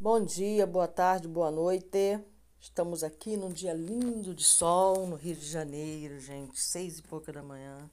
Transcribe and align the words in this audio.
Bom 0.00 0.22
dia, 0.24 0.66
boa 0.66 0.88
tarde, 0.88 1.28
boa 1.28 1.52
noite. 1.52 2.20
Estamos 2.60 3.04
aqui 3.04 3.36
num 3.36 3.52
dia 3.52 3.72
lindo 3.72 4.34
de 4.34 4.42
sol 4.42 5.06
no 5.06 5.14
Rio 5.14 5.36
de 5.36 5.46
Janeiro, 5.46 6.18
gente, 6.18 6.60
seis 6.60 6.98
e 6.98 7.02
pouca 7.02 7.32
da 7.32 7.44
manhã. 7.44 7.88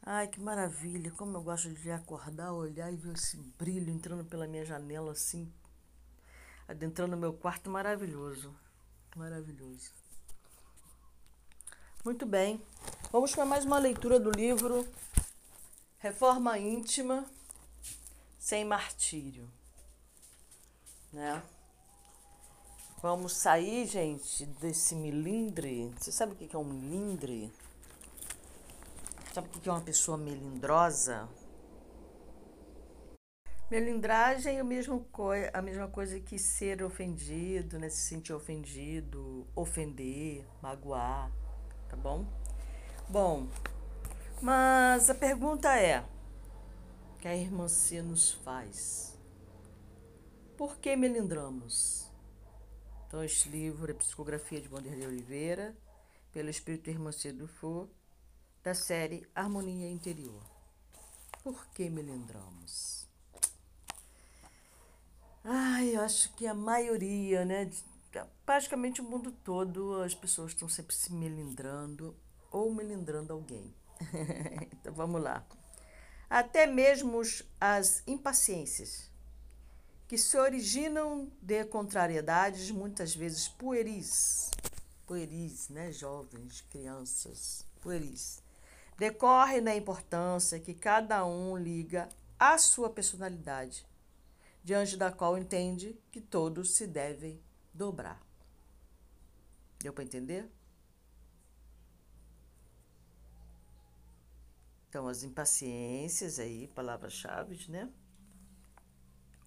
Ai, 0.00 0.28
que 0.28 0.40
maravilha! 0.40 1.10
Como 1.10 1.36
eu 1.36 1.42
gosto 1.42 1.68
de 1.68 1.90
acordar, 1.90 2.52
olhar 2.52 2.92
e 2.92 2.96
ver 2.96 3.12
esse 3.14 3.36
brilho 3.58 3.90
entrando 3.90 4.24
pela 4.24 4.46
minha 4.46 4.64
janela 4.64 5.10
assim, 5.10 5.52
adentrando 6.68 7.16
meu 7.16 7.32
quarto, 7.32 7.68
maravilhoso, 7.68 8.54
maravilhoso. 9.16 9.90
Muito 12.04 12.24
bem, 12.24 12.62
vamos 13.10 13.34
para 13.34 13.44
mais 13.44 13.64
uma 13.64 13.80
leitura 13.80 14.20
do 14.20 14.30
livro 14.30 14.86
Reforma 15.98 16.56
Íntima 16.56 17.26
sem 18.38 18.64
Martírio 18.64 19.57
né? 21.12 21.42
Vamos 23.00 23.36
sair, 23.36 23.86
gente, 23.86 24.44
desse 24.44 24.94
milindre. 24.94 25.92
Você 25.96 26.10
sabe 26.10 26.32
o 26.32 26.36
que 26.36 26.54
é 26.54 26.58
um 26.58 26.64
milindre? 26.64 27.52
Sabe 29.32 29.46
o 29.48 29.50
que 29.50 29.68
é 29.68 29.72
uma 29.72 29.80
pessoa 29.80 30.18
melindrosa? 30.18 31.28
Melindragem 33.70 34.56
é 34.56 34.60
a 34.60 34.64
mesma, 34.64 34.98
coi 35.12 35.50
a 35.52 35.60
mesma 35.60 35.86
coisa 35.88 36.18
que 36.18 36.38
ser 36.38 36.82
ofendido, 36.82 37.78
né? 37.78 37.90
Se 37.90 38.08
sentir 38.08 38.32
ofendido, 38.32 39.46
ofender, 39.54 40.46
magoar, 40.62 41.30
tá 41.88 41.94
bom? 41.94 42.26
Bom, 43.08 43.46
mas 44.40 45.10
a 45.10 45.14
pergunta 45.14 45.78
é: 45.78 46.02
que 47.20 47.28
a 47.28 47.36
irmã 47.36 47.68
C 47.68 48.00
nos 48.00 48.32
faz? 48.32 49.17
Por 50.58 50.78
que 50.78 50.96
melindramos? 50.96 52.10
Então, 53.06 53.22
este 53.22 53.48
livro 53.48 53.92
é 53.92 53.94
Psicografia 53.94 54.60
de 54.60 54.66
Vanderlei 54.66 55.06
Oliveira, 55.06 55.72
pelo 56.32 56.50
Espírito 56.50 56.90
Irmã 56.90 57.12
Dufour, 57.32 57.88
da 58.64 58.74
série 58.74 59.24
Harmonia 59.36 59.88
Interior. 59.88 60.42
Por 61.44 61.64
que 61.68 61.88
melindramos? 61.88 63.06
Ai, 65.44 65.94
eu 65.94 66.00
acho 66.00 66.34
que 66.34 66.44
a 66.44 66.54
maioria, 66.54 67.44
né? 67.44 67.70
Praticamente 68.44 69.00
o 69.00 69.04
mundo 69.04 69.30
todo, 69.30 70.02
as 70.02 70.12
pessoas 70.12 70.50
estão 70.50 70.68
sempre 70.68 70.92
se 70.92 71.12
melindrando 71.12 72.16
ou 72.50 72.74
melindrando 72.74 73.32
alguém. 73.32 73.72
então 74.72 74.92
vamos 74.92 75.22
lá. 75.22 75.46
Até 76.28 76.66
mesmo 76.66 77.22
as 77.60 78.02
impaciências 78.08 79.08
que 80.08 80.16
se 80.16 80.38
originam 80.38 81.30
de 81.42 81.66
contrariedades 81.66 82.70
muitas 82.70 83.14
vezes 83.14 83.46
pueris, 83.46 84.50
pueris, 85.06 85.68
né, 85.68 85.92
jovens, 85.92 86.62
crianças, 86.70 87.66
pueris, 87.82 88.42
decorre 88.96 89.60
da 89.60 89.76
importância 89.76 90.58
que 90.58 90.72
cada 90.72 91.26
um 91.26 91.58
liga 91.58 92.08
à 92.38 92.56
sua 92.56 92.88
personalidade, 92.88 93.86
diante 94.64 94.96
da 94.96 95.12
qual 95.12 95.36
entende 95.36 96.00
que 96.10 96.22
todos 96.22 96.74
se 96.74 96.86
devem 96.86 97.38
dobrar. 97.74 98.18
Deu 99.78 99.92
para 99.92 100.04
entender? 100.04 100.50
Então, 104.88 105.06
as 105.06 105.22
impaciências 105.22 106.38
aí, 106.38 106.66
palavras-chave, 106.68 107.70
né? 107.70 107.92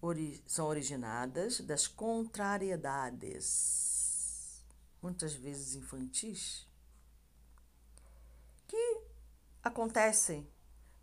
Ori 0.02 0.44
são 0.48 0.68
originadas 0.68 1.62
das 1.62 1.88
contrariedades, 1.88 4.66
muitas 5.02 5.34
vezes 5.34 5.76
infantis, 5.76 6.68
que 8.68 9.02
acontecem 9.64 10.46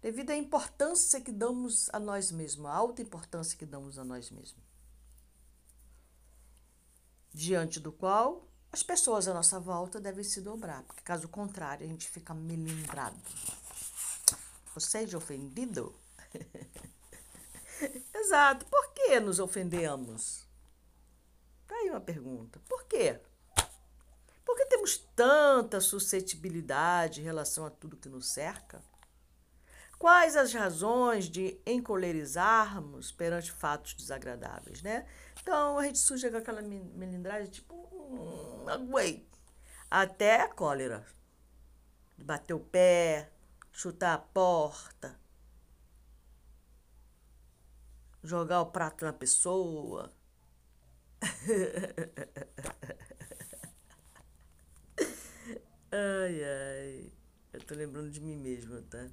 devido 0.03 0.31
à 0.31 0.37
importância 0.37 1.21
que 1.21 1.31
damos 1.31 1.89
a 1.93 2.01
nós 2.01 2.33
mesmos, 2.33 2.67
a 2.67 2.73
alta 2.73 3.03
importância 3.03 3.57
que 3.57 3.67
damos 3.67 3.97
a 3.99 4.05
nós 4.05 4.31
mesmos. 4.31 4.67
Diante 7.33 7.79
do 7.79 7.93
qual 7.93 8.49
as 8.73 8.83
pessoas 8.83 9.29
à 9.29 9.35
nossa 9.35 9.61
volta 9.61 10.01
devem 10.01 10.25
se 10.25 10.41
dobrar, 10.41 10.83
porque 10.83 11.03
caso 11.03 11.29
contrário 11.29 11.87
a 11.87 11.89
gente 11.89 12.09
fica 12.09 12.35
melindrado. 12.35 13.17
Ou 14.75 14.81
seja, 14.81 15.17
ofendido. 15.17 15.95
Exato. 18.15 18.67
Por 18.67 18.93
que 18.93 19.21
nos 19.21 19.39
ofendemos? 19.39 20.47
Tá 21.67 21.75
aí 21.77 21.91
uma 21.91 22.01
pergunta. 22.01 22.61
Por 22.69 22.85
quê? 22.85 23.21
Por 24.45 24.57
que 24.57 24.67
temos 24.67 24.97
tanta 25.15 25.81
suscetibilidade 25.81 27.21
em 27.21 27.25
relação 27.25 27.67
a 27.67 27.71
tudo 27.71 27.97
que 27.97 28.09
nos 28.09 28.29
cerca? 28.29 28.83
Quais 29.99 30.37
as 30.37 30.55
razões 30.55 31.29
de 31.29 31.61
encolerizarmos 31.67 33.11
perante 33.11 33.51
fatos 33.51 33.95
desagradáveis, 33.95 34.81
né? 34.81 35.07
Então 35.43 35.77
a 35.77 35.85
gente 35.85 35.99
surge 35.99 36.31
com 36.31 36.37
aquela 36.37 36.63
melindragem, 36.63 37.51
tipo, 37.51 37.75
hum, 37.75 38.65
aguei. 38.69 39.29
Até 39.91 40.43
a 40.43 40.49
cólera. 40.49 41.05
Bater 42.17 42.55
o 42.55 42.61
pé, 42.61 43.31
chutar 43.73 44.15
a 44.15 44.19
porta, 44.19 45.19
jogar 48.29 48.61
o 48.61 48.67
prato 48.67 49.05
na 49.05 49.13
pessoa. 49.13 50.13
ai, 55.91 56.45
ai. 56.45 57.13
Eu 57.53 57.61
tô 57.65 57.75
lembrando 57.75 58.11
de 58.11 58.21
mim 58.21 58.37
mesma, 58.37 58.83
tá? 58.83 59.09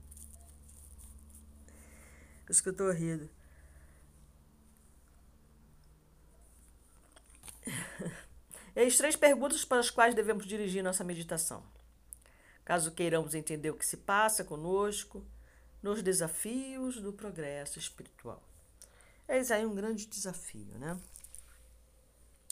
Por 2.45 2.51
isso 2.51 2.61
que 2.61 2.69
eu 2.69 2.75
tô 2.75 2.91
rindo. 2.91 3.29
Eis 8.75 8.97
três 8.97 9.15
perguntas 9.15 9.63
para 9.63 9.79
as 9.79 9.89
quais 9.89 10.13
devemos 10.13 10.45
dirigir 10.45 10.83
nossa 10.83 11.05
meditação. 11.05 11.63
Caso 12.65 12.91
queiramos 12.91 13.33
entender 13.33 13.69
o 13.69 13.77
que 13.77 13.85
se 13.85 13.97
passa 13.97 14.43
conosco 14.43 15.25
nos 15.81 16.03
desafios 16.03 16.99
do 16.99 17.13
progresso 17.13 17.79
espiritual. 17.79 18.43
Eis 19.27 19.49
aí 19.49 19.65
um 19.65 19.73
grande 19.73 20.05
desafio, 20.05 20.77
né? 20.77 20.99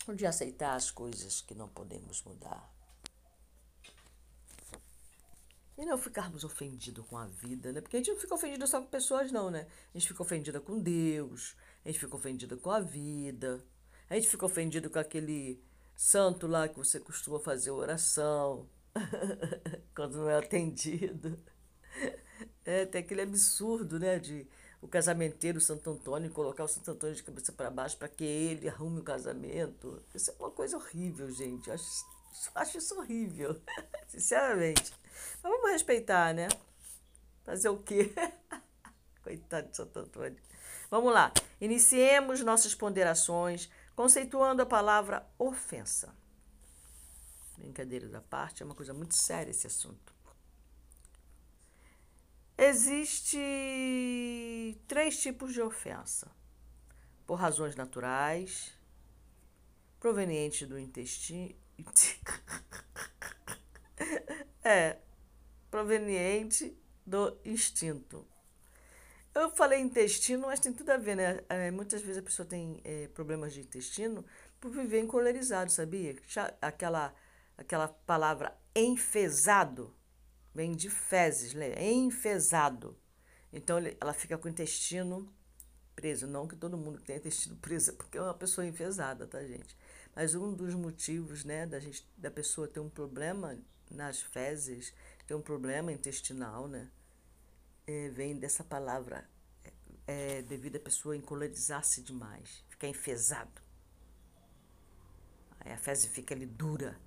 O 0.08 0.14
de 0.14 0.26
aceitar 0.26 0.76
as 0.76 0.90
coisas 0.90 1.42
que 1.42 1.54
não 1.54 1.70
podemos 1.70 2.24
mudar. 2.24 2.74
E 5.78 5.86
não 5.86 5.98
ficarmos 5.98 6.44
ofendidos 6.44 7.06
com 7.08 7.18
a 7.18 7.26
vida, 7.26 7.72
né? 7.72 7.82
Porque 7.82 7.98
a 7.98 8.00
gente 8.00 8.12
não 8.12 8.20
fica 8.20 8.36
ofendido 8.36 8.68
só 8.68 8.82
com 8.82 8.88
pessoas, 8.88 9.32
não, 9.32 9.50
né? 9.50 9.68
A 9.94 9.98
gente 9.98 10.08
fica 10.08 10.22
ofendida 10.22 10.60
com 10.60 10.80
Deus, 10.80 11.56
a 11.84 11.90
gente 11.90 12.00
fica 12.00 12.16
ofendida 12.16 12.58
com 12.58 12.72
a 12.72 12.80
vida, 12.80 13.64
a 14.10 14.16
gente 14.16 14.28
fica 14.28 14.46
ofendido 14.46 14.90
com 14.90 15.00
aquele 15.00 15.64
santo 15.96 16.48
lá 16.48 16.68
que 16.68 16.78
você 16.78 17.00
costuma 17.00 17.40
fazer 17.40 17.72
oração 17.72 18.68
quando 19.96 20.18
não 20.18 20.30
é 20.30 20.38
atendido. 20.38 21.40
É, 22.66 22.86
tem 22.86 23.02
aquele 23.02 23.22
absurdo, 23.22 24.00
né? 24.00 24.20
De 24.20 24.48
o 24.84 24.88
casamenteiro 24.88 25.62
Santo 25.62 25.90
Antônio, 25.90 26.30
colocar 26.30 26.66
o 26.66 26.68
Santo 26.68 26.92
Antônio 26.92 27.16
de 27.16 27.24
cabeça 27.24 27.54
para 27.54 27.72
baixo 27.72 27.98
para 27.98 28.10
que 28.10 28.26
ele 28.26 28.68
arrume 28.68 29.00
o 29.00 29.04
casamento. 29.04 30.04
Isso 30.14 30.30
é 30.30 30.36
uma 30.38 30.52
coisa 30.52 30.76
horrível, 30.76 31.32
gente. 31.32 31.72
Acho, 31.72 31.86
acho 32.54 32.78
isso 32.78 33.00
horrível, 33.00 33.60
sinceramente. 34.10 34.94
Mas 35.42 35.52
vamos 35.52 35.72
respeitar, 35.72 36.34
né? 36.34 36.50
Fazer 37.46 37.70
o 37.70 37.78
quê? 37.78 38.14
Coitado 39.24 39.70
de 39.70 39.78
Santo 39.78 40.00
Antônio. 40.00 40.38
Vamos 40.92 41.14
lá. 41.14 41.32
Iniciemos 41.62 42.42
nossas 42.42 42.76
ponderações 42.76 43.70
conceituando 43.96 44.62
a 44.62 44.66
palavra 44.66 45.26
ofensa. 45.40 46.14
Brincadeira 47.58 48.10
da 48.10 48.20
parte, 48.20 48.62
é 48.62 48.66
uma 48.66 48.76
coisa 48.76 48.94
muito 48.94 49.16
séria 49.16 49.52
esse 49.52 49.66
assunto. 49.66 50.13
Existe 52.58 53.38
três 54.88 55.20
tipos 55.20 55.54
de 55.54 55.62
ofensa: 55.62 56.32
por 57.26 57.36
razões 57.36 57.76
naturais, 57.76 58.74
provenientes 60.00 60.68
do 60.68 60.78
intestino. 60.78 61.56
é, 64.64 64.98
proveniente 65.72 66.78
do 67.06 67.38
instinto. 67.44 68.26
Eu 69.34 69.50
falei 69.50 69.80
intestino, 69.80 70.46
mas 70.46 70.60
tem 70.60 70.72
tudo 70.72 70.92
a 70.92 70.98
ver, 70.98 71.16
né? 71.16 71.40
É, 71.50 71.72
muitas 71.72 72.04
vezes 72.04 72.20
a 72.20 72.22
pessoa 72.22 72.46
tem 72.46 72.80
é, 72.84 73.08
problemas 73.08 73.54
de 73.54 73.62
intestino 73.62 74.24
por 74.60 74.72
viver 74.72 75.00
encolerizado, 75.00 75.72
sabia? 75.72 76.16
Aquela, 76.62 77.16
aquela 77.58 77.88
palavra 77.88 78.56
enfesado 78.76 79.92
vem 80.54 80.76
de 80.76 80.90
fezes, 80.90 81.54
enfesado. 81.80 82.98
Então 83.52 83.78
ela 84.00 84.14
fica 84.14 84.38
com 84.38 84.48
o 84.48 84.52
intestino 84.52 85.32
preso. 85.96 86.28
Não 86.28 86.48
que 86.48 86.56
todo 86.56 86.78
mundo 86.78 87.00
tenha 87.02 87.20
intestino 87.20 87.56
preso, 87.58 87.92
é 87.92 87.94
porque 87.94 88.18
é 88.18 88.22
uma 88.22 88.34
pessoa 88.34 88.66
enfesada, 88.66 89.28
tá, 89.28 89.44
gente? 89.44 89.78
Mas 90.16 90.36
um 90.36 90.54
dos 90.54 90.74
motivos, 90.74 91.44
né, 91.44 91.66
da, 91.66 91.80
gente, 91.80 92.08
da 92.18 92.30
pessoa 92.30 92.68
ter 92.68 92.80
um 92.80 92.90
problema 92.90 93.58
nas 93.90 94.22
fezes, 94.22 94.94
ter 95.26 95.36
um 95.36 95.42
problema 95.42 95.92
intestinal, 95.92 96.68
né, 96.68 96.90
é, 97.88 98.10
vem 98.10 98.38
dessa 98.38 98.64
palavra, 98.64 99.28
é, 100.08 100.38
é 100.38 100.42
devido 100.42 100.76
à 100.76 100.80
pessoa 100.80 101.16
encolerizar-se 101.16 102.02
demais, 102.02 102.64
ficar 102.70 102.88
enfesado. 102.88 103.62
Aí 105.60 105.72
a 105.72 105.78
fezes 105.78 106.06
fica 106.08 106.34
ali 106.34 106.46
dura. 106.46 107.00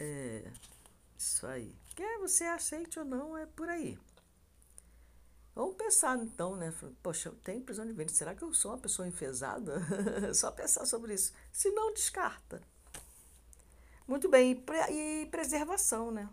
É, 0.00 0.50
isso 1.16 1.46
aí. 1.46 1.76
Quer 1.94 2.18
você 2.18 2.44
aceite 2.44 2.98
ou 2.98 3.04
não, 3.04 3.36
é 3.36 3.44
por 3.44 3.68
aí. 3.68 3.98
Vamos 5.54 5.76
pensar 5.76 6.16
então, 6.18 6.56
né? 6.56 6.72
Poxa, 7.02 7.28
eu 7.28 7.34
tenho 7.36 7.62
prisão 7.62 7.86
de 7.86 7.92
ventre. 7.92 8.14
Será 8.14 8.34
que 8.34 8.42
eu 8.42 8.54
sou 8.54 8.70
uma 8.70 8.78
pessoa 8.78 9.06
enfesada? 9.06 9.82
Só 10.32 10.50
pensar 10.50 10.86
sobre 10.86 11.12
isso. 11.12 11.34
Se 11.52 11.70
não, 11.72 11.92
descarta. 11.92 12.62
Muito 14.08 14.28
bem, 14.28 14.64
e 14.90 15.26
preservação, 15.26 16.10
né? 16.10 16.28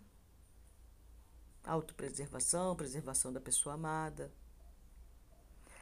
Autopreservação, 1.66 2.76
preservação 2.76 3.34
da 3.34 3.42
pessoa 3.42 3.76
amada. 3.76 4.32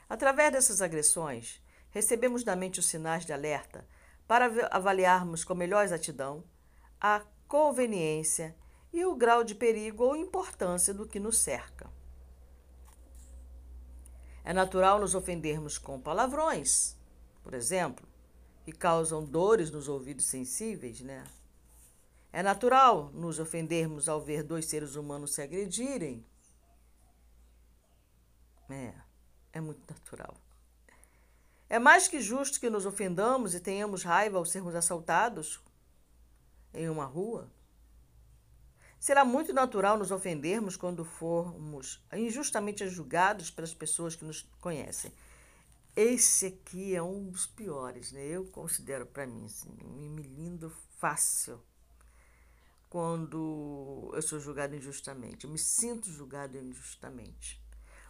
Através 0.10 0.52
dessas 0.52 0.82
agressões, 0.82 1.62
recebemos 1.92 2.44
da 2.44 2.56
mente 2.56 2.80
os 2.80 2.88
sinais 2.88 3.26
de 3.26 3.32
alerta 3.32 3.88
para 4.28 4.46
avaliarmos 4.72 5.44
com 5.44 5.54
melhor 5.54 5.86
exatidão 5.86 6.44
a 7.00 7.24
conveniência 7.48 8.56
e 8.92 9.06
o 9.06 9.16
grau 9.16 9.44
de 9.44 9.56
perigo 9.56 10.04
ou 10.04 10.16
importância 10.16 10.94
do 10.94 11.06
que 11.06 11.20
nos 11.20 11.40
cerca. 11.40 11.90
É 14.44 14.54
natural 14.54 15.00
nos 15.00 15.16
ofendermos 15.16 15.78
com 15.78 16.00
palavrões, 16.00 16.96
por 17.44 17.54
exemplo, 17.54 18.08
que 18.64 18.72
causam 18.72 19.26
dores 19.26 19.72
nos 19.72 19.88
ouvidos 19.88 20.26
sensíveis, 20.26 21.02
né? 21.02 21.24
É 22.32 22.44
natural 22.44 23.12
nos 23.14 23.40
ofendermos 23.40 24.10
ao 24.10 24.22
ver 24.22 24.44
dois 24.44 24.66
seres 24.66 24.96
humanos 24.96 25.34
se 25.34 25.42
agredirem. 25.42 26.26
É, 28.70 28.94
é 29.54 29.62
muito 29.62 29.82
natural. 29.90 30.36
É 31.70 31.80
mais 31.80 32.08
que 32.08 32.20
justo 32.22 32.60
que 32.60 32.70
nos 32.70 32.86
ofendamos 32.86 33.56
e 33.56 33.60
tenhamos 33.60 34.04
raiva 34.04 34.38
ao 34.38 34.46
sermos 34.46 34.76
assaltados 34.76 35.62
em 36.76 36.90
uma 36.90 37.06
rua. 37.06 37.50
Será 39.00 39.24
muito 39.24 39.54
natural 39.54 39.98
nos 39.98 40.12
ofendermos 40.12 40.76
quando 40.76 41.06
formos 41.06 42.04
injustamente 42.14 42.88
julgados 42.90 43.52
pelas 43.52 43.74
pessoas 43.74 44.16
que 44.16 44.26
nos 44.26 44.42
conhecem. 44.60 45.12
Esse 45.96 46.48
aqui 46.48 46.96
é 46.96 47.02
um 47.02 47.30
dos 47.30 47.46
piores, 47.46 48.12
né? 48.12 48.26
Eu 48.26 48.46
considero 48.46 49.06
para 49.06 49.26
mim, 49.26 49.46
assim, 49.46 49.70
me 49.70 50.24
lindo 50.24 50.70
fácil 50.98 51.62
quando 52.90 54.12
eu 54.14 54.22
sou 54.22 54.40
julgado 54.40 54.76
injustamente. 54.76 55.46
Eu 55.46 55.52
me 55.52 55.60
sinto 55.60 56.10
julgado 56.10 56.58
injustamente. 56.58 57.62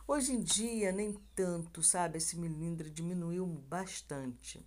Hoje 0.08 0.32
em 0.32 0.42
dia, 0.42 0.92
nem 0.92 1.14
tanto, 1.36 1.84
sabe? 1.84 2.20
Esse 2.20 2.38
milindre 2.38 2.90
diminuiu 2.90 3.46
bastante. 3.46 4.66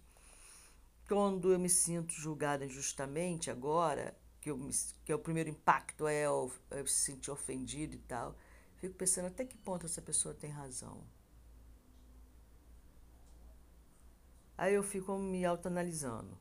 Quando 1.09 1.53
eu 1.53 1.59
me 1.59 1.71
sinto 1.71 2.13
julgada 2.13 2.67
injustamente 2.67 3.51
agora, 3.51 4.15
que, 4.41 4.51
eu, 4.51 4.71
que 5.05 5.11
é 5.11 5.15
o 5.15 5.19
primeiro 5.19 5.49
impacto 5.49 6.07
é 6.07 6.27
eu, 6.27 6.53
eu 6.71 6.87
se 6.87 7.13
sentir 7.13 7.31
ofendido 7.31 7.95
e 7.95 7.99
tal. 8.01 8.37
Fico 8.77 8.95
pensando 8.95 9.27
até 9.27 9.45
que 9.45 9.57
ponto 9.57 9.87
essa 9.87 10.03
pessoa 10.03 10.35
tem 10.35 10.51
razão. 10.51 11.03
Aí 14.57 14.75
eu 14.75 14.83
fico 14.83 15.17
me 15.17 15.45
autoanalisando. 15.45 16.37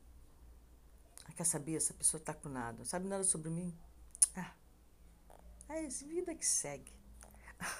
Ah, 1.24 1.32
quer 1.32 1.44
saber? 1.44 1.76
Essa 1.76 1.94
pessoa 1.94 2.20
tá 2.20 2.34
com 2.34 2.48
nada. 2.48 2.84
Sabe 2.84 3.08
nada 3.08 3.24
sobre 3.24 3.50
mim? 3.50 3.74
Ah, 4.36 4.52
é 5.68 5.86
vida 5.86 6.34
que 6.34 6.46
segue. 6.46 6.92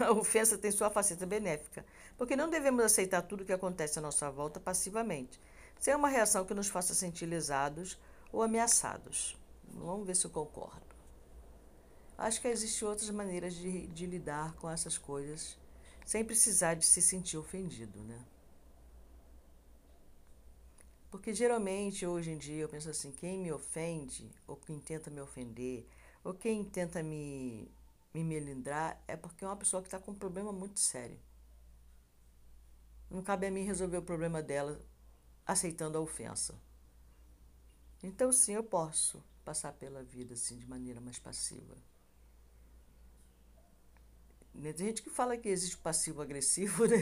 A 0.00 0.11
ofensa 0.17 0.58
tem 0.58 0.70
sua 0.70 0.90
faceta 0.90 1.25
benéfica, 1.25 1.85
porque 2.17 2.35
não 2.35 2.50
devemos 2.50 2.85
aceitar 2.85 3.23
tudo 3.23 3.44
que 3.44 3.52
acontece 3.52 3.99
à 3.99 4.02
nossa 4.02 4.31
volta 4.31 4.58
passivamente, 4.58 5.40
sem 5.78 5.94
uma 5.94 6.08
reação 6.08 6.44
que 6.44 6.54
nos 6.54 6.69
faça 6.69 6.94
sentir 6.94 7.26
lesados 7.26 7.98
ou 8.32 8.42
ameaçados. 8.42 9.36
Vamos 9.75 10.06
ver 10.06 10.16
se 10.16 10.25
eu 10.25 10.30
concordo. 10.30 10.86
Acho 12.16 12.40
que 12.40 12.48
existem 12.48 12.88
outras 12.88 13.10
maneiras 13.10 13.54
de, 13.54 13.86
de 13.86 14.06
lidar 14.06 14.54
com 14.54 14.69
essas 14.69 14.98
coisas 14.98 15.56
sem 16.04 16.25
precisar 16.25 16.75
de 16.75 16.86
se 16.86 17.00
sentir 17.02 17.36
ofendido, 17.36 18.02
né? 18.02 18.25
Porque 21.10 21.32
geralmente 21.32 22.06
hoje 22.06 22.30
em 22.30 22.38
dia 22.38 22.62
eu 22.62 22.69
penso 22.69 22.90
assim, 22.90 23.12
quem 23.12 23.38
me 23.38 23.52
ofende, 23.52 24.30
ou 24.46 24.56
quem 24.56 24.78
tenta 24.80 25.10
me 25.10 25.20
ofender, 25.20 25.86
ou 26.25 26.34
quem 26.34 26.64
tenta 26.64 27.02
me, 27.02 27.70
me 28.12 28.25
melindrar, 28.25 29.02
é 29.06 29.16
porque 29.16 29.44
é 29.44 29.48
uma 29.48 29.56
pessoa 29.56 29.80
que 29.80 29.88
está 29.88 29.98
com 29.98 30.12
um 30.12 30.14
problema 30.14 30.52
muito 30.52 30.80
sério. 30.80 31.19
Não 33.10 33.22
cabe 33.22 33.46
a 33.46 33.50
mim 33.50 33.64
resolver 33.64 33.96
o 33.96 34.02
problema 34.02 34.42
dela 34.42 34.80
aceitando 35.49 35.97
a 35.97 36.00
ofensa. 36.03 36.55
Então 38.03 38.31
sim, 38.31 38.53
eu 38.53 38.62
posso 38.62 39.25
passar 39.45 39.73
pela 39.73 40.05
vida 40.05 40.35
assim 40.35 40.59
de 40.59 40.69
maneira 40.69 41.00
mais 41.00 41.19
passiva. 41.19 41.75
Né, 44.55 44.73
tem 44.73 44.87
gente 44.89 45.03
que 45.03 45.09
fala 45.09 45.39
que 45.39 45.49
existe 45.49 45.79
passivo-agressivo, 45.79 46.85
né? 46.87 46.97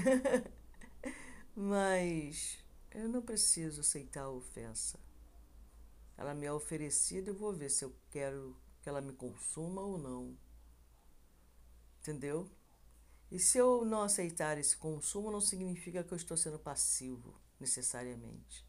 Mas 1.56 2.58
eu 2.92 3.08
não 3.08 3.20
preciso 3.20 3.80
aceitar 3.80 4.22
a 4.24 4.30
ofensa. 4.30 4.98
Ela 6.16 6.34
me 6.34 6.46
é 6.46 6.52
oferecida, 6.52 7.30
eu 7.30 7.34
vou 7.34 7.52
ver 7.52 7.70
se 7.70 7.84
eu 7.84 7.94
quero 8.10 8.56
que 8.80 8.88
ela 8.88 9.00
me 9.00 9.12
consuma 9.12 9.82
ou 9.82 9.98
não. 9.98 10.36
Entendeu? 12.00 12.48
E 13.30 13.38
se 13.38 13.58
eu 13.58 13.84
não 13.84 14.02
aceitar 14.02 14.56
esse 14.56 14.76
consumo, 14.76 15.32
não 15.32 15.40
significa 15.40 16.04
que 16.04 16.12
eu 16.12 16.16
estou 16.16 16.36
sendo 16.36 16.58
passivo, 16.58 17.34
necessariamente. 17.58 18.66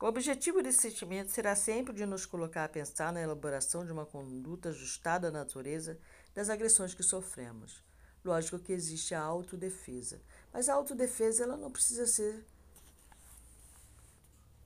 O 0.00 0.06
objetivo 0.06 0.62
desse 0.62 0.82
sentimento 0.82 1.32
será 1.32 1.56
sempre 1.56 1.92
de 1.92 2.06
nos 2.06 2.24
colocar 2.24 2.64
a 2.64 2.68
pensar 2.68 3.12
na 3.12 3.20
elaboração 3.20 3.84
de 3.84 3.90
uma 3.90 4.06
conduta 4.06 4.68
ajustada 4.68 5.26
à 5.26 5.30
natureza 5.30 5.98
das 6.32 6.48
agressões 6.48 6.94
que 6.94 7.02
sofremos. 7.02 7.82
Lógico 8.24 8.60
que 8.60 8.72
existe 8.72 9.12
a 9.14 9.20
autodefesa, 9.20 10.20
mas 10.52 10.68
a 10.68 10.74
autodefesa 10.74 11.42
ela 11.42 11.56
não 11.56 11.70
precisa 11.70 12.06
ser 12.06 12.44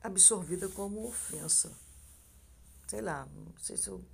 absorvida 0.03 0.69
como 0.69 1.07
ofensa. 1.07 1.73
Sei 2.87 3.01
lá, 3.01 3.27
não 3.27 3.57
sei 3.59 3.79
se 3.79 3.89
eu, 3.89 4.05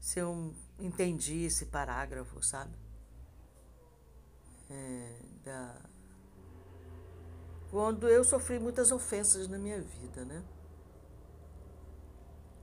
se 0.00 0.18
eu 0.18 0.54
entendi 0.78 1.44
esse 1.44 1.66
parágrafo, 1.66 2.42
sabe? 2.42 2.74
É, 4.70 5.20
da, 5.44 5.80
quando 7.70 8.08
eu 8.08 8.24
sofri 8.24 8.58
muitas 8.58 8.92
ofensas 8.92 9.48
na 9.48 9.58
minha 9.58 9.80
vida, 9.80 10.24
né? 10.24 10.42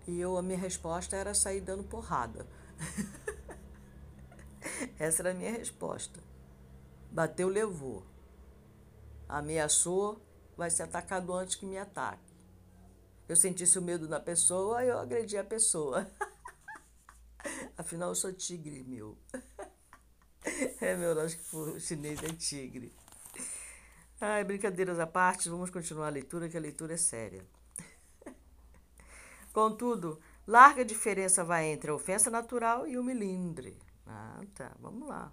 E 0.07 0.19
eu, 0.19 0.37
a 0.37 0.41
minha 0.41 0.57
resposta 0.57 1.15
era 1.15 1.33
sair 1.33 1.61
dando 1.61 1.83
porrada. 1.83 2.45
Essa 4.99 5.21
era 5.21 5.31
a 5.31 5.33
minha 5.33 5.51
resposta. 5.51 6.19
Bateu, 7.11 7.47
levou. 7.47 8.05
Ameaçou, 9.27 10.21
vai 10.57 10.69
ser 10.69 10.83
atacado 10.83 11.33
antes 11.33 11.55
que 11.55 11.65
me 11.65 11.77
ataque. 11.77 12.33
Eu 13.27 13.35
sentisse 13.35 13.79
o 13.79 13.81
medo 13.81 14.07
na 14.07 14.19
pessoa, 14.19 14.83
eu 14.83 14.99
agredi 14.99 15.37
a 15.37 15.43
pessoa. 15.43 16.05
Afinal, 17.77 18.09
eu 18.09 18.15
sou 18.15 18.33
tigre, 18.33 18.83
meu. 18.83 19.17
É, 20.81 20.93
meu, 20.97 21.15
o 21.15 21.79
chinês 21.79 22.21
é 22.21 22.27
tigre. 22.33 22.93
Ai, 24.25 24.45
brincadeiras 24.45 25.01
à 25.01 25.05
parte, 25.05 25.49
vamos 25.49 25.69
continuar 25.69 26.07
a 26.07 26.09
leitura, 26.09 26.47
que 26.47 26.55
a 26.55 26.59
leitura 26.61 26.93
é 26.93 26.97
séria. 26.97 27.45
Contudo, 29.51 30.17
larga 30.47 30.85
diferença 30.85 31.43
vai 31.43 31.65
entre 31.65 31.91
a 31.91 31.93
ofensa 31.93 32.31
natural 32.31 32.87
e 32.87 32.97
o 32.97 33.03
melindre. 33.03 33.77
Ah, 34.07 34.39
tá, 34.55 34.71
vamos 34.79 35.09
lá. 35.09 35.29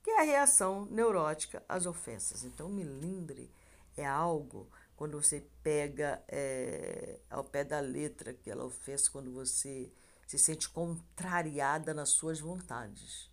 Que 0.00 0.10
é 0.10 0.20
a 0.20 0.22
reação 0.22 0.86
neurótica 0.92 1.60
às 1.68 1.84
ofensas. 1.84 2.44
Então, 2.44 2.68
o 2.68 2.72
melindre 2.72 3.50
é 3.96 4.06
algo 4.06 4.70
quando 4.94 5.20
você 5.20 5.44
pega 5.60 6.22
é, 6.28 7.18
ao 7.28 7.42
pé 7.42 7.64
da 7.64 7.80
letra 7.80 8.30
aquela 8.30 8.64
ofensa, 8.64 9.10
quando 9.10 9.32
você 9.32 9.92
se 10.24 10.38
sente 10.38 10.68
contrariada 10.68 11.92
nas 11.92 12.10
suas 12.10 12.38
vontades 12.38 13.31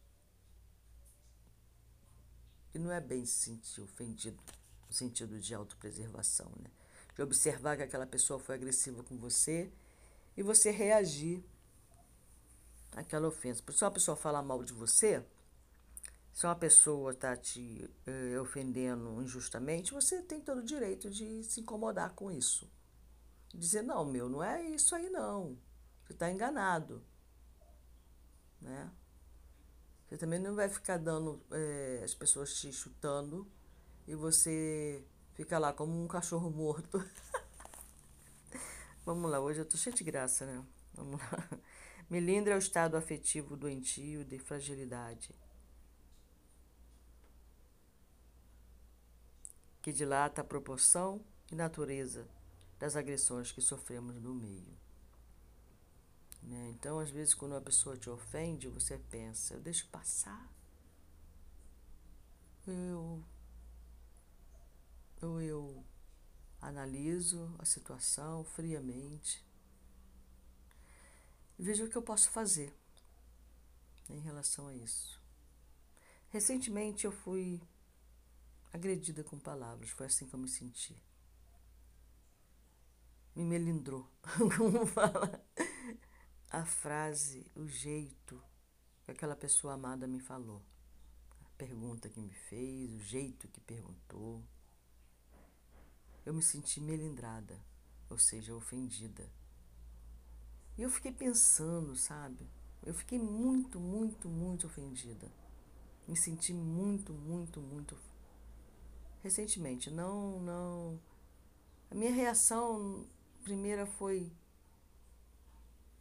que 2.71 2.79
não 2.79 2.91
é 2.91 3.01
bem 3.01 3.25
se 3.25 3.33
sentir 3.33 3.81
ofendido 3.81 4.41
no 4.87 4.93
sentido 4.93 5.39
de 5.39 5.53
autopreservação, 5.53 6.51
né? 6.61 6.69
De 7.15 7.21
observar 7.21 7.77
que 7.77 7.83
aquela 7.83 8.05
pessoa 8.07 8.39
foi 8.39 8.55
agressiva 8.55 9.03
com 9.03 9.17
você 9.17 9.71
e 10.37 10.43
você 10.43 10.71
reagir 10.71 11.43
àquela 12.93 13.27
ofensa. 13.27 13.63
Se 13.71 13.83
uma 13.83 13.91
pessoa 13.91 14.15
falar 14.15 14.41
mal 14.41 14.63
de 14.63 14.73
você, 14.73 15.23
Se 16.33 16.45
uma 16.45 16.55
pessoa 16.55 17.11
está 17.11 17.35
te 17.35 17.89
eh, 18.07 18.39
ofendendo 18.39 19.21
injustamente, 19.21 19.91
você 19.93 20.21
tem 20.21 20.39
todo 20.39 20.59
o 20.59 20.63
direito 20.63 21.09
de 21.09 21.43
se 21.43 21.59
incomodar 21.59 22.13
com 22.13 22.31
isso. 22.31 22.71
Dizer, 23.53 23.81
não, 23.81 24.05
meu, 24.05 24.29
não 24.29 24.41
é 24.43 24.63
isso 24.63 24.95
aí 24.95 25.09
não. 25.09 25.57
Você 26.05 26.13
está 26.13 26.31
enganado. 26.31 27.03
Né? 28.61 28.89
Você 30.09 30.17
também 30.17 30.39
não 30.39 30.55
vai 30.55 30.67
ficar 30.67 30.97
dando 30.97 31.39
eh, 31.51 32.01
as 32.03 32.15
pessoas 32.15 32.55
te 32.55 32.73
chutando 32.73 33.47
e 34.07 34.15
você 34.15 35.05
fica 35.35 35.59
lá 35.59 35.71
como 35.71 36.03
um 36.03 36.07
cachorro 36.07 36.49
morto. 36.49 36.97
Vamos 39.05 39.29
lá, 39.29 39.39
hoje 39.39 39.59
eu 39.59 39.65
tô 39.65 39.77
cheio 39.77 39.95
de 39.95 40.03
graça, 40.03 40.47
né? 40.47 40.65
Vamos 40.95 41.21
lá. 41.21 41.47
Melindre 42.09 42.53
é 42.53 42.55
o 42.55 42.59
estado 42.59 42.97
afetivo 42.97 43.55
doentio 43.55 44.25
de 44.25 44.39
fragilidade. 44.39 45.29
Que 49.83 49.93
dilata 49.93 50.41
a 50.41 50.43
proporção 50.43 51.23
e 51.51 51.55
natureza 51.55 52.27
das 52.79 52.95
agressões 52.95 53.51
que 53.51 53.61
sofremos 53.61 54.19
no 54.19 54.33
meio. 54.33 54.88
Né? 56.49 56.69
Então, 56.71 56.97
às 56.99 57.11
vezes, 57.11 57.35
quando 57.35 57.51
uma 57.51 57.61
pessoa 57.61 57.95
te 57.95 58.09
ofende, 58.09 58.67
você 58.67 58.97
pensa, 58.97 59.53
eu 59.53 59.61
deixo 59.61 59.87
passar. 59.89 60.51
Eu. 62.65 63.23
Ou 65.21 65.41
eu 65.41 65.85
analiso 66.59 67.53
a 67.59 67.65
situação 67.65 68.43
friamente 68.43 69.45
e 71.57 71.63
vejo 71.63 71.85
o 71.85 71.89
que 71.89 71.95
eu 71.95 72.01
posso 72.01 72.29
fazer 72.31 72.73
em 74.09 74.19
relação 74.19 74.67
a 74.67 74.75
isso. 74.75 75.21
Recentemente 76.29 77.05
eu 77.05 77.11
fui 77.11 77.61
agredida 78.73 79.23
com 79.23 79.37
palavras, 79.37 79.89
foi 79.89 80.07
assim 80.07 80.25
que 80.25 80.33
eu 80.33 80.39
me 80.39 80.47
senti. 80.47 80.95
Me 83.35 83.43
melindrou, 83.43 84.09
como 84.57 84.85
fala 84.85 85.43
a 86.49 86.65
frase, 86.65 87.45
o 87.55 87.67
jeito 87.67 88.41
que 89.05 89.11
aquela 89.11 89.35
pessoa 89.35 89.73
amada 89.73 90.07
me 90.07 90.19
falou. 90.19 90.61
A 91.41 91.49
pergunta 91.57 92.09
que 92.09 92.19
me 92.19 92.33
fez, 92.33 92.93
o 92.93 92.99
jeito 92.99 93.47
que 93.47 93.59
perguntou 93.61 94.43
eu 96.29 96.33
me 96.33 96.43
senti 96.43 96.79
melindrada, 96.79 97.59
ou 98.07 98.19
seja, 98.19 98.55
ofendida. 98.55 99.27
E 100.77 100.83
eu 100.83 100.89
fiquei 100.91 101.11
pensando, 101.11 101.95
sabe? 101.95 102.47
Eu 102.85 102.93
fiquei 102.93 103.17
muito, 103.17 103.79
muito, 103.79 104.29
muito 104.29 104.67
ofendida. 104.67 105.31
Me 106.07 106.15
senti 106.15 106.53
muito, 106.53 107.13
muito, 107.13 107.59
muito. 107.59 107.97
Recentemente, 109.23 109.89
não, 109.89 110.39
não. 110.39 110.99
A 111.89 111.95
minha 111.95 112.11
reação 112.11 113.07
primeira 113.43 113.87
foi. 113.87 114.31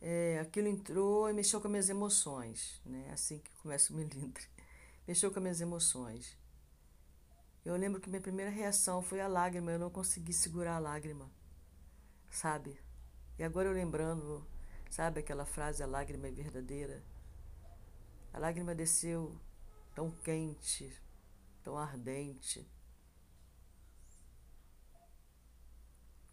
É, 0.01 0.39
aquilo 0.41 0.69
entrou 0.69 1.29
e 1.29 1.33
mexeu 1.33 1.61
com 1.61 1.67
as 1.67 1.71
minhas 1.71 1.89
emoções, 1.89 2.81
né? 2.85 3.11
Assim 3.13 3.39
que 3.39 3.51
começa 3.63 3.93
o 3.93 3.97
melindre. 3.97 4.47
Mexeu 5.07 5.31
com 5.31 5.39
as 5.39 5.43
minhas 5.43 5.61
emoções. 5.61 6.37
Eu 7.65 7.77
lembro 7.77 8.01
que 8.01 8.09
minha 8.09 8.21
primeira 8.23 8.51
reação 8.51 9.03
foi 9.03 9.21
a 9.21 9.29
lágrima, 9.29 9.73
eu 9.73 9.79
não 9.79 9.91
consegui 9.91 10.33
segurar 10.33 10.77
a 10.77 10.79
lágrima, 10.79 11.31
sabe? 12.31 12.81
E 13.39 13.43
agora 13.43 13.69
eu 13.69 13.75
lembrando, 13.75 14.47
sabe 14.91 15.21
aquela 15.21 15.45
frase, 15.45 15.83
a 15.83 15.87
lágrima 15.87 16.29
é 16.29 16.31
verdadeira? 16.31 17.03
A 18.33 18.39
lágrima 18.39 18.75
desceu 18.75 19.39
tão 19.95 20.11
quente, 20.11 20.91
tão 21.63 21.77
ardente. 21.77 22.67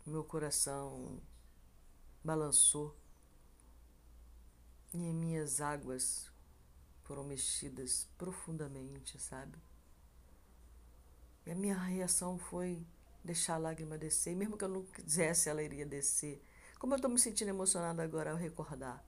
Meu 0.05 0.23
coração 0.23 1.21
balançou 2.23 2.95
e 5.03 5.13
minhas 5.13 5.61
águas 5.61 6.31
foram 7.03 7.23
mexidas 7.23 8.07
profundamente, 8.17 9.19
sabe? 9.19 9.57
E 11.45 11.51
a 11.51 11.55
minha 11.55 11.77
reação 11.77 12.39
foi 12.39 12.85
deixar 13.23 13.55
a 13.55 13.59
lágrima 13.59 13.97
descer. 13.97 14.33
E 14.33 14.35
mesmo 14.35 14.57
que 14.57 14.63
eu 14.63 14.69
não 14.69 14.83
quisesse, 14.83 15.49
ela 15.49 15.61
iria 15.61 15.85
descer. 15.85 16.41
Como 16.79 16.93
eu 16.93 16.97
estou 16.97 17.09
me 17.09 17.19
sentindo 17.19 17.49
emocionada 17.49 18.03
agora 18.03 18.31
ao 18.31 18.37
recordar. 18.37 19.03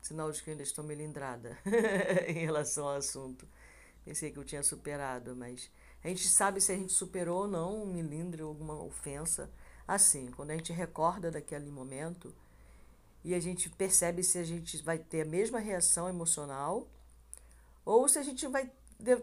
Sinal 0.00 0.32
de 0.32 0.42
que 0.42 0.50
eu 0.50 0.52
ainda 0.52 0.62
estou 0.62 0.84
melindrada 0.84 1.58
em 2.26 2.44
relação 2.44 2.88
ao 2.88 2.96
assunto. 2.96 3.46
Pensei 4.04 4.32
que 4.32 4.38
eu 4.38 4.44
tinha 4.44 4.62
superado, 4.62 5.36
mas 5.36 5.70
a 6.02 6.08
gente 6.08 6.26
sabe 6.26 6.60
se 6.60 6.72
a 6.72 6.76
gente 6.76 6.92
superou 6.92 7.42
ou 7.42 7.48
não 7.48 7.82
um 7.82 7.92
melindre 7.92 8.42
ou 8.42 8.48
alguma 8.48 8.82
ofensa. 8.82 9.50
Assim, 9.86 10.30
quando 10.32 10.50
a 10.50 10.56
gente 10.56 10.72
recorda 10.72 11.30
daquele 11.30 11.70
momento 11.70 12.34
e 13.24 13.34
a 13.34 13.40
gente 13.40 13.70
percebe 13.70 14.22
se 14.22 14.38
a 14.38 14.44
gente 14.44 14.82
vai 14.82 14.98
ter 14.98 15.22
a 15.22 15.24
mesma 15.24 15.58
reação 15.58 16.08
emocional 16.08 16.88
ou 17.84 18.08
se 18.08 18.18
a 18.18 18.22
gente 18.22 18.46
vai 18.46 18.70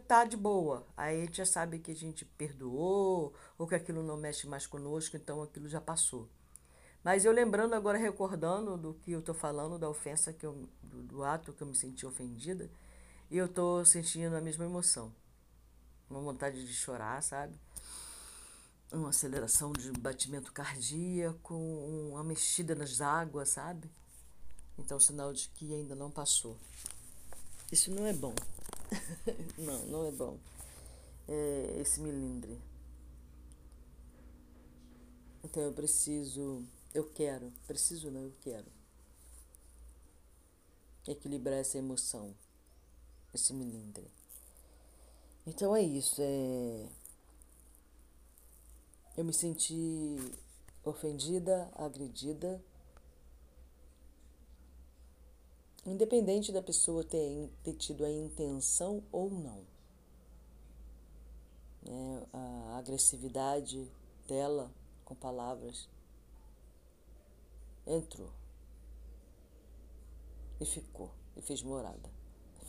tá 0.08 0.26
de 0.26 0.36
boa. 0.36 0.86
Aí 0.96 1.22
a 1.22 1.26
gente 1.26 1.38
já 1.38 1.46
sabe 1.46 1.80
que 1.80 1.92
a 1.92 1.96
gente 1.96 2.26
perdoou, 2.26 3.34
ou 3.58 3.68
que 3.68 3.76
aquilo 3.76 4.04
não 4.04 4.18
mexe 4.18 4.46
mais 4.48 4.68
conosco, 4.68 5.16
então 5.16 5.42
aquilo 5.42 5.70
já 5.70 5.80
passou. 5.80 6.28
Mas 7.04 7.24
eu 7.24 7.32
lembrando 7.32 7.74
agora, 7.74 7.98
recordando 7.98 8.76
do 8.76 8.94
que 8.94 9.12
eu 9.12 9.20
estou 9.20 9.34
falando, 9.34 9.80
da 9.80 9.90
ofensa, 9.90 10.34
que 10.34 10.46
eu, 10.46 10.68
do, 10.84 11.02
do, 11.04 11.24
ato 11.24 11.54
que 11.54 11.62
eu 11.62 11.68
me 11.68 11.76
senti 11.76 12.06
ofendida, 12.06 12.70
eu 13.32 13.46
estou 13.46 13.86
sentindo 13.86 14.36
a 14.36 14.42
mesma 14.42 14.66
emoção. 14.66 15.14
Uma 16.10 16.20
vontade 16.20 16.66
de 16.66 16.74
chorar, 16.74 17.22
sabe? 17.24 17.56
Uma 18.92 19.10
aceleração 19.10 19.72
de 19.72 19.92
batimento 19.92 20.52
cardíaco, 20.52 21.54
uma 21.54 22.24
mexida 22.24 22.74
nas 22.74 23.02
águas, 23.02 23.50
sabe? 23.50 23.90
Então, 24.78 25.00
sinal 25.00 25.32
de 25.32 25.48
que 25.50 25.74
ainda 25.74 25.96
não 25.96 26.10
passou. 26.10 26.58
Isso 27.72 27.92
não 27.92 28.08
é 28.08 28.14
bom. 28.14 28.34
não, 29.58 29.86
não 29.86 30.06
é 30.06 30.12
bom. 30.12 30.40
É 31.28 31.78
esse 31.80 32.00
milindre. 32.00 32.60
Então 35.44 35.64
eu 35.64 35.72
preciso, 35.72 36.64
eu 36.94 37.04
quero, 37.12 37.52
preciso 37.66 38.12
não, 38.12 38.22
eu 38.24 38.34
quero 38.42 38.68
equilibrar 41.08 41.58
essa 41.58 41.78
emoção, 41.78 42.36
esse 43.34 43.54
milindre. 43.54 44.06
Então 45.48 45.76
é 45.76 45.82
isso, 45.82 46.16
é... 46.20 46.88
eu 49.20 49.26
me 49.26 49.34
senti 49.34 50.16
ofendida, 50.82 51.70
agredida, 51.76 52.64
independente 55.86 56.54
da 56.54 56.62
pessoa 56.62 57.04
ter, 57.04 57.52
ter 57.62 57.74
tido 57.74 58.06
a 58.06 58.10
intenção 58.10 59.04
ou 59.12 59.30
não. 59.30 59.62
Né? 61.84 62.28
A 62.32 62.78
agressividade 62.78 63.92
dela 64.26 64.72
com 65.04 65.14
palavras 65.16 65.90
entrou 67.86 68.32
e 70.62 70.66
ficou 70.66 71.12
e 71.36 71.42
fez 71.42 71.62
morada. 71.62 72.10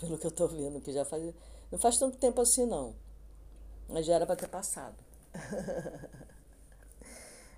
Pelo 0.00 0.18
que 0.18 0.26
eu 0.26 0.30
estou 0.30 0.48
vendo, 0.48 0.80
que 0.80 0.92
já 0.92 1.04
faz. 1.04 1.32
Não 1.70 1.78
faz 1.78 1.96
tanto 1.96 2.18
tempo 2.18 2.40
assim 2.40 2.66
não. 2.66 2.96
Mas 3.88 4.04
já 4.04 4.16
era 4.16 4.26
para 4.26 4.34
ter 4.34 4.48
passado. 4.48 4.96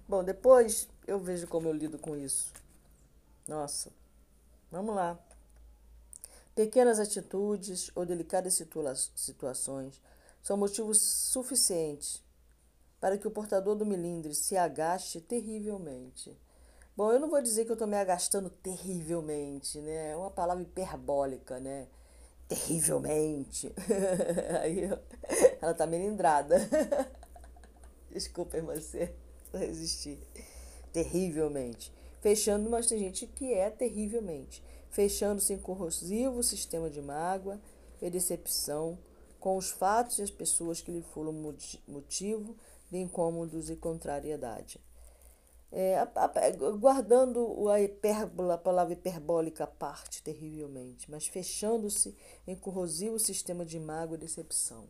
Bom, 0.08 0.22
depois 0.22 0.88
eu 1.06 1.18
vejo 1.18 1.46
como 1.46 1.68
eu 1.68 1.72
lido 1.72 1.98
com 1.98 2.16
isso. 2.16 2.52
Nossa, 3.46 3.92
vamos 4.70 4.94
lá. 4.94 5.18
Pequenas 6.54 6.98
atitudes 7.00 7.90
ou 7.94 8.04
delicadas 8.04 8.54
situa 8.54 8.94
situações 8.94 10.00
são 10.42 10.56
motivos 10.56 11.00
suficientes 11.00 12.22
para 13.00 13.16
que 13.16 13.26
o 13.26 13.30
portador 13.30 13.74
do 13.74 13.86
milindre 13.86 14.34
se 14.34 14.56
agaste 14.56 15.20
terrivelmente. 15.20 16.36
Bom, 16.94 17.10
eu 17.10 17.18
não 17.18 17.30
vou 17.30 17.40
dizer 17.40 17.64
que 17.64 17.70
eu 17.70 17.74
estou 17.74 17.88
me 17.88 17.96
agastando 17.96 18.50
terrivelmente, 18.50 19.80
né? 19.80 20.10
É 20.10 20.16
uma 20.16 20.30
palavra 20.30 20.62
hiperbólica, 20.62 21.58
né? 21.58 21.88
Terrivelmente. 22.46 23.72
Aí 24.60 24.84
ela 25.60 25.72
está 25.72 25.86
melindrada. 25.86 26.58
Desculpa, 28.12 28.58
irmã, 28.58 28.74
resistir. 29.58 30.18
Terrivelmente. 30.92 31.92
Fechando, 32.20 32.70
mas 32.70 32.86
tem 32.86 32.98
gente 32.98 33.26
que 33.26 33.52
é 33.52 33.70
terrivelmente 33.70 34.62
fechando-se 34.92 35.54
em 35.54 35.58
corrosivo 35.58 36.42
sistema 36.42 36.88
de 36.88 37.00
mágoa 37.00 37.58
e 38.00 38.08
decepção 38.10 38.98
com 39.40 39.56
os 39.56 39.70
fatos 39.70 40.18
e 40.18 40.22
as 40.22 40.30
pessoas 40.30 40.80
que 40.80 40.92
lhe 40.92 41.02
foram 41.02 41.32
motivo 41.88 42.56
de 42.90 42.98
incômodos 42.98 43.70
e 43.70 43.76
contrariedade. 43.76 44.78
é, 45.72 45.96
a, 45.96 46.02
a, 46.02 46.50
guardando 46.72 47.68
a 47.70 47.80
hipérbola, 47.80 48.54
a 48.54 48.58
palavra 48.58 48.92
hiperbólica 48.92 49.66
parte 49.66 50.22
terrivelmente, 50.22 51.10
mas 51.10 51.26
fechando-se 51.26 52.14
em 52.46 52.54
corrosivo 52.54 53.18
sistema 53.18 53.64
de 53.64 53.80
mágoa 53.80 54.16
e 54.16 54.20
decepção. 54.20 54.86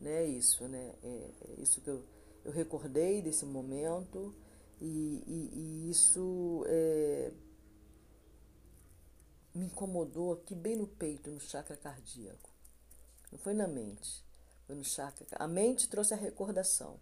Né? 0.00 0.24
Isso, 0.24 0.66
né? 0.66 0.94
É, 1.02 1.08
é 1.08 1.60
isso 1.60 1.82
que 1.82 1.90
eu, 1.90 2.02
eu 2.44 2.52
recordei 2.52 3.22
desse 3.22 3.44
momento 3.44 4.34
e, 4.80 5.22
e, 5.26 5.50
e 5.52 5.90
isso 5.90 6.64
é, 6.66 7.32
me 9.54 9.66
incomodou 9.66 10.32
aqui 10.32 10.54
bem 10.54 10.76
no 10.76 10.86
peito, 10.86 11.30
no 11.30 11.40
chakra 11.40 11.76
cardíaco. 11.76 12.50
Não 13.32 13.38
foi 13.38 13.54
na 13.54 13.66
mente, 13.66 14.22
foi 14.66 14.76
no 14.76 14.84
chakra. 14.84 15.26
A 15.32 15.48
mente 15.48 15.88
trouxe 15.88 16.12
a 16.12 16.16
recordação 16.16 17.00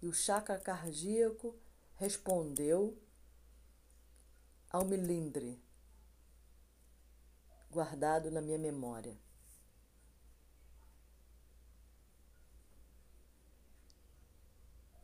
e 0.00 0.06
o 0.06 0.12
chakra 0.12 0.58
cardíaco 0.58 1.54
respondeu 1.96 2.96
ao 4.70 4.84
milindre 4.84 5.60
guardado 7.70 8.30
na 8.30 8.40
minha 8.40 8.58
memória. 8.58 9.16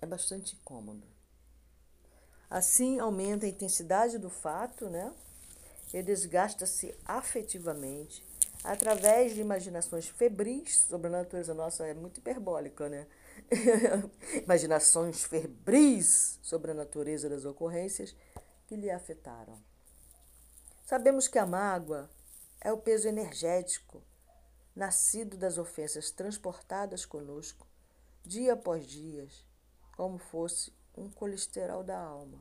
É 0.04 0.06
bastante 0.06 0.54
incômodo. 0.54 1.02
Assim 2.50 2.98
aumenta 2.98 3.46
a 3.46 3.48
intensidade 3.48 4.18
do 4.18 4.28
fato, 4.28 4.90
né? 4.90 5.10
E 5.94 6.02
desgasta-se 6.02 6.94
afetivamente 7.06 8.22
através 8.62 9.34
de 9.34 9.40
imaginações 9.40 10.06
febris 10.06 10.80
sobre 10.80 11.06
a 11.06 11.10
natureza 11.10 11.54
nossa, 11.54 11.86
é 11.86 11.94
muito 11.94 12.18
hiperbólica, 12.18 12.86
né? 12.86 13.06
imaginações 14.44 15.24
febris 15.24 16.38
sobre 16.42 16.72
a 16.72 16.74
natureza 16.74 17.26
das 17.30 17.46
ocorrências 17.46 18.14
que 18.66 18.76
lhe 18.76 18.90
afetaram. 18.90 19.58
Sabemos 20.84 21.28
que 21.28 21.38
a 21.38 21.46
mágoa 21.46 22.10
é 22.60 22.70
o 22.70 22.76
peso 22.76 23.08
energético 23.08 24.02
nascido 24.76 25.38
das 25.38 25.56
ofensas 25.56 26.10
transportadas 26.10 27.06
conosco, 27.06 27.66
dia 28.22 28.52
após 28.52 28.86
dia, 28.86 29.26
como 29.96 30.18
fosse 30.18 30.72
um 30.96 31.10
colesterol 31.10 31.82
da 31.82 31.98
alma, 31.98 32.38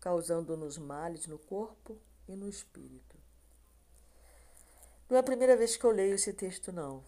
causando-nos 0.00 0.78
males 0.78 1.26
no 1.26 1.38
corpo 1.38 1.98
e 2.28 2.36
no 2.36 2.48
espírito. 2.48 3.16
Não 5.08 5.16
é 5.16 5.20
a 5.20 5.22
primeira 5.22 5.56
vez 5.56 5.76
que 5.76 5.84
eu 5.84 5.90
leio 5.90 6.14
esse 6.14 6.32
texto, 6.32 6.72
não 6.72 7.04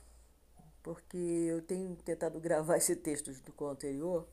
porque 0.85 1.17
eu 1.17 1.63
tenho 1.63 1.97
tentado 1.97 2.39
gravar 2.39 2.77
esse 2.77 2.95
texto 2.95 3.33
junto 3.33 3.51
com 3.53 3.67
anterior. 3.67 4.29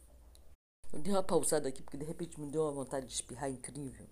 Eu 0.94 1.00
dei 1.00 1.14
uma 1.14 1.24
pausada 1.24 1.70
aqui 1.70 1.82
porque 1.82 1.98
de 1.98 2.04
repente 2.04 2.40
me 2.40 2.52
deu 2.52 2.64
uma 2.64 2.74
vontade 2.74 3.08
de 3.08 3.14
espirrar 3.14 3.50
incrível. 3.50 4.06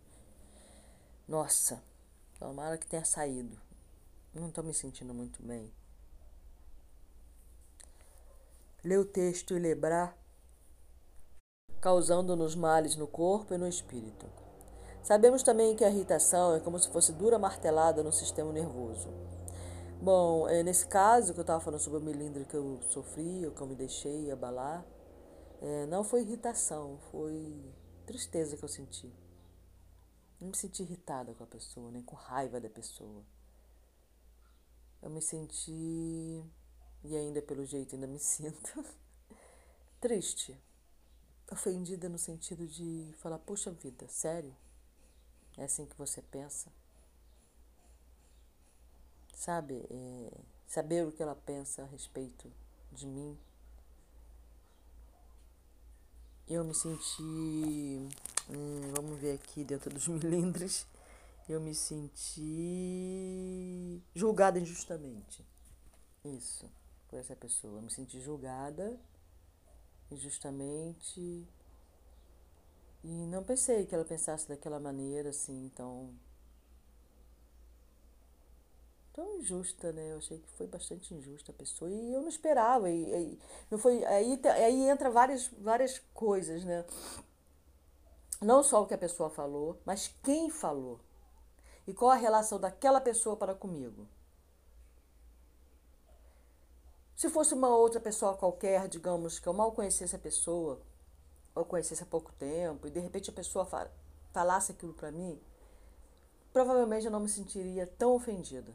Nossa, 1.28 1.84
tomara 2.40 2.78
que 2.78 2.88
tenha 2.88 3.04
saído. 3.04 3.60
Não 4.34 4.48
estou 4.48 4.64
me 4.64 4.74
sentindo 4.74 5.14
muito 5.14 5.44
bem. 5.44 5.72
Ler 8.84 8.98
o 8.98 9.06
texto 9.06 9.54
e 9.54 9.60
lembrar, 9.60 10.18
causando-nos 11.80 12.56
males 12.56 12.96
no 12.96 13.08
corpo 13.08 13.54
e 13.54 13.58
no 13.58 13.68
espírito. 13.68 14.26
Sabemos 15.02 15.44
também 15.44 15.76
que 15.76 15.84
a 15.84 15.90
irritação 15.90 16.56
é 16.56 16.60
como 16.60 16.78
se 16.78 16.90
fosse 16.90 17.12
dura 17.14 17.40
martelada 17.40 18.04
no 18.04 18.12
sistema 18.12 18.52
nervoso 18.52 19.10
Bom, 20.02 20.48
é, 20.48 20.64
nesse 20.64 20.88
caso 20.88 21.34
que 21.34 21.40
eu 21.40 21.42
estava 21.42 21.60
falando 21.60 21.82
sobre 21.82 22.00
o 22.00 22.02
melindre 22.02 22.46
que 22.46 22.56
eu 22.56 22.80
sofri, 22.84 23.46
ou 23.46 23.52
que 23.52 23.60
eu 23.60 23.68
me 23.68 23.76
deixei 23.76 24.32
abalar, 24.32 24.86
é, 25.62 25.86
não 25.88 26.06
foi 26.06 26.22
irritação, 26.22 26.98
foi 27.12 27.54
tristeza 28.06 28.56
que 28.56 28.64
eu 28.64 28.70
senti. 28.70 29.14
Não 30.40 30.48
me 30.48 30.56
senti 30.56 30.84
irritada 30.84 31.34
com 31.34 31.44
a 31.44 31.48
pessoa, 31.48 31.92
nem 31.92 32.02
com 32.02 32.16
raiva 32.16 32.62
da 32.62 32.70
pessoa. 32.70 33.26
Eu 35.02 35.10
me 35.10 35.22
senti, 35.22 36.46
e 37.04 37.18
ainda 37.18 37.42
pelo 37.42 37.66
jeito 37.66 37.94
ainda 37.94 38.08
me 38.08 38.20
sinto, 38.24 38.86
triste. 40.00 40.58
Ofendida 41.52 42.08
no 42.08 42.20
sentido 42.20 42.68
de 42.68 43.14
falar, 43.18 43.40
poxa 43.40 43.72
vida, 43.72 44.08
sério? 44.08 44.56
É 45.58 45.64
assim 45.64 45.86
que 45.86 45.98
você 45.98 46.22
pensa? 46.22 46.72
sabe? 49.40 49.86
É, 49.90 50.32
saber 50.68 51.08
o 51.08 51.12
que 51.12 51.24
ela 51.24 51.36
pensa 51.36 51.84
a 51.84 51.86
respeito 51.86 52.52
de 52.92 53.08
mim. 53.08 53.38
Eu 56.48 56.64
me 56.66 56.76
senti, 56.76 57.22
hum, 58.50 58.92
vamos 58.96 59.20
ver 59.20 59.36
aqui 59.36 59.64
dentro 59.64 59.90
dos 59.90 60.08
milindres, 60.10 60.86
eu 61.48 61.62
me 61.62 61.74
senti 61.74 62.42
julgada 64.14 64.60
injustamente. 64.60 65.46
Isso, 66.26 66.70
por 67.08 67.18
essa 67.18 67.36
pessoa. 67.36 67.78
Eu 67.78 67.82
me 67.82 67.90
senti 67.90 68.20
julgada 68.20 69.00
injustamente 70.12 71.48
e 73.04 73.08
não 73.28 73.44
pensei 73.44 73.86
que 73.86 73.96
ela 73.96 74.04
pensasse 74.04 74.48
daquela 74.48 74.80
maneira, 74.80 75.30
assim, 75.30 75.66
então 75.66 76.14
tão 79.14 79.38
injusta, 79.38 79.92
né? 79.92 80.14
Eu 80.14 80.18
achei 80.18 80.38
que 80.38 80.50
foi 80.52 80.68
bastante 80.68 81.14
injusta 81.14 81.52
a 81.52 81.56
pessoa 81.56 81.92
e 81.92 82.14
eu 82.14 82.22
não 82.22 82.30
esperava. 82.30 82.90
E, 82.90 83.04
e 83.04 83.40
não 83.70 83.78
foi 83.78 84.04
aí, 84.06 84.40
aí 84.46 84.90
entra 84.90 85.10
várias, 85.10 85.48
várias 85.60 86.00
coisas, 86.14 86.64
né? 86.64 86.86
Não 88.42 88.64
só 88.64 88.82
o 88.82 88.88
que 88.88 88.94
a 88.94 88.98
pessoa 88.98 89.30
falou, 89.30 89.78
mas 89.86 90.14
quem 90.24 90.50
falou. 90.50 91.00
E 91.86 91.94
qual 91.94 92.12
a 92.12 92.16
relação 92.16 92.60
daquela 92.60 93.02
pessoa 93.02 93.36
para 93.36 93.54
comigo. 93.54 94.08
Se 97.20 97.30
fosse 97.30 97.54
uma 97.54 97.68
outra 97.68 98.00
pessoa 98.00 98.38
qualquer, 98.38 98.88
digamos, 98.88 99.40
que 99.40 99.48
eu 99.48 99.54
mal 99.54 99.74
conhecesse 99.74 100.16
a 100.16 100.20
pessoa, 100.20 100.80
ou 101.54 101.66
conhecesse 101.66 102.04
há 102.04 102.06
pouco 102.06 102.32
tempo, 102.34 102.88
e 102.88 102.92
de 102.92 103.00
repente 103.00 103.30
a 103.30 103.34
pessoa 103.34 103.68
falasse 104.32 104.72
aquilo 104.72 104.94
para 104.94 105.12
mim, 105.12 105.38
provavelmente 106.54 107.06
eu 107.06 107.12
não 107.12 107.20
me 107.20 107.28
sentiria 107.28 107.86
tão 107.86 108.16
ofendida 108.16 108.74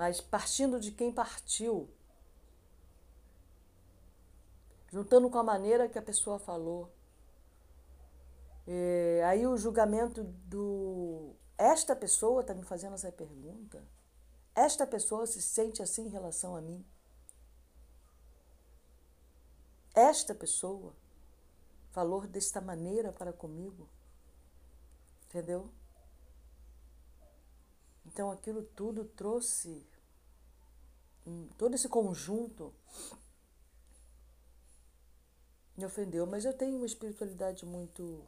mas 0.00 0.18
partindo 0.18 0.80
de 0.80 0.92
quem 0.92 1.12
partiu, 1.12 1.86
juntando 4.88 5.28
com 5.28 5.36
a 5.36 5.42
maneira 5.42 5.90
que 5.90 5.98
a 5.98 6.02
pessoa 6.02 6.38
falou. 6.38 6.90
É, 8.66 9.22
aí 9.26 9.46
o 9.46 9.58
julgamento 9.58 10.24
do. 10.24 11.34
Esta 11.58 11.94
pessoa 11.94 12.40
está 12.40 12.54
me 12.54 12.64
fazendo 12.64 12.94
essa 12.94 13.12
pergunta? 13.12 13.84
Esta 14.54 14.86
pessoa 14.86 15.26
se 15.26 15.42
sente 15.42 15.82
assim 15.82 16.06
em 16.06 16.08
relação 16.08 16.56
a 16.56 16.62
mim? 16.62 16.82
Esta 19.94 20.34
pessoa 20.34 20.94
falou 21.90 22.26
desta 22.26 22.60
maneira 22.60 23.12
para 23.12 23.32
comigo? 23.32 23.88
Entendeu? 25.28 25.70
Então 28.06 28.30
aquilo 28.30 28.62
tudo 28.62 29.04
trouxe 29.04 29.86
todo 31.56 31.74
esse 31.74 31.88
conjunto 31.88 32.72
me 35.76 35.84
ofendeu, 35.84 36.26
mas 36.26 36.44
eu 36.44 36.52
tenho 36.52 36.76
uma 36.76 36.86
espiritualidade 36.86 37.64
muito. 37.64 38.22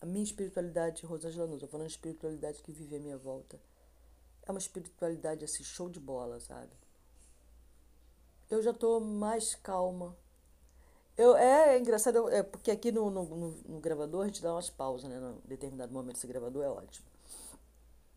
A 0.00 0.06
minha 0.06 0.24
espiritualidade, 0.24 1.04
Rosângela 1.04 1.46
Nunes, 1.46 1.62
estou 1.62 1.68
falando 1.68 1.86
de 1.86 1.92
espiritualidade 1.92 2.62
que 2.62 2.72
vive 2.72 2.96
à 2.96 2.98
minha 2.98 3.18
volta. 3.18 3.60
É 4.42 4.50
uma 4.50 4.58
espiritualidade 4.58 5.44
assim, 5.44 5.62
show 5.62 5.88
de 5.88 6.00
bola, 6.00 6.40
sabe? 6.40 6.72
Eu 8.48 8.62
já 8.62 8.70
estou 8.70 9.00
mais 9.00 9.54
calma. 9.54 10.16
Eu, 11.20 11.36
é, 11.36 11.74
é 11.74 11.78
engraçado, 11.78 12.30
é, 12.30 12.42
porque 12.42 12.70
aqui 12.70 12.90
no, 12.90 13.10
no, 13.10 13.22
no, 13.22 13.50
no, 13.68 13.78
gravador 13.78 14.22
a 14.22 14.26
gente 14.26 14.40
dá 14.40 14.54
umas 14.54 14.70
pausas, 14.70 15.10
né? 15.10 15.18
Em 15.44 15.48
determinado 15.48 15.92
momento 15.92 16.16
esse 16.16 16.26
gravador 16.26 16.64
é 16.64 16.68
ótimo. 16.70 17.06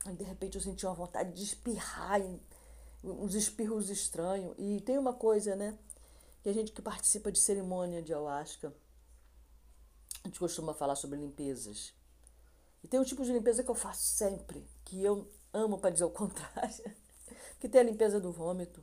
Aí 0.06 0.16
de 0.16 0.24
repente 0.24 0.56
eu 0.56 0.62
senti 0.62 0.86
uma 0.86 0.96
vontade 0.96 1.34
de 1.34 1.44
espirrar 1.44 2.22
uns 3.04 3.36
espirros 3.36 3.90
estranhos. 3.90 4.56
E 4.58 4.80
tem 4.80 4.98
uma 4.98 5.14
coisa, 5.14 5.54
né? 5.54 5.78
Que 6.42 6.48
a 6.48 6.54
gente 6.54 6.72
que 6.72 6.82
participa 6.82 7.30
de 7.30 7.40
cerimônia 7.40 8.02
de 8.02 8.14
ayahuasca, 8.14 8.74
a 10.24 10.28
gente 10.30 10.40
costuma 10.40 10.74
falar 10.74 10.96
sobre 10.96 11.20
limpezas. 11.20 11.94
E 12.82 12.88
tem 12.88 13.02
um 13.02 13.04
tipo 13.04 13.26
de 13.26 13.34
limpeza 13.34 13.66
que 13.66 13.70
eu 13.70 13.76
faço 13.76 14.02
sempre, 14.02 14.66
que 14.86 15.04
eu 15.04 15.30
amo 15.52 15.78
para 15.78 15.90
dizer 15.90 16.06
o 16.06 16.10
contrário, 16.10 16.96
que 17.60 17.68
tem 17.68 17.82
a 17.82 17.84
limpeza 17.84 18.18
do 18.22 18.32
vômito, 18.32 18.82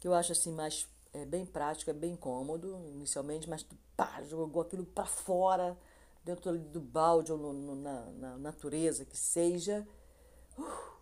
que 0.00 0.08
eu 0.08 0.14
acho 0.14 0.32
assim 0.32 0.50
mais 0.50 0.88
é, 1.16 1.24
bem 1.24 1.46
prático, 1.46 1.90
é 1.90 1.94
bem 1.94 2.14
cômodo 2.16 2.78
inicialmente, 2.88 3.48
mas 3.48 3.62
tu 3.62 3.76
pá, 3.96 4.22
jogou 4.24 4.62
aquilo 4.62 4.84
para 4.84 5.06
fora, 5.06 5.76
dentro 6.24 6.58
do 6.58 6.80
balde 6.80 7.32
ou 7.32 7.38
no, 7.38 7.52
no, 7.52 7.76
na, 7.76 8.06
na 8.12 8.38
natureza 8.38 9.04
que 9.04 9.16
seja. 9.16 9.86
Uh, 10.58 10.96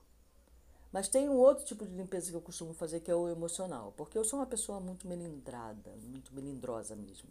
mas 0.93 1.09
tem 1.09 1.29
um 1.29 1.37
outro 1.37 1.65
tipo 1.65 1.85
de 1.85 1.93
limpeza 1.93 2.31
que 2.31 2.37
eu 2.37 2.41
costumo 2.41 2.73
fazer 2.73 3.01
que 3.01 3.11
é 3.11 3.15
o 3.17 3.29
emocional, 3.29 3.93
porque 3.97 4.17
eu 4.17 4.25
sou 4.25 4.39
uma 4.39 4.47
pessoa 4.47 4.79
muito 4.79 5.09
melindrada, 5.09 5.91
muito 6.05 6.33
melindrosa 6.33 6.95
mesmo, 6.95 7.29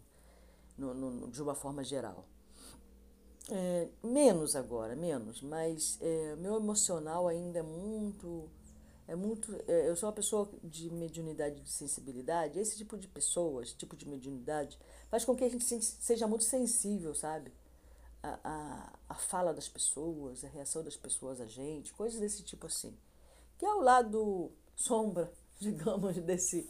no, 0.76 1.28
de 1.28 1.42
uma 1.42 1.54
forma 1.54 1.82
geral. 1.82 2.26
É, 3.50 3.88
menos 4.02 4.54
agora, 4.54 4.94
menos, 4.94 5.40
mas 5.40 5.98
é, 6.02 6.36
meu 6.36 6.56
emocional 6.56 7.26
ainda 7.26 7.60
é 7.60 7.62
muito. 7.62 8.50
É 9.06 9.14
muito. 9.14 9.54
é, 9.68 9.88
eu 9.88 9.96
sou 9.96 10.08
uma 10.08 10.14
pessoa 10.14 10.50
de 10.62 10.90
mediunidade 10.90 11.60
de 11.60 11.70
sensibilidade. 11.70 12.58
Esse 12.58 12.76
tipo 12.76 12.96
de 12.96 13.06
pessoas, 13.08 13.72
tipo 13.72 13.96
de 13.96 14.08
mediunidade, 14.08 14.78
faz 15.10 15.24
com 15.24 15.36
que 15.36 15.44
a 15.44 15.48
gente 15.48 15.64
se- 15.64 15.80
seja 15.82 16.26
muito 16.26 16.44
sensível, 16.44 17.14
sabe? 17.14 17.52
A, 18.22 18.38
a, 18.44 18.92
a 19.10 19.14
fala 19.16 19.54
das 19.54 19.68
pessoas, 19.68 20.44
a 20.44 20.48
reação 20.48 20.82
das 20.84 20.96
pessoas 20.96 21.40
a 21.40 21.46
gente, 21.46 21.92
coisas 21.94 22.20
desse 22.20 22.42
tipo 22.42 22.66
assim. 22.66 22.96
Que 23.58 23.66
é 23.66 23.74
o 23.74 23.80
lado 23.82 24.52
sombra, 24.76 25.32
digamos, 25.60 26.16
desse, 26.18 26.68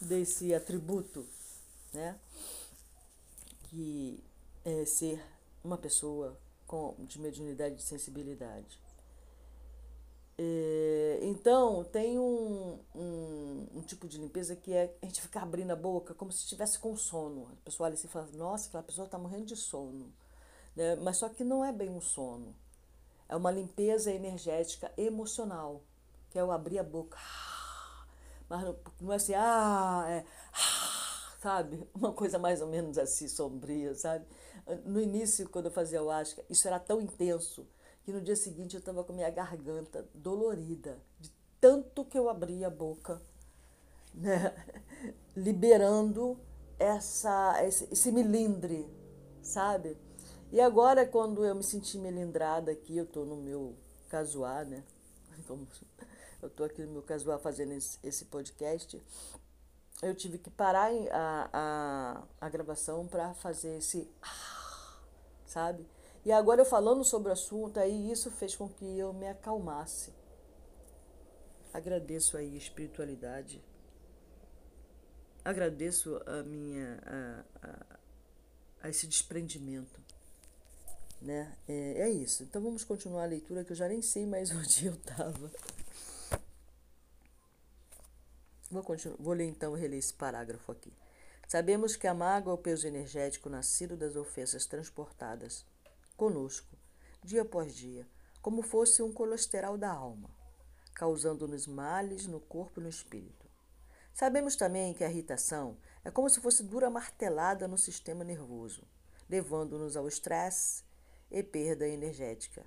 desse 0.00 0.54
atributo, 0.54 1.26
né? 1.94 2.18
Que 3.64 4.22
é 4.64 4.84
ser 4.84 5.22
uma 5.62 5.76
pessoa 5.76 6.38
com, 6.66 6.94
de 7.06 7.20
mediunidade 7.20 7.76
de 7.76 7.82
sensibilidade. 7.82 8.78
É, 10.40 11.18
então, 11.22 11.82
tem 11.84 12.16
um, 12.16 12.78
um, 12.94 13.66
um 13.74 13.82
tipo 13.82 14.06
de 14.06 14.18
limpeza 14.18 14.54
que 14.54 14.72
é 14.72 14.94
a 15.02 15.06
gente 15.06 15.20
ficar 15.20 15.42
abrindo 15.42 15.72
a 15.72 15.76
boca 15.76 16.14
como 16.14 16.30
se 16.30 16.44
estivesse 16.44 16.78
com 16.78 16.96
sono. 16.96 17.48
A 17.52 17.64
pessoa 17.64 17.88
olha 17.88 17.94
assim 17.94 18.06
e 18.06 18.10
fala, 18.10 18.28
nossa, 18.34 18.68
aquela 18.68 18.84
pessoa 18.84 19.06
está 19.06 19.18
morrendo 19.18 19.46
de 19.46 19.56
sono. 19.56 20.12
Né? 20.76 20.94
Mas 20.96 21.16
só 21.16 21.28
que 21.28 21.42
não 21.42 21.64
é 21.64 21.72
bem 21.72 21.90
um 21.90 22.00
sono. 22.00 22.54
É 23.28 23.34
uma 23.34 23.50
limpeza 23.50 24.12
energética 24.12 24.92
emocional, 24.96 25.82
que 26.30 26.38
é 26.38 26.44
o 26.44 26.52
abrir 26.52 26.78
a 26.78 26.84
boca. 26.84 27.18
Mas 28.48 28.62
não, 28.62 28.76
não 29.00 29.12
é 29.12 29.16
assim, 29.16 29.34
ah, 29.34 30.04
é, 30.08 30.24
sabe? 31.42 31.86
Uma 31.92 32.12
coisa 32.12 32.38
mais 32.38 32.62
ou 32.62 32.68
menos 32.68 32.96
assim, 32.96 33.26
sombria, 33.26 33.92
sabe? 33.94 34.24
No 34.84 35.00
início, 35.00 35.48
quando 35.48 35.66
eu 35.66 35.72
fazia 35.72 36.02
o 36.02 36.10
Asca, 36.10 36.44
isso 36.48 36.66
era 36.68 36.78
tão 36.78 37.00
intenso 37.00 37.66
que 38.08 38.12
no 38.12 38.22
dia 38.22 38.36
seguinte 38.36 38.74
eu 38.74 38.78
estava 38.78 39.04
com 39.04 39.12
minha 39.12 39.28
garganta 39.28 40.08
dolorida, 40.14 40.98
de 41.20 41.30
tanto 41.60 42.06
que 42.06 42.18
eu 42.18 42.30
abria 42.30 42.68
a 42.68 42.70
boca, 42.70 43.20
né? 44.14 44.54
liberando 45.36 46.40
essa, 46.78 47.62
esse, 47.66 47.86
esse 47.92 48.10
milindre, 48.10 48.88
sabe? 49.42 49.94
E 50.50 50.58
agora, 50.58 51.04
quando 51.04 51.44
eu 51.44 51.54
me 51.54 51.62
senti 51.62 51.98
melindrada 51.98 52.72
aqui, 52.72 52.96
eu 52.96 53.04
estou 53.04 53.26
no 53.26 53.36
meu 53.36 53.76
casuar, 54.08 54.64
né? 54.64 54.82
Eu 56.40 56.46
estou 56.46 56.64
aqui 56.64 56.82
no 56.82 56.92
meu 56.92 57.02
casuar 57.02 57.40
fazendo 57.40 57.72
esse, 57.72 57.98
esse 58.00 58.24
podcast, 58.26 59.02
eu 60.00 60.14
tive 60.14 60.38
que 60.38 60.48
parar 60.48 60.88
a, 61.10 61.50
a, 61.52 62.22
a 62.40 62.48
gravação 62.48 63.08
para 63.08 63.34
fazer 63.34 63.78
esse. 63.78 64.08
Sabe? 65.44 65.84
E 66.24 66.32
agora 66.32 66.60
eu 66.62 66.66
falando 66.66 67.04
sobre 67.04 67.30
o 67.30 67.32
assunto, 67.32 67.78
aí 67.78 68.10
isso 68.10 68.30
fez 68.30 68.54
com 68.54 68.68
que 68.68 68.98
eu 68.98 69.12
me 69.12 69.28
acalmasse. 69.28 70.12
Agradeço 71.72 72.36
aí 72.36 72.54
a 72.54 72.58
espiritualidade. 72.58 73.62
Agradeço 75.44 76.20
a 76.26 76.42
minha. 76.42 77.00
a, 77.06 77.66
a, 77.66 77.98
a 78.82 78.88
esse 78.88 79.06
desprendimento. 79.06 80.00
Né? 81.20 81.56
É, 81.68 82.02
é 82.02 82.10
isso. 82.10 82.42
Então 82.42 82.62
vamos 82.62 82.84
continuar 82.84 83.24
a 83.24 83.26
leitura 83.26 83.64
que 83.64 83.72
eu 83.72 83.76
já 83.76 83.88
nem 83.88 84.02
sei 84.02 84.26
mais 84.26 84.50
onde 84.54 84.86
eu 84.86 84.94
estava. 84.94 85.50
Vou, 88.70 88.82
continuar, 88.82 89.16
vou 89.18 89.32
ler 89.32 89.46
então 89.46 89.72
reler 89.72 89.98
esse 89.98 90.12
parágrafo 90.12 90.70
aqui. 90.72 90.92
Sabemos 91.46 91.96
que 91.96 92.06
a 92.06 92.12
mágoa 92.12 92.52
é 92.52 92.54
o 92.54 92.58
peso 92.58 92.86
energético 92.86 93.48
nascido 93.48 93.96
das 93.96 94.16
ofensas 94.16 94.66
transportadas 94.66 95.64
conosco, 96.18 96.76
dia 97.22 97.42
após 97.42 97.74
dia, 97.74 98.06
como 98.42 98.60
fosse 98.60 99.02
um 99.02 99.12
colesterol 99.12 99.78
da 99.78 99.90
alma, 99.90 100.28
causando-nos 100.94 101.66
males 101.68 102.26
no 102.26 102.40
corpo 102.40 102.80
e 102.80 102.82
no 102.82 102.88
espírito. 102.88 103.46
Sabemos 104.12 104.56
também 104.56 104.92
que 104.92 105.04
a 105.04 105.08
irritação 105.08 105.78
é 106.04 106.10
como 106.10 106.28
se 106.28 106.40
fosse 106.40 106.64
dura 106.64 106.90
martelada 106.90 107.68
no 107.68 107.78
sistema 107.78 108.24
nervoso, 108.24 108.82
levando-nos 109.30 109.96
ao 109.96 110.08
estresse 110.08 110.82
e 111.30 111.40
perda 111.40 111.86
energética. 111.86 112.66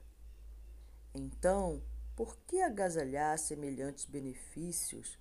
Então, 1.13 1.83
por 2.15 2.37
que 2.47 2.61
agasalhar 2.61 3.37
semelhantes 3.37 4.05
benefícios 4.05 5.19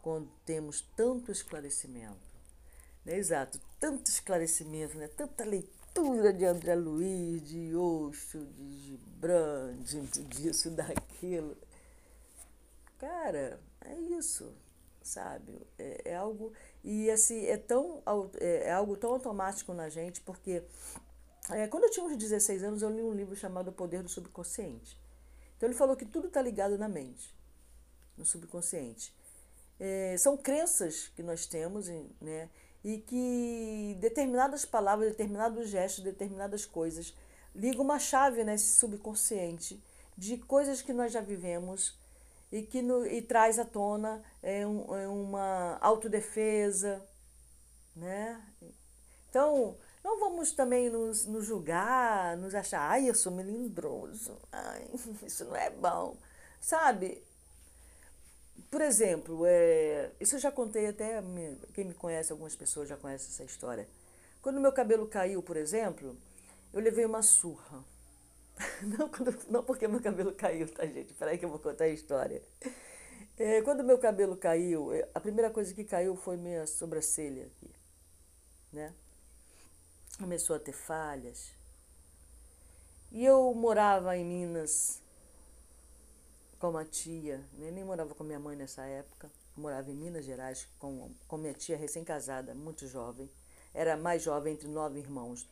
quando 0.00 0.30
temos 0.46 0.80
tanto 0.96 1.30
esclarecimento? 1.30 2.30
Né? 3.04 3.18
Exato, 3.18 3.60
tanto 3.78 4.10
esclarecimento, 4.10 4.96
né? 4.96 5.08
tanta 5.08 5.44
leitura 5.44 5.79
de 6.36 6.44
André 6.44 6.74
Luiz, 6.74 7.42
de 7.42 7.74
Osho, 7.74 8.46
de 8.46 8.78
Gibran, 8.78 9.76
de, 9.78 10.00
disso, 10.24 10.70
daquilo. 10.70 11.56
Cara, 12.98 13.60
é 13.84 13.94
isso, 13.98 14.54
sabe? 15.02 15.66
É, 15.78 16.10
é 16.12 16.16
algo. 16.16 16.52
E 16.84 17.10
assim, 17.10 17.44
é, 17.46 17.56
tão, 17.56 18.02
é, 18.38 18.68
é 18.68 18.72
algo 18.72 18.96
tão 18.96 19.10
automático 19.10 19.74
na 19.74 19.88
gente, 19.88 20.20
porque 20.20 20.62
é, 21.50 21.66
quando 21.66 21.84
eu 21.84 21.90
tinha 21.90 22.06
uns 22.06 22.16
16 22.16 22.62
anos, 22.62 22.82
eu 22.82 22.90
li 22.90 23.02
um 23.02 23.12
livro 23.12 23.34
chamado 23.34 23.68
O 23.68 23.72
Poder 23.72 24.02
do 24.02 24.08
Subconsciente. 24.08 24.98
Então 25.56 25.68
ele 25.68 25.76
falou 25.76 25.96
que 25.96 26.06
tudo 26.06 26.28
está 26.28 26.40
ligado 26.40 26.78
na 26.78 26.88
mente, 26.88 27.34
no 28.16 28.24
subconsciente. 28.24 29.14
É, 29.78 30.16
são 30.18 30.36
crenças 30.36 31.08
que 31.08 31.22
nós 31.22 31.46
temos, 31.46 31.88
né? 32.20 32.48
E 32.82 32.98
que 32.98 33.96
determinadas 34.00 34.64
palavras, 34.64 35.10
determinados 35.10 35.68
gestos, 35.68 36.02
determinadas 36.02 36.64
coisas 36.64 37.14
ligam 37.54 37.84
uma 37.84 37.98
chave 37.98 38.42
nesse 38.44 38.76
subconsciente 38.76 39.82
de 40.16 40.38
coisas 40.38 40.80
que 40.80 40.92
nós 40.92 41.12
já 41.12 41.20
vivemos 41.20 41.98
e 42.52 42.62
que 42.62 42.82
no, 42.82 43.06
e 43.06 43.22
traz 43.22 43.58
à 43.58 43.64
tona 43.64 44.22
é, 44.42 44.66
um, 44.66 44.96
é 44.96 45.08
uma 45.08 45.78
autodefesa, 45.80 47.02
né? 47.94 48.40
Então, 49.28 49.76
não 50.02 50.18
vamos 50.18 50.52
também 50.52 50.90
nos, 50.90 51.26
nos 51.26 51.44
julgar, 51.44 52.36
nos 52.36 52.54
achar, 52.54 52.80
ai, 52.80 53.08
eu 53.08 53.14
sou 53.14 53.32
melindroso, 53.32 54.36
ai, 54.50 54.88
isso 55.24 55.44
não 55.44 55.56
é 55.56 55.70
bom, 55.70 56.16
sabe? 56.60 57.22
Por 58.70 58.80
exemplo, 58.80 59.44
é, 59.46 60.12
isso 60.20 60.36
eu 60.36 60.38
já 60.38 60.52
contei 60.52 60.86
até, 60.86 61.20
quem 61.74 61.84
me 61.84 61.94
conhece, 61.94 62.30
algumas 62.30 62.54
pessoas 62.54 62.88
já 62.88 62.96
conhecem 62.96 63.28
essa 63.28 63.42
história. 63.42 63.88
Quando 64.40 64.60
meu 64.60 64.72
cabelo 64.72 65.08
caiu, 65.08 65.42
por 65.42 65.56
exemplo, 65.56 66.16
eu 66.72 66.80
levei 66.80 67.04
uma 67.04 67.22
surra. 67.22 67.84
Não, 68.82 69.08
quando, 69.08 69.34
não 69.48 69.64
porque 69.64 69.88
meu 69.88 70.02
cabelo 70.02 70.34
caiu, 70.34 70.68
tá, 70.68 70.84
gente? 70.84 71.14
Peraí 71.14 71.38
que 71.38 71.44
eu 71.46 71.48
vou 71.48 71.58
contar 71.58 71.84
a 71.84 71.88
história. 71.88 72.42
É, 73.38 73.62
quando 73.62 73.82
meu 73.82 73.98
cabelo 73.98 74.36
caiu, 74.36 74.90
a 75.14 75.20
primeira 75.20 75.50
coisa 75.50 75.72
que 75.72 75.82
caiu 75.82 76.14
foi 76.14 76.36
minha 76.36 76.66
sobrancelha 76.66 77.46
aqui, 77.46 77.70
né? 78.70 78.92
Começou 80.18 80.56
a 80.56 80.58
ter 80.58 80.72
falhas. 80.72 81.52
E 83.10 83.24
eu 83.24 83.54
morava 83.54 84.14
em 84.14 84.24
Minas 84.24 84.99
com 86.60 86.68
uma 86.68 86.84
tia, 86.84 87.38
né? 87.54 87.70
nem 87.70 87.82
morava 87.82 88.14
com 88.14 88.22
minha 88.22 88.38
mãe 88.38 88.54
nessa 88.54 88.84
época, 88.84 89.30
morava 89.56 89.90
em 89.90 89.94
Minas 89.94 90.26
Gerais 90.26 90.68
com, 90.78 91.10
com 91.26 91.38
minha 91.38 91.54
tia 91.54 91.76
recém-casada, 91.76 92.54
muito 92.54 92.86
jovem. 92.86 93.30
Era 93.72 93.96
mais 93.96 94.22
jovem 94.22 94.52
entre 94.52 94.68
nove 94.68 94.98
irmãos. 94.98 95.48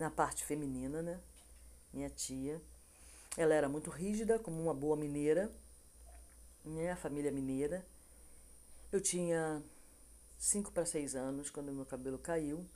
Na 0.00 0.10
parte 0.10 0.44
feminina, 0.44 1.00
né? 1.00 1.20
Minha 1.92 2.10
tia. 2.10 2.60
Ela 3.36 3.54
era 3.54 3.68
muito 3.68 3.88
rígida, 3.88 4.38
como 4.38 4.60
uma 4.60 4.74
boa 4.74 4.96
mineira, 4.96 5.48
né? 6.64 6.90
A 6.90 6.96
família 6.96 7.30
mineira. 7.30 7.86
Eu 8.90 9.00
tinha 9.00 9.62
cinco 10.38 10.72
para 10.72 10.84
seis 10.84 11.14
anos 11.14 11.50
quando 11.50 11.72
meu 11.72 11.86
cabelo 11.86 12.18
caiu. 12.18 12.66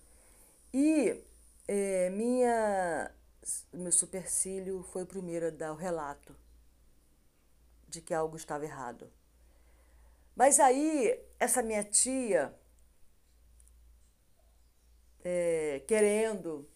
E 0.72 1.20
é, 1.66 2.10
minha 2.10 3.10
meu 3.72 3.92
supercílio 3.92 4.82
foi 4.92 5.02
o 5.02 5.06
primeiro 5.06 5.46
a 5.46 5.50
dar 5.50 5.72
o 5.72 5.76
relato 5.76 6.34
de 7.88 8.00
que 8.00 8.12
algo 8.14 8.36
estava 8.36 8.64
errado. 8.64 9.10
Mas 10.36 10.60
aí, 10.60 11.18
essa 11.38 11.62
minha 11.62 11.82
tia, 11.82 12.54
é, 15.24 15.82
querendo 15.86 16.68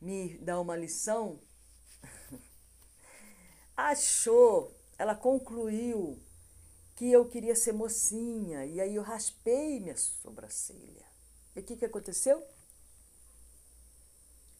me 0.00 0.36
dar 0.38 0.60
uma 0.60 0.76
lição, 0.76 1.40
achou, 3.76 4.74
ela 4.98 5.14
concluiu 5.14 6.18
que 6.96 7.12
eu 7.12 7.28
queria 7.28 7.54
ser 7.54 7.72
mocinha, 7.72 8.64
e 8.64 8.80
aí 8.80 8.94
eu 8.96 9.02
raspei 9.02 9.78
minha 9.78 9.96
sobrancelha. 9.96 11.04
E 11.54 11.60
o 11.60 11.62
que, 11.62 11.76
que 11.76 11.84
aconteceu? 11.84 12.42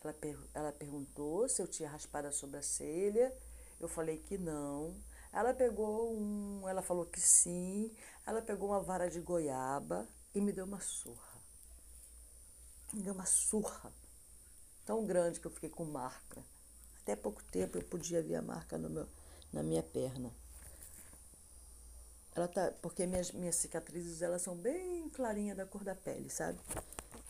Ela, 0.07 0.15
per 0.15 0.39
ela 0.55 0.73
perguntou 0.73 1.49
se 1.49 1.61
eu 1.61 1.67
tinha 1.67 1.89
raspado 1.89 2.29
a 2.29 2.33
sobrancelha. 2.33 3.37
Eu 3.81 3.89
falei 3.89 4.19
que 4.19 4.39
não. 4.39 4.97
Ela 5.33 5.53
pegou 5.53 6.15
um. 6.17 6.69
Ela 6.69 6.81
falou 6.81 7.05
que 7.07 7.21
sim. 7.21 7.93
Ela 8.25 8.41
pegou 8.41 8.69
uma 8.69 8.81
vara 8.81 9.11
de 9.11 9.21
goiaba 9.21 10.07
e 10.33 10.41
me 10.41 10.53
deu 10.53 10.65
uma 10.65 10.81
surra. 10.81 11.41
Me 12.93 13.03
deu 13.03 13.15
uma 13.15 13.27
surra. 13.27 13.93
tão 14.85 15.05
grande 15.05 15.41
que 15.41 15.47
eu 15.49 15.51
fiquei 15.51 15.69
com 15.69 15.85
marca. 15.85 16.45
Até 17.03 17.17
pouco 17.17 17.43
tempo 17.45 17.77
eu 17.77 17.83
podia 17.83 18.23
ver 18.23 18.37
a 18.37 18.43
marca 18.43 18.79
no 18.79 18.89
meu, 18.89 19.09
na 19.53 19.63
minha 19.63 19.83
perna. 19.83 20.33
Ela 22.33 22.47
tá, 22.47 22.73
porque 22.81 23.07
minhas, 23.07 23.33
minhas 23.33 23.57
cicatrizes 23.57 24.23
elas 24.23 24.43
são 24.43 24.55
bem 24.55 25.09
clarinhas 25.09 25.57
da 25.57 25.67
cor 25.67 25.83
da 25.83 25.97
pele, 25.97 26.31
sabe? 26.31 26.61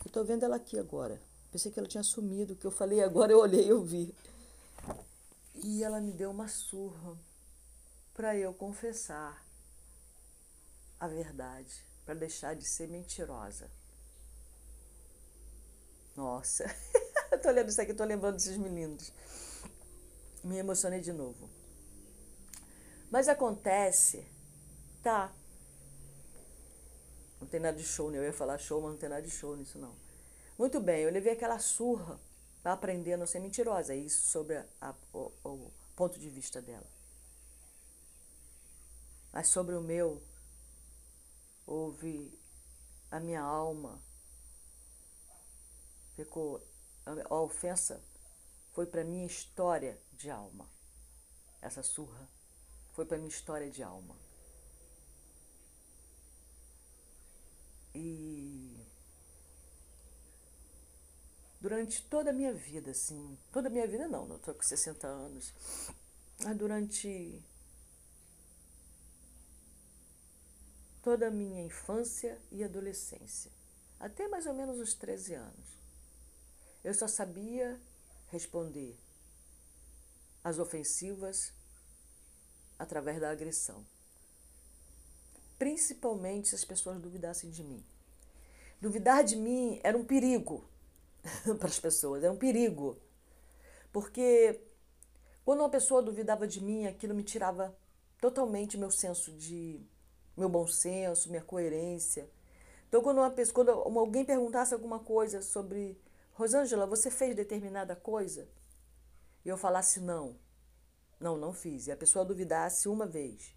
Eu 0.04 0.10
tô 0.10 0.22
vendo 0.24 0.44
ela 0.44 0.56
aqui 0.56 0.78
agora. 0.78 1.18
Pensei 1.50 1.72
que 1.72 1.78
ela 1.78 1.88
tinha 1.88 2.02
sumido, 2.02 2.56
que 2.56 2.66
eu 2.66 2.70
falei 2.70 3.02
agora 3.02 3.32
eu 3.32 3.38
olhei 3.38 3.64
e 3.64 3.68
eu 3.68 3.82
vi. 3.82 4.14
E 5.54 5.82
ela 5.82 6.00
me 6.00 6.12
deu 6.12 6.30
uma 6.30 6.48
surra 6.48 7.16
para 8.14 8.37
eu 8.37 8.52
confessar 8.52 9.44
a 10.98 11.06
verdade, 11.06 11.85
para 12.04 12.14
deixar 12.14 12.54
de 12.54 12.66
ser 12.66 12.88
mentirosa. 12.88 13.70
Nossa, 16.16 16.64
tô 17.42 17.48
olhando 17.48 17.68
isso 17.68 17.80
aqui, 17.80 17.92
tô 17.92 18.04
lembrando 18.04 18.37
desses 18.37 18.56
meninos. 18.56 19.12
Me 20.42 20.56
emocionei 20.56 21.00
de 21.00 21.12
novo. 21.12 21.50
Mas 23.11 23.28
acontece, 23.28 24.26
tá? 25.02 25.32
Não 27.40 27.46
tem 27.46 27.61
nada 27.61 27.76
de 27.76 27.85
show, 27.85 28.11
né? 28.11 28.18
Eu 28.18 28.24
ia 28.24 28.32
falar 28.32 28.59
show, 28.59 28.80
mas 28.80 28.92
não 28.92 28.98
tem 28.98 29.09
nada 29.09 29.22
de 29.22 29.30
show 29.30 29.56
nisso, 29.56 29.78
não. 29.78 29.94
Muito 30.59 30.81
bem, 30.81 31.03
eu 31.03 31.11
levei 31.11 31.33
aquela 31.33 31.59
surra 31.59 32.19
para 32.62 32.73
aprender 32.73 33.12
a 33.12 33.16
não 33.16 33.27
ser 33.27 33.40
mentirosa. 33.40 33.92
É 33.92 33.97
isso 33.97 34.27
sobre 34.31 34.57
a, 34.57 34.66
a, 34.81 34.95
o, 35.12 35.33
o 35.45 35.73
ponto 35.95 36.19
de 36.19 36.29
vista 36.29 36.62
dela. 36.62 36.87
Mas 39.33 39.49
sobre 39.49 39.75
o 39.75 39.83
meu, 39.83 40.23
houve 41.66 42.33
a 43.11 43.21
minha 43.21 43.42
alma 43.42 44.01
ficou 46.16 46.66
a 47.05 47.35
ofensa 47.37 48.03
foi 48.73 48.87
para 48.87 49.05
minha 49.05 49.27
história 49.27 49.99
de 50.12 50.29
alma. 50.31 50.69
Essa 51.62 51.83
surra 51.83 52.29
foi 52.92 53.05
para 53.05 53.16
minha 53.16 53.29
história 53.29 53.71
de 53.71 53.83
alma. 53.83 54.16
E 57.95 58.75
durante 61.66 62.00
toda 62.05 62.31
a 62.31 62.33
minha 62.33 62.55
vida, 62.55 62.92
assim, 62.92 63.37
toda 63.50 63.66
a 63.66 63.70
minha 63.70 63.88
vida 63.88 64.07
não, 64.07 64.24
não 64.24 64.37
estou 64.37 64.55
com 64.55 64.62
60 64.62 65.05
anos, 65.05 65.52
mas 66.44 66.57
durante 66.57 67.42
toda 71.02 71.26
a 71.26 71.31
minha 71.31 71.64
infância 71.64 72.40
e 72.52 72.62
adolescência, 72.62 73.50
até 73.98 74.29
mais 74.29 74.46
ou 74.46 74.55
menos 74.55 74.79
os 74.79 74.94
13 74.94 75.35
anos. 75.35 75.66
Eu 76.85 76.94
só 76.94 77.09
sabia 77.09 77.81
responder 78.29 78.96
às 80.44 80.61
ofensivas 80.61 81.52
através 82.79 83.20
da 83.20 83.29
agressão. 83.29 83.85
Principalmente 85.59 86.50
se 86.50 86.55
as 86.55 86.64
pessoas 86.64 87.02
duvidassem 87.02 87.50
de 87.50 87.64
mim. 87.64 87.85
Duvidar 88.81 89.24
de 89.24 89.35
mim 89.35 89.81
era 89.83 89.98
um 89.98 90.05
perigo 90.05 90.64
para 91.58 91.68
as 91.68 91.78
pessoas, 91.80 92.22
era 92.22 92.32
um 92.32 92.36
perigo. 92.36 92.98
Porque 93.92 94.60
quando 95.44 95.60
uma 95.60 95.70
pessoa 95.70 96.02
duvidava 96.02 96.46
de 96.46 96.62
mim, 96.62 96.86
aquilo 96.86 97.14
me 97.14 97.22
tirava 97.22 97.76
totalmente 98.20 98.76
meu 98.76 98.90
senso 98.90 99.32
de 99.32 99.80
meu 100.36 100.48
bom 100.48 100.66
senso, 100.66 101.30
minha 101.30 101.42
coerência. 101.42 102.28
Então, 102.88 103.00
quando, 103.02 103.18
uma 103.18 103.30
pessoa, 103.30 103.54
quando 103.54 103.70
alguém 103.98 104.24
perguntasse 104.24 104.74
alguma 104.74 104.98
coisa 104.98 105.40
sobre 105.40 105.98
Rosângela, 106.32 106.86
você 106.86 107.10
fez 107.10 107.34
determinada 107.34 107.96
coisa? 107.96 108.48
E 109.44 109.48
eu 109.48 109.56
falasse 109.56 110.00
não. 110.00 110.36
Não, 111.18 111.38
não 111.38 111.52
fiz. 111.52 111.86
E 111.86 111.92
a 111.92 111.96
pessoa 111.96 112.24
duvidasse 112.24 112.88
uma 112.88 113.06
vez. 113.06 113.54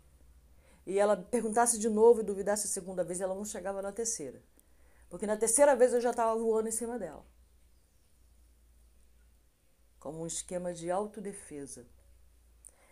E 0.85 0.97
ela 0.97 1.17
perguntasse 1.17 1.77
de 1.77 1.89
novo 1.89 2.21
e 2.21 2.23
duvidasse 2.23 2.65
a 2.65 2.69
segunda 2.69 3.03
vez, 3.03 3.19
ela 3.19 3.35
não 3.35 3.45
chegava 3.45 3.81
na 3.81 3.91
terceira. 3.91 4.41
Porque 5.09 5.27
na 5.27 5.35
terceira 5.35 5.75
vez 5.75 5.93
eu 5.93 6.01
já 6.01 6.11
estava 6.11 6.39
voando 6.39 6.69
em 6.69 6.71
cima 6.71 6.97
dela. 6.97 7.25
Como 9.99 10.21
um 10.21 10.27
esquema 10.27 10.73
de 10.73 10.89
autodefesa. 10.89 11.85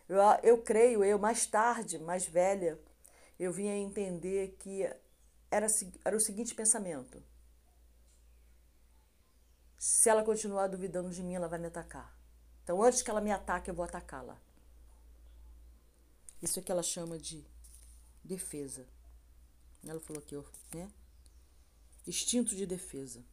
Eu, 0.08 0.18
eu 0.44 0.62
creio, 0.62 1.04
eu 1.04 1.20
mais 1.20 1.46
tarde, 1.46 2.00
mais 2.00 2.26
velha, 2.26 2.80
eu 3.40 3.52
vinha 3.52 3.74
a 3.74 3.78
entender 3.78 4.56
que 4.60 4.84
era, 5.52 5.68
era 6.04 6.16
o 6.16 6.20
seguinte 6.20 6.56
pensamento. 6.56 7.22
Se 9.78 10.10
ela 10.10 10.24
continuar 10.24 10.68
duvidando 10.68 11.10
de 11.10 11.22
mim, 11.22 11.36
ela 11.36 11.48
vai 11.48 11.60
me 11.60 11.68
atacar. 11.68 12.16
Então, 12.64 12.82
antes 12.82 13.02
que 13.02 13.10
ela 13.10 13.22
me 13.22 13.32
ataque, 13.32 13.70
eu 13.70 13.76
vou 13.76 13.86
atacá-la. 13.86 14.38
Isso 16.42 16.60
é 16.60 16.62
que 16.62 16.72
ela 16.72 16.84
chama 16.84 17.18
de 17.18 17.46
defesa. 18.24 18.86
Ela 19.86 20.00
falou 20.00 20.22
aqui, 20.22 20.36
né? 20.76 20.92
Instinto 22.06 22.56
de 22.56 22.66
defesa. 22.66 23.24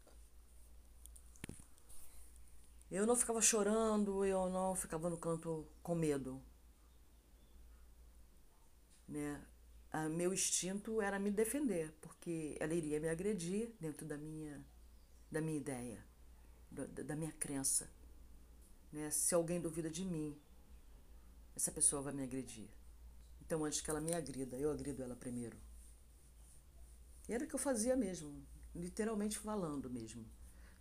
Eu 2.94 3.04
não 3.06 3.16
ficava 3.16 3.42
chorando, 3.42 4.24
eu 4.24 4.48
não 4.48 4.76
ficava 4.76 5.10
no 5.10 5.18
canto 5.18 5.66
com 5.82 5.96
medo. 5.96 6.40
Né? 9.08 9.44
a 9.90 10.08
meu 10.08 10.32
instinto 10.32 11.00
era 11.00 11.18
me 11.18 11.30
defender, 11.30 11.92
porque 12.00 12.56
ela 12.60 12.72
iria 12.72 13.00
me 13.00 13.08
agredir 13.08 13.72
dentro 13.80 14.06
da 14.06 14.16
minha, 14.16 14.64
da 15.28 15.40
minha 15.40 15.56
ideia, 15.56 16.04
da, 16.70 16.84
da 16.84 17.16
minha 17.16 17.32
crença. 17.32 17.90
Né? 18.92 19.10
Se 19.10 19.34
alguém 19.34 19.60
duvida 19.60 19.90
de 19.90 20.04
mim, 20.04 20.36
essa 21.56 21.72
pessoa 21.72 22.00
vai 22.00 22.12
me 22.12 22.22
agredir. 22.22 22.68
Então, 23.40 23.64
antes 23.64 23.80
que 23.80 23.90
ela 23.90 24.00
me 24.00 24.14
agrida, 24.14 24.56
eu 24.56 24.70
agrido 24.70 25.02
ela 25.02 25.16
primeiro. 25.16 25.58
E 27.28 27.34
era 27.34 27.44
o 27.44 27.48
que 27.48 27.54
eu 27.54 27.58
fazia 27.58 27.96
mesmo, 27.96 28.46
literalmente 28.72 29.36
falando 29.36 29.90
mesmo. 29.90 30.24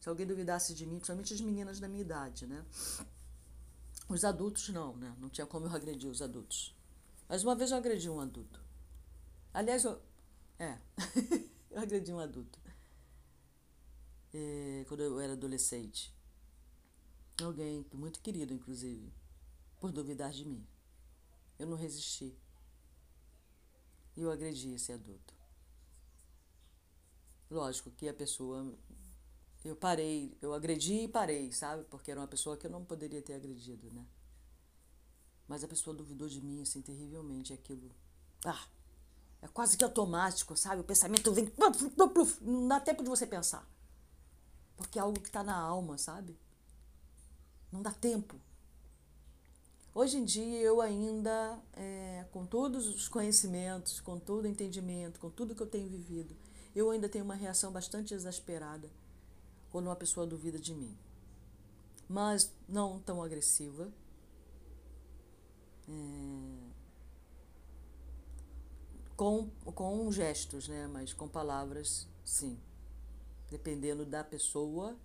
Se 0.04 0.10
alguém 0.10 0.28
duvidasse 0.28 0.74
de 0.74 0.86
mim, 0.86 0.96
principalmente 0.96 1.34
as 1.34 1.40
meninas 1.40 1.80
da 1.80 1.88
minha 1.88 2.02
idade, 2.02 2.46
né? 2.46 2.66
Os 4.10 4.26
adultos 4.26 4.68
não, 4.68 4.98
né? 4.98 5.16
Não 5.18 5.30
tinha 5.30 5.48
como 5.48 5.66
eu 5.66 5.74
agredir 5.74 6.10
os 6.10 6.22
adultos. 6.22 6.76
Mas 7.26 7.42
uma 7.42 7.56
vez 7.56 7.72
eu 7.72 7.78
agredi 7.78 8.10
um 8.10 8.20
adulto. 8.20 8.60
Aliás, 9.54 9.86
eu, 9.86 10.02
é, 10.60 10.78
eu 11.72 11.82
agredi 11.82 12.12
um 12.12 12.20
adulto. 12.20 12.60
É, 14.34 14.84
quando 14.90 15.04
eu 15.04 15.18
era 15.22 15.32
adolescente. 15.32 16.14
Alguém 17.42 17.86
muito 17.94 18.20
querido, 18.20 18.54
inclusive, 18.54 19.10
por 19.80 19.94
duvidar 19.94 20.32
de 20.32 20.44
mim. 20.44 20.68
Eu 21.58 21.66
não 21.66 21.78
resisti. 21.78 22.38
E 24.18 24.22
eu 24.22 24.30
agredi 24.30 24.74
esse 24.74 24.92
adulto. 24.92 25.34
Lógico 27.50 27.90
que 27.90 28.10
a 28.10 28.14
pessoa. 28.14 28.78
Eu 29.64 29.78
parei, 29.78 30.38
eu 30.42 30.54
agredi 30.54 31.04
e 31.04 31.08
parei, 31.08 31.52
sabe? 31.54 31.86
Porque 31.86 32.12
era 32.12 32.20
uma 32.20 32.28
pessoa 32.28 32.58
que 32.58 32.68
eu 32.68 32.72
não 32.72 32.84
poderia 32.84 33.22
ter 33.22 33.34
agredido, 33.34 33.90
né? 33.94 34.06
Mas 35.48 35.64
a 35.64 35.68
pessoa 35.68 35.96
duvidou 35.96 36.28
de 36.28 36.42
mim, 36.42 36.62
assim, 36.62 36.82
terrivelmente. 36.82 37.54
Aquilo. 37.54 37.90
Ah! 38.46 38.68
É 39.42 39.48
quase 39.48 39.78
que 39.78 39.84
automático, 39.84 40.56
sabe? 40.58 40.82
O 40.82 40.84
pensamento 40.84 41.32
vem. 41.32 41.52
Não 42.42 42.68
dá 42.68 42.80
tempo 42.80 43.04
de 43.04 43.10
você 43.10 43.26
pensar. 43.26 43.66
Porque 44.76 45.00
é 45.00 45.02
algo 45.02 45.20
que 45.20 45.28
está 45.30 45.44
na 45.44 45.56
alma, 45.56 45.98
sabe? 45.98 46.38
Não 47.72 47.82
dá 47.82 47.92
tempo. 47.92 48.36
Hoje 49.96 50.18
em 50.18 50.26
dia 50.26 50.60
eu 50.60 50.82
ainda, 50.82 51.60
é, 51.74 52.26
com 52.32 52.46
todos 52.46 52.88
os 52.88 53.08
conhecimentos, 53.08 54.02
com 54.02 54.20
todo 54.20 54.46
o 54.46 54.48
entendimento, 54.48 55.20
com 55.20 55.30
tudo 55.30 55.54
que 55.56 55.62
eu 55.62 55.68
tenho 55.68 55.88
vivido, 55.88 56.36
eu 56.76 56.90
ainda 56.90 57.08
tenho 57.08 57.24
uma 57.24 57.36
reação 57.36 57.72
bastante 57.72 58.14
exasperada 58.14 58.90
quando 59.74 59.88
uma 59.88 59.96
pessoa 59.96 60.28
duvida 60.28 60.60
de 60.60 60.72
mim. 60.72 60.96
Mas 62.08 62.54
não 62.70 63.00
tão 63.00 63.24
agressiva. 63.24 63.92
É, 65.90 65.94
com, 69.18 69.50
com 69.74 70.12
gestos, 70.12 70.68
né? 70.68 70.88
Mas 70.94 71.12
com 71.12 71.28
palavras, 71.28 72.08
sim. 72.24 72.60
Dependendo 73.50 74.06
da 74.06 74.24
pessoa, 74.24 74.96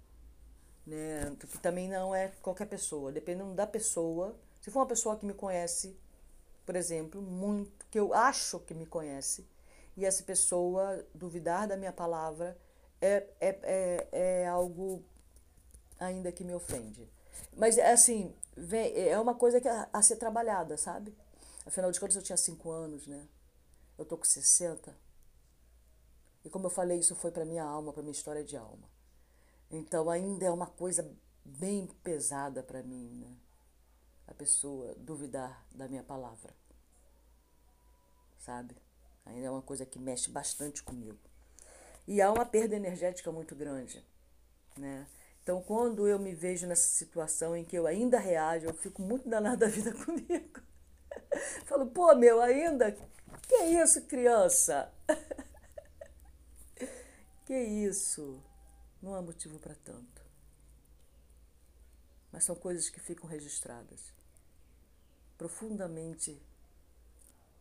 né? 0.87 1.35
Que 1.40 1.59
também 1.59 1.88
não 1.88 2.14
é 2.14 2.28
qualquer 2.42 2.66
pessoa. 2.66 3.11
Dependendo 3.11 3.54
da 3.54 3.66
pessoa. 3.66 4.37
Se 4.61 4.70
for 4.70 4.81
uma 4.81 4.87
pessoa 4.87 5.16
que 5.16 5.24
me 5.24 5.33
conhece, 5.33 5.98
por 6.66 6.76
exemplo, 6.76 7.22
muito, 7.22 7.87
que 7.90 7.98
eu 7.98 8.12
acho 8.12 8.61
que 8.61 8.74
me 8.74 8.85
conhece, 8.85 9.48
e 9.96 10.04
essa 10.04 10.22
pessoa 10.22 11.07
duvidar 11.14 11.66
da 11.66 11.76
minha 11.76 11.92
palavra, 11.92 12.59
é, 13.00 13.26
é, 13.40 13.58
é, 13.62 14.08
é 14.12 14.48
algo 14.48 15.04
ainda 15.98 16.32
que 16.32 16.44
me 16.44 16.54
ofende. 16.54 17.08
Mas, 17.56 17.78
assim, 17.78 18.34
vem, 18.56 18.92
é 18.96 19.18
uma 19.18 19.34
coisa 19.34 19.61
que 19.61 19.68
a, 19.68 19.88
a 19.92 20.02
ser 20.02 20.16
trabalhada, 20.16 20.76
sabe? 20.76 21.14
Afinal 21.66 21.90
de 21.92 22.00
contas, 22.00 22.16
eu 22.16 22.22
tinha 22.22 22.37
cinco 22.37 22.70
anos, 22.70 23.06
né? 23.06 23.28
Eu 23.96 24.04
tô 24.04 24.16
com 24.16 24.24
60. 24.24 24.94
E 26.44 26.50
como 26.50 26.66
eu 26.66 26.70
falei, 26.70 26.98
isso 26.98 27.14
foi 27.14 27.30
para 27.30 27.44
minha 27.44 27.64
alma, 27.64 27.92
para 27.92 28.02
minha 28.02 28.12
história 28.12 28.44
de 28.44 28.56
alma. 28.56 28.88
Então 29.70 30.08
ainda 30.08 30.46
é 30.46 30.50
uma 30.50 30.66
coisa 30.66 31.14
bem 31.44 31.87
pesada 32.02 32.62
para 32.62 32.82
mim, 32.82 33.11
né? 33.16 33.37
A 34.26 34.34
pessoa 34.34 34.94
duvidar 34.94 35.66
da 35.74 35.88
minha 35.88 36.02
palavra. 36.02 36.54
Sabe? 38.38 38.76
Ainda 39.26 39.46
é 39.46 39.50
uma 39.50 39.62
coisa 39.62 39.84
que 39.84 39.98
mexe 39.98 40.30
bastante 40.30 40.82
comigo. 40.82 41.18
E 42.08 42.22
há 42.22 42.32
uma 42.32 42.46
perda 42.46 42.74
energética 42.74 43.30
muito 43.30 43.54
grande, 43.54 44.02
né? 44.78 45.06
Então, 45.42 45.62
quando 45.62 46.08
eu 46.08 46.18
me 46.18 46.34
vejo 46.34 46.66
nessa 46.66 46.88
situação 46.88 47.54
em 47.54 47.66
que 47.66 47.76
eu 47.76 47.86
ainda 47.86 48.18
reajo, 48.18 48.64
eu 48.64 48.72
fico 48.72 49.02
muito 49.02 49.28
danada 49.28 49.66
da 49.66 49.68
vida 49.68 49.92
comigo. 50.02 50.58
Falo, 51.66 51.86
pô, 51.88 52.14
meu, 52.14 52.40
ainda? 52.40 52.92
Que 53.46 53.56
isso, 53.56 54.06
criança? 54.06 54.90
que 57.44 57.54
isso? 57.54 58.42
Não 59.02 59.14
há 59.14 59.20
motivo 59.20 59.58
para 59.58 59.74
tanto. 59.74 60.22
Mas 62.32 62.42
são 62.42 62.56
coisas 62.56 62.88
que 62.88 63.00
ficam 63.00 63.28
registradas, 63.28 64.14
profundamente 65.36 66.40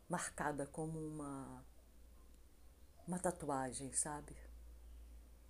marcada 0.08 0.66
como 0.66 0.98
uma 0.98 1.66
uma 3.08 3.18
tatuagem, 3.20 3.92
sabe? 3.94 4.36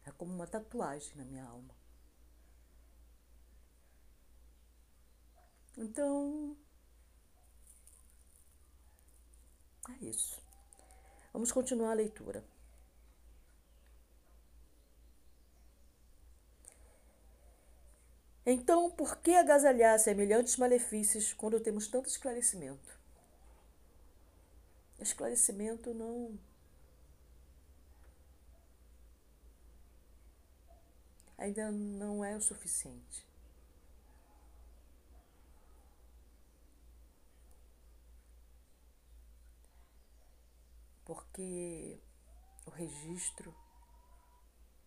É 0.05 0.11
como 0.11 0.33
uma 0.33 0.47
tatuagem 0.47 1.15
na 1.15 1.25
minha 1.25 1.43
alma. 1.43 1.75
Então, 5.77 6.57
é 9.89 10.05
isso. 10.05 10.41
Vamos 11.33 11.51
continuar 11.51 11.91
a 11.91 11.93
leitura. 11.95 12.43
Então, 18.47 18.89
por 18.89 19.17
que 19.17 19.35
agasalhar 19.35 19.99
semelhantes 19.99 20.57
malefícios 20.57 21.33
quando 21.33 21.59
temos 21.59 21.87
tanto 21.87 22.09
esclarecimento? 22.09 22.97
Esclarecimento 24.99 25.93
não. 25.93 26.37
Ainda 31.37 31.71
não 31.71 32.23
é 32.23 32.35
o 32.35 32.41
suficiente. 32.41 33.25
Porque 41.05 41.99
o 42.65 42.69
registro 42.69 43.55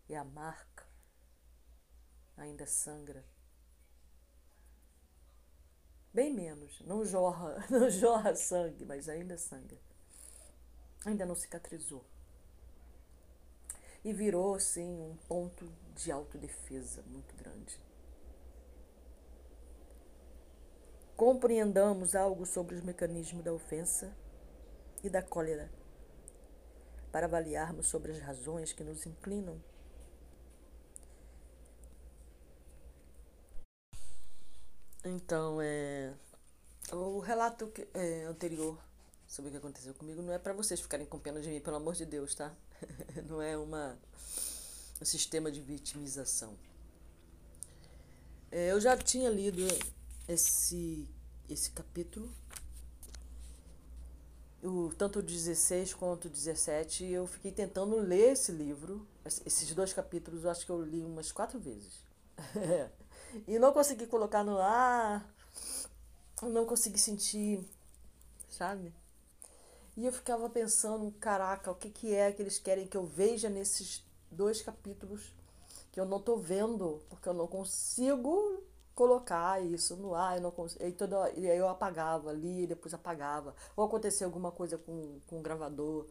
e 0.08 0.14
a 0.14 0.24
marca 0.24 0.86
ainda 2.36 2.66
sangra 2.66 3.24
Bem 6.12 6.34
menos. 6.34 6.80
Não 6.80 7.04
jorra, 7.04 7.64
não 7.70 7.88
jorra 7.88 8.34
sangue, 8.34 8.84
mas 8.84 9.08
ainda 9.08 9.38
sangra. 9.38 9.78
Ainda 11.04 11.24
não 11.24 11.34
cicatrizou. 11.34 12.04
E 14.04 14.12
virou, 14.12 14.58
sim, 14.58 14.88
um 14.88 15.16
ponto 15.28 15.70
de 15.94 16.10
autodefesa 16.10 17.02
muito 17.06 17.34
grande. 17.36 17.80
Compreendamos 21.16 22.14
algo 22.14 22.46
sobre 22.46 22.74
os 22.76 22.82
mecanismos 22.82 23.44
da 23.44 23.52
ofensa 23.52 24.10
e 25.04 25.10
da 25.10 25.22
cólera, 25.22 25.70
para 27.12 27.26
avaliarmos 27.26 27.88
sobre 27.88 28.12
as 28.12 28.20
razões 28.20 28.72
que 28.72 28.82
nos 28.82 29.04
inclinam 29.04 29.60
Então, 35.04 35.60
é, 35.62 36.12
o 36.92 37.20
relato 37.20 37.68
que, 37.68 37.88
é, 37.94 38.24
anterior 38.24 38.78
sobre 39.26 39.48
o 39.48 39.52
que 39.52 39.58
aconteceu 39.58 39.94
comigo 39.94 40.20
não 40.20 40.32
é 40.32 40.38
para 40.38 40.52
vocês 40.52 40.80
ficarem 40.80 41.06
com 41.06 41.18
pena 41.18 41.40
de 41.40 41.48
mim, 41.48 41.60
pelo 41.60 41.76
amor 41.76 41.94
de 41.94 42.04
Deus, 42.04 42.34
tá? 42.34 42.54
não 43.28 43.40
é 43.40 43.56
uma, 43.56 43.98
um 45.00 45.04
sistema 45.04 45.50
de 45.50 45.60
vitimização. 45.60 46.56
É, 48.50 48.72
eu 48.72 48.80
já 48.80 48.96
tinha 48.96 49.30
lido 49.30 49.62
esse, 50.28 51.08
esse 51.48 51.70
capítulo, 51.70 52.30
o, 54.62 54.92
tanto 54.96 55.20
o 55.20 55.22
16 55.22 55.94
quanto 55.94 56.26
o 56.26 56.30
17, 56.30 57.04
e 57.04 57.12
eu 57.12 57.26
fiquei 57.26 57.52
tentando 57.52 57.96
ler 57.96 58.32
esse 58.32 58.52
livro, 58.52 59.06
esses 59.24 59.72
dois 59.74 59.92
capítulos, 59.92 60.44
eu 60.44 60.50
acho 60.50 60.66
que 60.66 60.72
eu 60.72 60.82
li 60.82 61.02
umas 61.02 61.32
quatro 61.32 61.58
vezes. 61.58 62.04
E 63.46 63.60
não 63.60 63.72
consegui 63.72 64.08
colocar 64.08 64.42
no 64.42 64.58
ar, 64.58 65.24
não 66.42 66.66
consegui 66.66 66.98
sentir, 66.98 67.64
sabe? 68.48 68.92
E 70.00 70.06
eu 70.06 70.12
ficava 70.14 70.48
pensando, 70.48 71.12
caraca, 71.20 71.70
o 71.70 71.74
que, 71.74 71.90
que 71.90 72.14
é 72.14 72.32
que 72.32 72.40
eles 72.40 72.58
querem 72.58 72.86
que 72.86 72.96
eu 72.96 73.04
veja 73.04 73.50
nesses 73.50 74.02
dois 74.30 74.62
capítulos 74.62 75.30
que 75.92 76.00
eu 76.00 76.06
não 76.06 76.18
tô 76.18 76.38
vendo, 76.38 77.02
porque 77.10 77.28
eu 77.28 77.34
não 77.34 77.46
consigo 77.46 78.64
colocar 78.94 79.62
isso 79.62 79.96
no 79.96 80.14
ar, 80.14 80.38
eu 80.38 80.42
não 80.42 80.50
consigo, 80.50 80.82
e, 80.82 80.92
toda, 80.92 81.30
e 81.32 81.50
aí 81.50 81.58
eu 81.58 81.68
apagava 81.68 82.30
ali, 82.30 82.66
depois 82.66 82.94
apagava. 82.94 83.54
Ou 83.76 83.84
aconteceu 83.84 84.26
alguma 84.26 84.50
coisa 84.50 84.78
com, 84.78 85.20
com 85.26 85.38
o 85.38 85.42
gravador. 85.42 86.06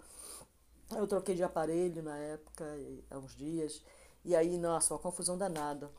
Eu 0.95 1.07
troquei 1.07 1.33
de 1.33 1.41
aparelho 1.41 2.03
na 2.03 2.15
época, 2.15 2.63
há 3.09 3.17
uns 3.17 3.35
dias, 3.35 3.81
e 4.23 4.35
aí, 4.35 4.55
nossa, 4.59 4.93
uma 4.93 4.99
confusão 4.99 5.35
danada. 5.35 5.89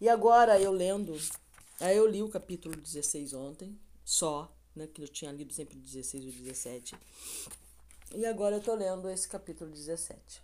E 0.00 0.08
agora 0.08 0.58
eu 0.58 0.72
lendo, 0.72 1.14
aí 1.78 1.94
eu 1.94 2.06
li 2.06 2.22
o 2.22 2.30
capítulo 2.30 2.74
16 2.74 3.34
ontem, 3.34 3.78
só, 4.02 4.55
né, 4.76 4.86
que 4.86 5.02
eu 5.02 5.08
tinha 5.08 5.32
lido 5.32 5.52
sempre 5.52 5.76
o 5.76 5.80
16 5.80 6.24
e 6.24 6.28
o 6.28 6.32
17. 6.32 6.98
E 8.14 8.26
agora 8.26 8.56
eu 8.56 8.60
tô 8.60 8.74
lendo 8.74 9.08
esse 9.10 9.28
capítulo 9.28 9.70
17. 9.70 10.42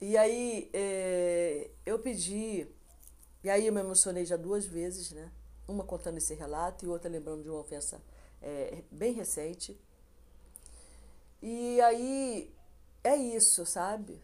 E 0.00 0.16
aí 0.16 0.70
é, 0.72 1.70
eu 1.84 1.98
pedi, 1.98 2.66
e 3.42 3.50
aí 3.50 3.66
eu 3.66 3.72
me 3.72 3.80
emocionei 3.80 4.24
já 4.24 4.36
duas 4.36 4.66
vezes, 4.66 5.10
né? 5.10 5.30
Uma 5.66 5.84
contando 5.84 6.18
esse 6.18 6.34
relato 6.34 6.84
e 6.84 6.88
outra 6.88 7.10
lembrando 7.10 7.42
de 7.42 7.48
uma 7.48 7.60
ofensa 7.60 8.00
é, 8.40 8.82
bem 8.90 9.12
recente. 9.12 9.78
E 11.42 11.80
aí 11.80 12.54
é 13.02 13.16
isso, 13.16 13.64
sabe? 13.66 14.20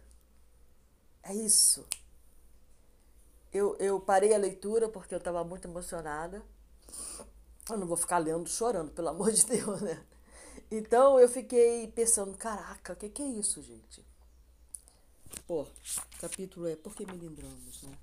É 1.22 1.34
isso 1.34 1.86
eu, 3.52 3.76
eu 3.78 4.00
parei 4.00 4.34
a 4.34 4.38
leitura 4.38 4.88
porque 4.88 5.14
eu 5.14 5.18
estava 5.18 5.44
muito 5.44 5.68
emocionada. 5.68 6.42
Eu 7.70 7.78
não 7.78 7.86
vou 7.86 7.96
ficar 7.96 8.18
lendo 8.18 8.48
chorando, 8.48 8.90
pelo 8.90 9.08
amor 9.08 9.30
de 9.30 9.46
Deus, 9.46 9.80
né? 9.80 10.04
Então 10.70 11.20
eu 11.20 11.28
fiquei 11.28 11.86
pensando, 11.88 12.36
caraca, 12.36 12.92
o 12.94 12.96
que, 12.96 13.08
que 13.08 13.22
é 13.22 13.26
isso, 13.26 13.62
gente? 13.62 14.04
Pô, 15.46 15.66
capítulo 16.20 16.66
é 16.66 16.76
Por 16.76 16.94
que 16.94 17.06
me 17.06 17.16
lembramos, 17.16 17.82
né? 17.82 17.96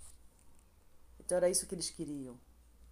Então 1.19 1.37
era 1.37 1.49
isso 1.49 1.67
que 1.67 1.75
eles 1.75 1.89
queriam. 1.89 2.39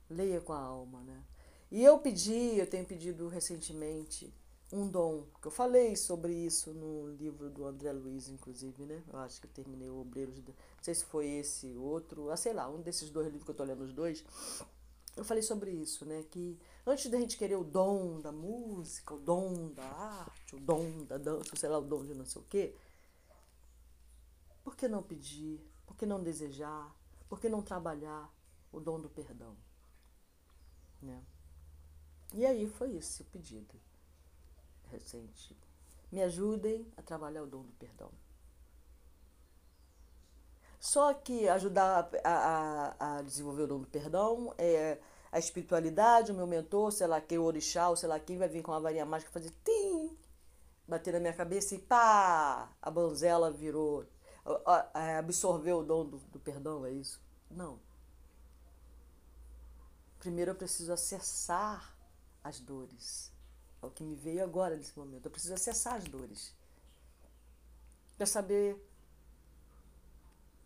Leia 0.09 0.41
com 0.41 0.53
a 0.53 0.59
alma, 0.59 1.01
né? 1.01 1.23
E 1.69 1.83
eu 1.83 1.97
pedi, 1.99 2.57
eu 2.57 2.67
tenho 2.67 2.85
pedido 2.85 3.27
recentemente, 3.27 4.33
um 4.71 4.87
dom, 4.87 5.25
que 5.41 5.47
eu 5.47 5.51
falei 5.51 5.95
sobre 5.95 6.33
isso 6.33 6.73
no 6.73 7.09
livro 7.15 7.49
do 7.49 7.65
André 7.65 7.91
Luiz, 7.91 8.29
inclusive, 8.29 8.85
né? 8.85 9.01
Eu 9.11 9.19
acho 9.19 9.39
que 9.39 9.47
eu 9.47 9.51
terminei 9.51 9.89
o 9.89 9.99
Obreiros, 9.99 10.37
não 10.39 10.53
sei 10.81 10.93
se 10.93 11.05
foi 11.05 11.27
esse 11.27 11.75
outro, 11.75 12.29
ah, 12.29 12.37
sei 12.37 12.53
lá, 12.53 12.69
um 12.69 12.81
desses 12.81 13.09
dois 13.09 13.27
livros 13.27 13.43
que 13.43 13.51
eu 13.51 13.55
tô 13.55 13.63
lendo 13.63 13.83
os 13.83 13.93
dois. 13.93 14.23
Eu 15.17 15.25
falei 15.25 15.41
sobre 15.41 15.71
isso, 15.71 16.05
né? 16.05 16.23
Que 16.29 16.59
antes 16.85 17.09
da 17.09 17.19
gente 17.19 17.37
querer 17.37 17.55
o 17.55 17.63
dom 17.63 18.21
da 18.21 18.31
música, 18.31 19.15
o 19.15 19.19
dom 19.19 19.73
da 19.73 19.83
arte, 19.83 20.55
o 20.55 20.59
dom 20.59 21.03
da 21.05 21.17
dança, 21.17 21.55
sei 21.55 21.67
lá, 21.67 21.79
o 21.79 21.81
dom 21.81 22.05
de 22.05 22.13
não 22.13 22.23
sei 22.23 22.39
o 22.39 22.45
quê, 22.45 22.75
por 24.63 24.75
que 24.75 24.87
não 24.87 25.01
pedir? 25.01 25.59
Por 25.87 25.97
que 25.97 26.05
não 26.05 26.21
desejar? 26.21 26.95
Por 27.27 27.41
que 27.41 27.49
não 27.49 27.63
trabalhar 27.63 28.31
o 28.71 28.79
dom 28.79 28.99
do 28.99 29.09
perdão? 29.09 29.57
Né? 31.01 31.23
E 32.35 32.45
aí 32.45 32.67
foi 32.67 32.95
esse 32.95 33.23
o 33.23 33.25
pedido 33.25 33.73
recente. 34.91 35.57
Me 36.11 36.21
ajudem 36.21 36.85
a 36.95 37.01
trabalhar 37.01 37.41
o 37.41 37.47
dom 37.47 37.63
do 37.63 37.73
perdão. 37.73 38.11
Só 40.79 41.13
que 41.13 41.47
ajudar 41.49 42.09
a, 42.23 42.29
a, 42.29 43.17
a 43.17 43.21
desenvolver 43.21 43.63
o 43.63 43.67
dom 43.67 43.79
do 43.79 43.87
perdão 43.87 44.53
é 44.57 44.99
a 45.31 45.39
espiritualidade, 45.39 46.31
o 46.31 46.35
meu 46.35 46.47
mentor, 46.47 46.91
sei 46.91 47.07
lá 47.07 47.19
quem, 47.19 47.37
o 47.37 47.43
orixá, 47.43 47.89
ou 47.89 47.95
sei 47.95 48.07
lá 48.07 48.19
quem 48.19 48.37
vai 48.37 48.47
vir 48.47 48.61
com 48.61 48.71
uma 48.71 48.79
varinha 48.79 49.05
mágica 49.05 49.31
fazer 49.31 49.51
tim, 49.63 50.17
bater 50.87 51.13
na 51.13 51.19
minha 51.19 51.33
cabeça 51.33 51.75
e 51.75 51.79
pá, 51.79 52.71
a 52.81 52.91
banzela 52.91 53.51
virou, 53.51 54.05
absorveu 55.19 55.79
o 55.79 55.83
dom 55.83 56.05
do, 56.05 56.17
do 56.17 56.39
perdão, 56.39 56.85
é 56.85 56.91
isso? 56.91 57.19
Não. 57.49 57.79
Primeiro 60.19 60.51
eu 60.51 60.55
preciso 60.55 60.93
acessar 60.93 61.95
as 62.43 62.59
dores. 62.59 63.31
É 63.81 63.85
o 63.85 63.91
que 63.91 64.03
me 64.03 64.15
veio 64.15 64.43
agora 64.43 64.75
nesse 64.75 64.97
momento. 64.97 65.25
Eu 65.25 65.31
preciso 65.31 65.53
acessar 65.53 65.95
as 65.95 66.05
dores. 66.05 66.53
Para 68.17 68.25
saber 68.25 68.75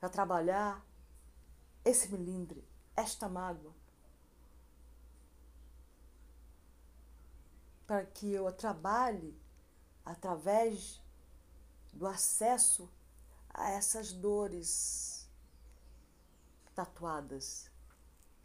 para 0.01 0.09
trabalhar 0.09 0.83
esse 1.85 2.07
melindre, 2.09 2.67
esta 2.95 3.29
mágoa, 3.29 3.71
para 7.85 8.03
que 8.07 8.31
eu 8.31 8.51
trabalhe 8.51 9.39
através 10.03 10.99
do 11.93 12.07
acesso 12.07 12.89
a 13.47 13.69
essas 13.69 14.11
dores 14.11 15.29
tatuadas, 16.73 17.69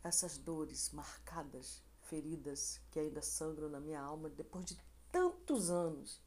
essas 0.04 0.36
dores 0.36 0.90
marcadas, 0.90 1.82
feridas 2.02 2.82
que 2.90 3.00
ainda 3.00 3.22
sangram 3.22 3.70
na 3.70 3.80
minha 3.80 4.00
alma 4.00 4.28
depois 4.28 4.66
de 4.66 4.78
tantos 5.10 5.70
anos. 5.70 6.20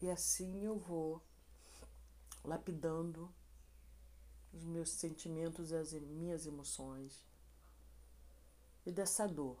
E 0.00 0.10
assim 0.10 0.64
eu 0.64 0.78
vou 0.78 1.22
lapidando 2.44 3.32
os 4.52 4.64
meus 4.64 4.90
sentimentos 4.90 5.70
e 5.70 5.76
as 5.76 5.92
minhas 5.92 6.46
emoções. 6.46 7.24
E 8.84 8.92
dessa 8.92 9.26
dor 9.26 9.58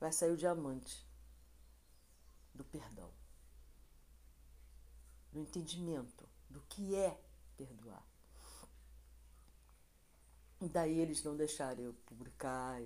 vai 0.00 0.12
sair 0.12 0.32
o 0.32 0.36
diamante 0.36 1.06
do 2.54 2.64
perdão, 2.64 3.10
do 5.32 5.38
entendimento 5.38 6.28
do 6.50 6.60
que 6.62 6.94
é 6.96 7.18
perdoar. 7.56 8.04
E 10.60 10.68
daí 10.68 10.98
eles 10.98 11.22
não 11.22 11.36
deixaram 11.36 11.82
eu 11.82 11.94
publicar, 12.06 12.80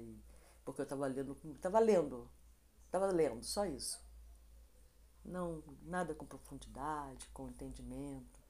porque 0.64 0.80
eu 0.80 0.84
estava 0.84 1.06
lendo, 1.06 1.36
estava 1.54 1.78
lendo, 1.78 2.30
estava 2.86 3.06
lendo, 3.06 3.44
só 3.44 3.66
isso. 3.66 4.05
Não, 5.26 5.62
nada 5.82 6.14
com 6.14 6.24
profundidade, 6.24 7.28
com 7.34 7.48
entendimento. 7.48 8.40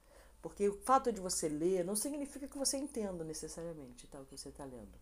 Porque 0.42 0.68
o 0.68 0.78
fato 0.82 1.10
de 1.10 1.20
você 1.20 1.48
ler 1.48 1.84
não 1.84 1.96
significa 1.96 2.46
que 2.46 2.58
você 2.58 2.76
entenda 2.76 3.24
necessariamente 3.24 4.06
tá, 4.06 4.20
o 4.20 4.26
que 4.26 4.36
você 4.36 4.50
está 4.50 4.64
lendo. 4.64 4.96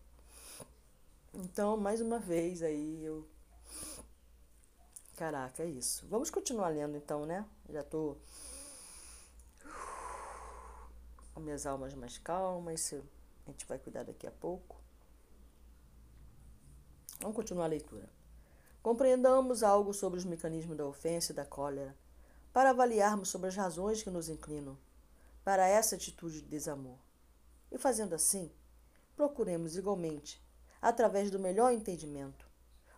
Então, 1.33 1.75
mais 1.77 1.99
uma 2.01 2.17
vez 2.17 2.63
aí 2.63 3.03
eu. 3.03 3.27
Caraca, 5.17 5.63
é 5.63 5.67
isso. 5.67 6.07
Vamos 6.07 6.29
continuar 6.29 6.69
lendo 6.69 6.95
então, 6.97 7.25
né? 7.25 7.45
Já 7.69 7.83
tô 7.83 8.17
com 11.33 11.41
minhas 11.41 11.65
almas 11.65 11.93
mais 11.93 12.17
calmas. 12.17 12.93
A 13.45 13.51
gente 13.51 13.65
vai 13.65 13.77
cuidar 13.77 14.03
daqui 14.03 14.25
a 14.25 14.31
pouco. 14.31 14.81
Vamos 17.19 17.35
continuar 17.35 17.65
a 17.65 17.69
leitura. 17.69 18.14
Compreendamos 18.85 19.63
algo 19.63 19.95
sobre 19.95 20.19
os 20.19 20.25
mecanismos 20.25 20.77
da 20.77 20.85
ofensa 20.85 21.31
e 21.31 21.35
da 21.35 21.43
cólera, 21.43 21.97
para 22.53 22.69
avaliarmos 22.69 23.29
sobre 23.29 23.47
as 23.47 23.55
razões 23.55 24.03
que 24.03 24.11
nos 24.11 24.29
inclinam 24.29 24.77
para 25.43 25.67
essa 25.67 25.95
atitude 25.95 26.43
de 26.43 26.47
desamor. 26.47 26.99
E 27.71 27.79
fazendo 27.79 28.13
assim, 28.13 28.51
procuremos 29.15 29.75
igualmente 29.75 30.39
através 30.79 31.31
do 31.31 31.39
melhor 31.39 31.73
entendimento, 31.73 32.47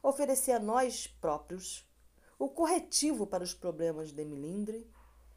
oferecer 0.04 0.52
a 0.52 0.60
nós 0.60 1.08
próprios 1.08 1.90
o 2.38 2.50
corretivo 2.50 3.26
para 3.26 3.46
os 3.46 3.54
problemas 3.54 4.12
de 4.12 4.26
melindre 4.26 4.92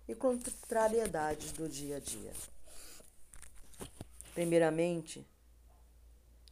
e 0.09 0.17
contrariedades 0.17 1.53
do 1.53 1.69
dia 1.69 1.99
a 1.99 2.01
dia. 2.01 2.33
Primeiramente, 4.35 5.25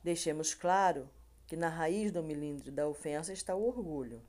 deixemos 0.05 0.55
claro 0.55 1.11
que 1.49 1.57
na 1.57 1.71
raiz 1.71 2.13
do 2.13 2.23
melindre 2.23 2.71
da 2.71 2.87
ofensa 2.87 3.33
está 3.33 3.55
o 3.55 3.67
orgulho. 3.67 4.21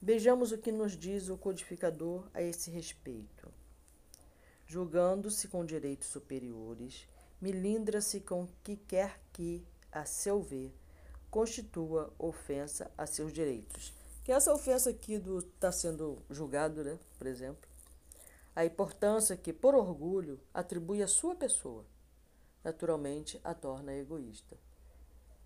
Vejamos 0.00 0.52
o 0.52 0.58
que 0.58 0.70
nos 0.70 0.96
diz 0.96 1.28
o 1.28 1.36
codificador 1.36 2.28
a 2.32 2.40
esse 2.40 2.70
respeito. 2.70 3.52
Julgando-se 4.66 5.48
com 5.48 5.64
direitos 5.64 6.08
superiores, 6.08 7.08
milindra-se 7.40 8.20
com 8.20 8.46
que 8.62 8.76
quer 8.76 9.20
que, 9.32 9.66
a 9.90 10.04
seu 10.04 10.40
ver, 10.40 10.72
constitua 11.28 12.14
ofensa 12.16 12.88
a 12.96 13.04
seus 13.04 13.32
direitos. 13.32 13.92
Que 14.22 14.30
essa 14.30 14.54
ofensa 14.54 14.90
aqui 14.90 15.18
do 15.18 15.40
está 15.40 15.72
sendo 15.72 16.18
julgado, 16.30 16.84
né, 16.84 17.00
por 17.18 17.26
exemplo, 17.26 17.68
a 18.54 18.64
importância 18.64 19.36
que, 19.36 19.52
por 19.52 19.74
orgulho, 19.74 20.38
atribui 20.52 21.02
à 21.02 21.08
sua 21.08 21.34
pessoa, 21.34 21.84
naturalmente 22.64 23.40
a 23.44 23.54
torna 23.54 23.92
egoísta. 23.92 24.56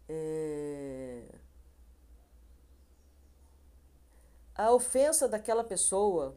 É... 0.08 1.24
A 4.54 4.72
ofensa 4.72 5.28
daquela 5.28 5.62
pessoa 5.62 6.36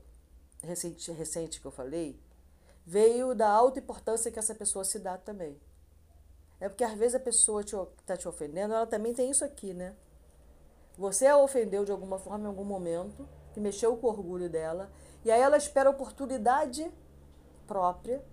recente, 0.62 1.12
recente 1.12 1.62
que 1.62 1.66
eu 1.66 1.72
falei 1.72 2.20
veio 2.86 3.34
da 3.34 3.50
alta 3.50 3.80
importância 3.80 4.32
que 4.32 4.40
essa 4.40 4.56
pessoa 4.56 4.84
se 4.84 5.00
dá 5.00 5.18
também. 5.18 5.60
É 6.60 6.68
porque 6.68 6.84
às 6.84 6.94
vezes 6.94 7.16
a 7.16 7.20
pessoa 7.20 7.62
está 7.62 7.86
te, 7.86 7.92
tá 8.06 8.18
te 8.18 8.28
ofendendo, 8.28 8.74
ela 8.74 8.86
também 8.86 9.14
tem 9.14 9.30
isso 9.30 9.46
aqui, 9.46 9.74
né? 9.74 9.96
Você 10.98 11.26
a 11.26 11.38
ofendeu 11.38 11.86
de 11.86 11.92
alguma 11.92 12.20
forma 12.20 12.46
em 12.46 12.48
algum 12.48 12.64
momento, 12.64 13.28
que 13.54 13.60
mexeu 13.60 13.98
com 13.98 14.08
o 14.08 14.10
orgulho 14.10 14.50
dela, 14.50 14.92
e 15.24 15.32
aí 15.32 15.42
ela 15.42 15.58
espera 15.58 15.90
a 15.90 15.92
oportunidade 15.92 16.92
própria 17.66 18.24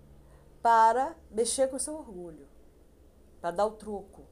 para 0.61 1.15
mexer 1.31 1.69
com 1.69 1.77
o 1.77 1.79
seu 1.79 1.95
orgulho, 1.95 2.47
para 3.39 3.51
dar 3.51 3.65
o 3.65 3.71
troco 3.71 4.23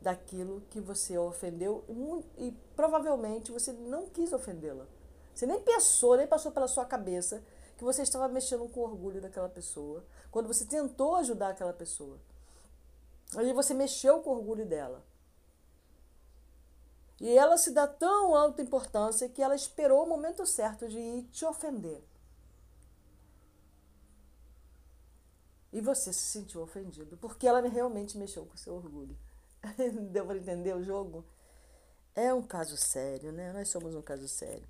daquilo 0.00 0.62
que 0.70 0.80
você 0.80 1.18
ofendeu 1.18 1.84
e, 2.36 2.52
provavelmente 2.74 3.52
você 3.52 3.72
não 3.72 4.06
quis 4.06 4.32
ofendê-la. 4.32 4.86
Você 5.34 5.46
nem 5.46 5.60
pensou, 5.60 6.16
nem 6.16 6.26
passou 6.26 6.50
pela 6.50 6.68
sua 6.68 6.84
cabeça 6.84 7.42
que 7.76 7.84
você 7.84 8.02
estava 8.02 8.28
mexendo 8.28 8.68
com 8.68 8.80
o 8.80 8.84
orgulho 8.84 9.20
daquela 9.20 9.48
pessoa, 9.48 10.04
quando 10.30 10.48
você 10.48 10.64
tentou 10.64 11.14
ajudar 11.16 11.50
aquela 11.50 11.72
pessoa. 11.72 12.18
Aí 13.36 13.52
você 13.52 13.72
mexeu 13.72 14.20
com 14.20 14.30
o 14.30 14.36
orgulho 14.36 14.66
dela. 14.66 15.04
E 17.20 17.36
ela 17.36 17.56
se 17.56 17.72
dá 17.72 17.86
tão 17.86 18.34
alta 18.34 18.62
importância 18.62 19.28
que 19.28 19.42
ela 19.42 19.54
esperou 19.54 20.04
o 20.04 20.08
momento 20.08 20.46
certo 20.46 20.88
de 20.88 20.98
ir 20.98 21.22
te 21.24 21.44
ofender. 21.44 22.02
E 25.72 25.80
você 25.80 26.12
se 26.12 26.22
sentiu 26.22 26.62
ofendido, 26.62 27.16
porque 27.18 27.46
ela 27.46 27.60
realmente 27.68 28.16
mexeu 28.16 28.46
com 28.46 28.54
o 28.54 28.58
seu 28.58 28.74
orgulho. 28.74 29.16
Deu 30.10 30.26
para 30.26 30.38
entender 30.38 30.74
o 30.74 30.82
jogo? 30.82 31.24
É 32.14 32.32
um 32.32 32.42
caso 32.42 32.76
sério, 32.76 33.30
né? 33.32 33.52
Nós 33.52 33.68
somos 33.68 33.94
um 33.94 34.02
caso 34.02 34.26
sério. 34.26 34.66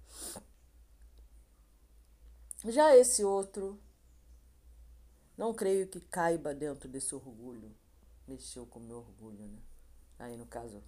Já 2.65 2.97
esse 2.97 3.25
outro, 3.25 3.81
não 5.37 5.55
creio 5.55 5.87
que 5.87 6.01
caiba 6.01 6.53
dentro 6.53 6.89
desse 6.89 7.15
orgulho. 7.15 7.73
Mexeu 8.27 8.67
com 8.67 8.81
o 8.81 8.83
meu 8.83 8.99
orgulho, 8.99 9.47
né? 9.47 9.59
Aí 10.19 10.37
no 10.37 10.47
caso 10.47 10.83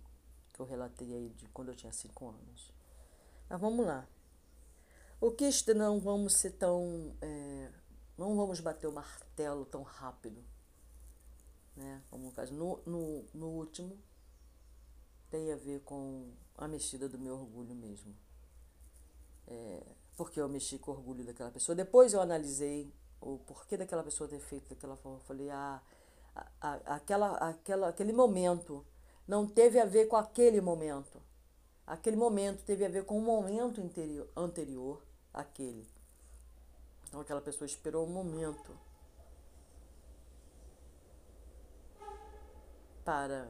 que 0.53 0.61
eu 0.61 0.67
relatei 0.67 1.15
aí 1.15 1.29
de 1.31 1.49
quando 1.49 1.69
eu 1.69 1.77
tinha 1.77 1.93
cinco 1.93 2.29
anos. 2.29 2.73
Mas 3.49 3.61
vamos 3.61 3.87
lá. 3.87 4.07
O 5.21 5.31
que 5.31 5.49
não 5.75 6.01
vamos 6.01 6.35
ser 6.35 6.53
tão. 6.53 7.15
É, 7.23 7.71
não 8.21 8.37
vamos 8.37 8.61
bater 8.61 8.87
o 8.87 8.93
martelo 8.93 9.65
tão 9.65 9.83
rápido. 9.83 10.45
Né? 11.75 12.03
Como 12.11 12.25
no 12.25 12.33
caso. 12.33 12.53
No, 12.53 12.79
no, 12.85 13.25
no 13.33 13.47
último, 13.47 13.99
tem 15.31 15.51
a 15.51 15.57
ver 15.57 15.81
com 15.81 16.31
a 16.59 16.69
mexida 16.69 17.09
do 17.09 17.19
meu 17.19 17.33
orgulho 17.35 17.75
mesmo. 17.75 18.15
É, 19.47 19.83
porque 20.19 20.39
eu 20.39 20.47
mexi 20.51 20.79
com 20.79 20.91
o 20.91 20.95
orgulho 20.95 21.25
daquela 21.25 21.51
pessoa. 21.51 21.75
Depois 21.75 22.13
eu 22.13 22.21
analisei 22.21 22.93
o 23.23 23.39
porquê 23.39 23.79
daquela 23.79 24.03
pessoa 24.03 24.29
ter 24.29 24.39
feito 24.39 24.69
daquela 24.69 24.99
forma. 24.99 25.17
Eu 25.17 25.23
falei, 25.23 25.49
ah, 25.49 25.81
a, 26.35 26.47
a, 26.61 26.75
aquela, 26.97 27.37
aquela, 27.39 27.89
aquele 27.89 28.13
momento 28.13 28.85
não 29.27 29.47
teve 29.47 29.81
a 29.81 29.87
ver 29.87 30.09
com 30.09 30.17
aquele 30.17 30.61
momento. 30.61 31.23
Aquele 31.87 32.17
momento 32.17 32.65
teve 32.65 32.85
a 32.85 32.89
ver 32.91 33.07
com 33.07 33.19
o 33.19 33.23
momento 33.23 33.81
interior, 33.81 34.29
anterior 34.37 35.03
àquele. 35.33 35.89
Então 37.11 37.21
aquela 37.21 37.41
pessoa 37.41 37.67
esperou 37.67 38.07
um 38.07 38.11
momento 38.11 38.73
para 43.05 43.49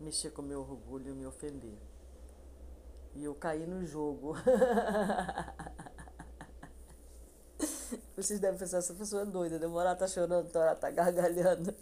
mexer 0.00 0.30
com 0.30 0.40
meu 0.40 0.60
orgulho 0.60 1.10
e 1.10 1.14
me 1.14 1.26
ofender. 1.26 1.78
E 3.14 3.22
eu 3.22 3.34
caí 3.34 3.66
no 3.66 3.84
jogo. 3.84 4.34
Vocês 8.16 8.40
devem 8.40 8.58
pensar, 8.58 8.78
essa 8.78 8.94
pessoa 8.94 9.20
é 9.22 9.26
doida, 9.26 9.58
demorar 9.58 9.94
tá 9.94 10.08
chorando, 10.08 10.50
tá, 10.50 10.74
tá 10.74 10.90
gargalhando. 10.90 11.74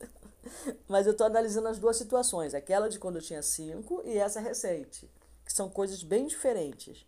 Mas 0.89 1.07
eu 1.07 1.13
estou 1.13 1.29
analisando 1.29 1.69
as 1.69 1.79
duas 1.79 1.97
situações, 1.97 2.55
aquela 2.55 2.89
de 2.89 2.99
quando 2.99 3.17
eu 3.17 3.23
tinha 3.23 3.41
cinco 3.43 4.03
e 4.05 4.19
essa 4.19 4.41
recente, 4.41 5.09
que 5.45 5.53
são 5.53 5.71
coisas 5.71 6.03
bem 6.03 6.27
diferentes. 6.27 7.07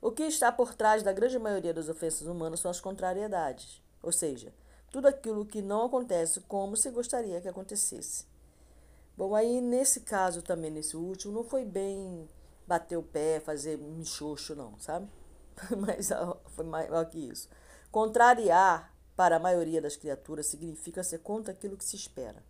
O 0.00 0.10
que 0.12 0.24
está 0.24 0.52
por 0.52 0.74
trás 0.74 1.02
da 1.02 1.12
grande 1.12 1.38
maioria 1.38 1.72
das 1.72 1.88
ofensas 1.88 2.26
humanas 2.26 2.60
são 2.60 2.70
as 2.70 2.80
contrariedades, 2.80 3.82
ou 4.02 4.12
seja, 4.12 4.52
tudo 4.90 5.08
aquilo 5.08 5.44
que 5.44 5.62
não 5.62 5.86
acontece 5.86 6.40
como 6.40 6.76
se 6.76 6.90
gostaria 6.90 7.40
que 7.40 7.48
acontecesse. 7.48 8.24
Bom, 9.16 9.34
aí 9.34 9.60
nesse 9.60 10.00
caso 10.00 10.42
também, 10.42 10.70
nesse 10.70 10.96
último, 10.96 11.32
não 11.32 11.44
foi 11.44 11.64
bem 11.64 12.28
bater 12.66 12.96
o 12.96 13.02
pé, 13.02 13.40
fazer 13.40 13.78
michoxo, 13.78 14.54
não, 14.54 14.78
sabe? 14.78 15.08
Mas 15.78 16.10
foi 16.50 16.64
maior 16.64 17.04
que 17.06 17.18
isso. 17.18 17.48
Contrariar 17.90 18.92
para 19.16 19.36
a 19.36 19.40
maioria 19.40 19.80
das 19.80 19.96
criaturas 19.96 20.46
significa 20.46 21.02
ser 21.02 21.20
contra 21.20 21.52
aquilo 21.52 21.76
que 21.76 21.84
se 21.84 21.96
espera. 21.96 22.42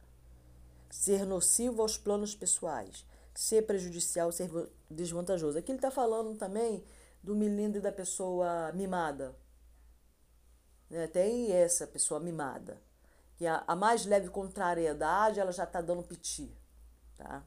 Ser 0.91 1.25
nocivo 1.25 1.83
aos 1.83 1.97
planos 1.97 2.35
pessoais. 2.35 3.07
Ser 3.33 3.63
prejudicial, 3.63 4.33
ser 4.33 4.51
desvantajoso. 4.91 5.59
Aqui 5.59 5.71
ele 5.71 5.79
está 5.79 5.91
falando 5.91 6.37
também 6.37 6.83
do 7.27 7.35
milindre 7.35 7.81
da 7.81 7.91
pessoa 7.91 8.70
mimada. 8.72 9.35
Né? 10.89 11.09
Tem 11.09 11.51
essa 11.51 11.85
pessoa 11.85 12.20
mimada. 12.20 12.81
Que 13.35 13.45
a, 13.49 13.64
a 13.66 13.74
mais 13.74 14.07
leve 14.07 14.31
contrariedade, 14.31 15.41
ela 15.41 15.51
já 15.51 15.64
está 15.64 15.81
dando 15.81 16.05
piti. 16.05 16.57
Tá? 17.18 17.43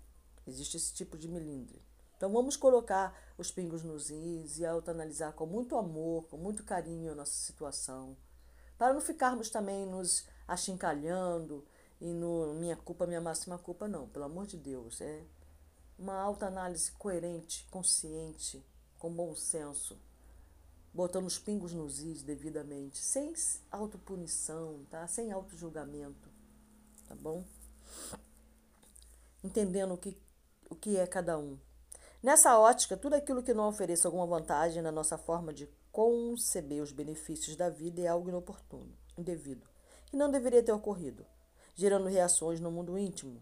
Existe 0.45 0.75
esse 0.75 0.93
tipo 0.93 1.17
de 1.17 1.30
milindre. 1.30 1.82
Então 2.17 2.30
vamos 2.34 2.57
colocar 2.57 3.17
os 3.38 3.51
pingos 3.51 3.82
nos 3.82 4.09
is 4.09 4.59
e 4.59 4.65
autoanalisar 4.65 5.32
com 5.32 5.45
muito 5.45 5.77
amor, 5.77 6.25
com 6.25 6.36
muito 6.36 6.65
carinho 6.65 7.13
a 7.13 7.15
nossa 7.15 7.32
situação, 7.32 8.17
para 8.77 8.93
não 8.93 8.99
ficarmos 8.99 9.49
também 9.49 9.86
nos 9.86 10.27
achincalhando 10.45 11.65
e 12.01 12.13
no 12.13 12.53
minha 12.55 12.75
culpa, 12.75 13.07
minha 13.07 13.21
máxima 13.21 13.57
culpa, 13.57 13.88
não, 13.88 14.09
pelo 14.09 14.25
amor 14.25 14.45
de 14.45 14.57
Deus. 14.57 14.99
É 14.99 15.23
uma 15.97 16.19
autoanálise 16.19 16.91
coerente, 16.91 17.65
consciente, 17.71 18.61
com 19.00 19.10
bom 19.10 19.34
senso, 19.34 19.97
botando 20.93 21.26
os 21.26 21.39
pingos 21.39 21.74
nos 21.74 22.00
is 22.00 22.22
devidamente, 22.22 22.97
sem 22.97 23.34
autopunição, 23.72 24.86
tá? 24.89 25.08
sem 25.08 25.32
autojulgamento, 25.32 26.30
tá 27.08 27.16
bom? 27.16 27.45
Entendendo 29.41 29.93
o 29.93 29.97
que, 29.97 30.18
o 30.70 30.76
que 30.76 30.97
é 30.97 31.08
cada 31.08 31.39
um. 31.39 31.58
Nessa 32.22 32.60
ótica, 32.60 32.97
tudo 32.97 33.16
aquilo 33.16 33.41
que 33.41 33.54
não 33.54 33.70
ofereça 33.70 34.10
alguma 34.10 34.28
vantagem 34.28 34.84
na 34.84 34.91
nossa 34.91 35.18
forma 35.18 35.54
de 35.54 35.70
conceber 35.93 36.84
os 36.84 36.91
benefícios 36.91 37.56
da 37.56 37.70
vida 37.70 38.02
é 38.02 38.08
algo 38.08 38.28
inoportuno, 38.28 38.93
indevido, 39.18 39.66
que 40.08 40.18
não 40.18 40.30
deveria 40.30 40.62
ter 40.62 40.74
ocorrido, 40.74 41.26
gerando 41.74 42.10
reações 42.10 42.60
no 42.60 42.70
mundo 42.70 43.00
íntimo, 43.00 43.41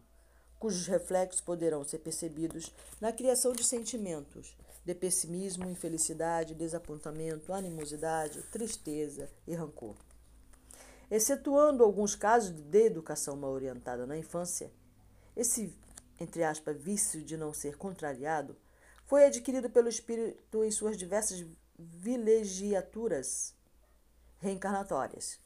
cujos 0.60 0.86
reflexos 0.86 1.41
poderão 1.41 1.84
ser 1.84 1.97
percebidos 1.97 2.72
na 3.01 3.12
criação 3.12 3.53
de 3.53 3.64
sentimentos 3.64 4.55
de 4.88 4.95
pessimismo, 4.95 5.69
infelicidade, 5.69 6.55
desapontamento, 6.55 7.51
animosidade, 7.51 8.41
tristeza 8.43 9.29
e 9.45 9.53
rancor. 9.53 9.97
Excetuando 11.11 11.83
alguns 11.83 12.15
casos 12.15 12.51
de 12.51 12.85
educação 12.85 13.35
mal 13.35 13.51
orientada 13.51 14.07
na 14.07 14.17
infância, 14.17 14.71
esse, 15.35 15.75
entre 16.21 16.41
aspas, 16.41 16.81
vício 16.81 17.21
de 17.21 17.35
não 17.35 17.53
ser 17.53 17.75
contrariado 17.75 18.55
foi 19.05 19.25
adquirido 19.25 19.69
pelo 19.69 19.89
espírito 19.89 20.63
em 20.63 20.71
suas 20.71 20.95
diversas 20.97 21.45
vilegiaturas 21.77 23.53
reencarnatórias. 24.39 25.38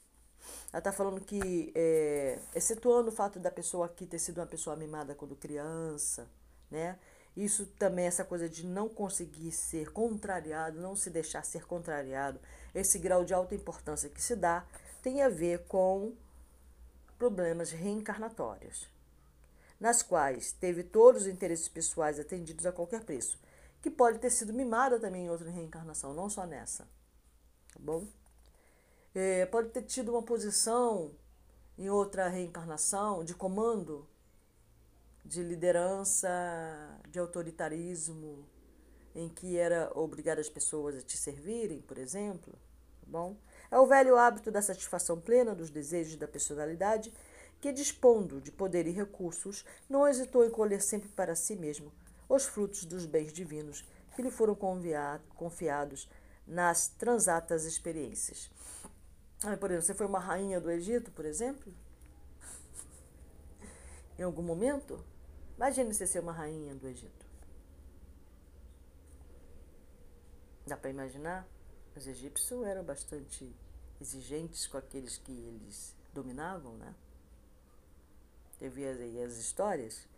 Ela 0.72 0.80
está 0.80 0.92
falando 0.92 1.20
que, 1.20 1.72
é, 1.74 2.38
excetuando 2.54 3.10
o 3.10 3.12
fato 3.12 3.40
da 3.40 3.50
pessoa 3.50 3.88
aqui 3.88 4.06
ter 4.06 4.20
sido 4.20 4.38
uma 4.38 4.48
pessoa 4.48 4.76
mimada 4.76 5.16
quando 5.16 5.36
criança, 5.36 6.28
né? 6.70 7.00
Isso 7.36 7.66
também, 7.78 8.06
essa 8.06 8.26
coisa 8.26 8.50
de 8.50 8.66
não 8.66 8.90
conseguir 8.90 9.52
ser 9.52 9.92
contrariado, 9.92 10.82
não 10.82 10.96
se 10.96 11.10
deixar 11.10 11.46
ser 11.46 11.66
contrariado, 11.66 12.40
esse 12.76 13.00
grau 13.00 13.24
de 13.24 13.34
alta 13.34 13.56
importância 13.56 14.10
que 14.10 14.22
se 14.22 14.36
dá, 14.36 14.66
tem 15.02 15.22
a 15.22 15.30
ver 15.30 15.66
com 15.68 16.14
problemas 17.18 17.72
reencarnatórios, 17.72 18.90
nas 19.80 20.02
quais 20.02 20.52
teve 20.52 20.84
todos 20.84 21.24
os 21.24 21.28
interesses 21.28 21.70
pessoais 21.70 22.20
atendidos 22.20 22.66
a 22.66 22.72
qualquer 22.72 23.04
preço 23.04 23.40
que 23.82 23.90
pode 23.90 24.20
ter 24.20 24.30
sido 24.30 24.54
mimada 24.54 25.00
também 25.00 25.26
em 25.26 25.30
outra 25.30 25.50
reencarnação, 25.50 26.14
não 26.14 26.30
só 26.30 26.46
nessa. 26.46 26.84
Tá 27.74 27.80
bom? 27.80 28.06
É, 29.14 29.46
pode 29.48 29.70
ter 29.70 29.82
tido 29.82 30.12
uma 30.12 30.22
posição 30.22 31.12
em 31.78 31.90
outra 31.90 32.30
reencarnação 32.30 33.24
de 33.24 33.34
comando, 33.34 34.08
de 35.24 35.44
liderança, 35.44 36.30
de 37.10 37.20
autoritarismo, 37.20 38.46
em 39.14 39.30
que 39.30 39.58
era 39.58 39.92
obrigada 39.96 40.42
as 40.42 40.50
pessoas 40.50 40.96
a 40.96 41.02
te 41.02 41.18
servirem, 41.18 41.82
por 41.82 41.98
exemplo. 41.98 42.54
Tá 43.02 43.08
bom? 43.08 43.38
É 43.70 43.78
o 43.78 43.86
velho 43.86 44.18
hábito 44.18 44.52
da 44.52 44.62
satisfação 44.62 45.20
plena 45.20 45.56
dos 45.56 45.70
desejos 45.70 46.16
da 46.16 46.28
personalidade 46.28 47.14
que, 47.60 47.72
dispondo 47.72 48.42
de 48.42 48.52
poder 48.52 48.88
e 48.88 48.92
recursos, 48.92 49.64
não 49.90 50.08
hesitou 50.08 50.44
em 50.44 50.50
colher 50.50 50.82
sempre 50.82 51.10
para 51.10 51.36
si 51.36 51.56
mesmo 51.56 51.92
os 52.28 52.46
frutos 52.46 52.86
dos 52.86 53.06
bens 53.06 53.32
divinos 53.34 53.86
que 54.16 54.22
lhe 54.22 54.32
foram 54.32 54.56
confiados 54.56 56.10
nas 56.48 56.88
transatas 56.88 57.66
experiências. 57.66 58.50
por 59.60 59.70
exemplo, 59.70 59.86
você 59.86 59.94
foi 59.94 60.06
uma 60.06 60.20
rainha 60.20 60.60
do 60.60 60.72
Egito, 60.72 61.12
por 61.12 61.26
exemplo? 61.26 61.74
Em 64.18 64.24
algum 64.24 64.42
momento? 64.42 65.04
Imagine 65.62 65.94
você 65.94 66.08
ser 66.08 66.22
uma 66.22 66.32
rainha 66.32 66.74
do 66.74 66.88
Egito. 66.88 67.24
Dá 70.66 70.76
para 70.76 70.90
imaginar? 70.90 71.48
Os 71.96 72.08
egípcios 72.08 72.66
eram 72.66 72.84
bastante 72.84 73.56
exigentes 74.02 74.66
com 74.66 74.80
aqueles 74.80 75.20
que 75.20 75.32
eles 75.32 75.96
dominavam, 76.12 76.74
né? 76.78 76.96
Teve 78.58 78.88
aí 78.88 79.22
as 79.22 79.38
histórias 79.38 80.10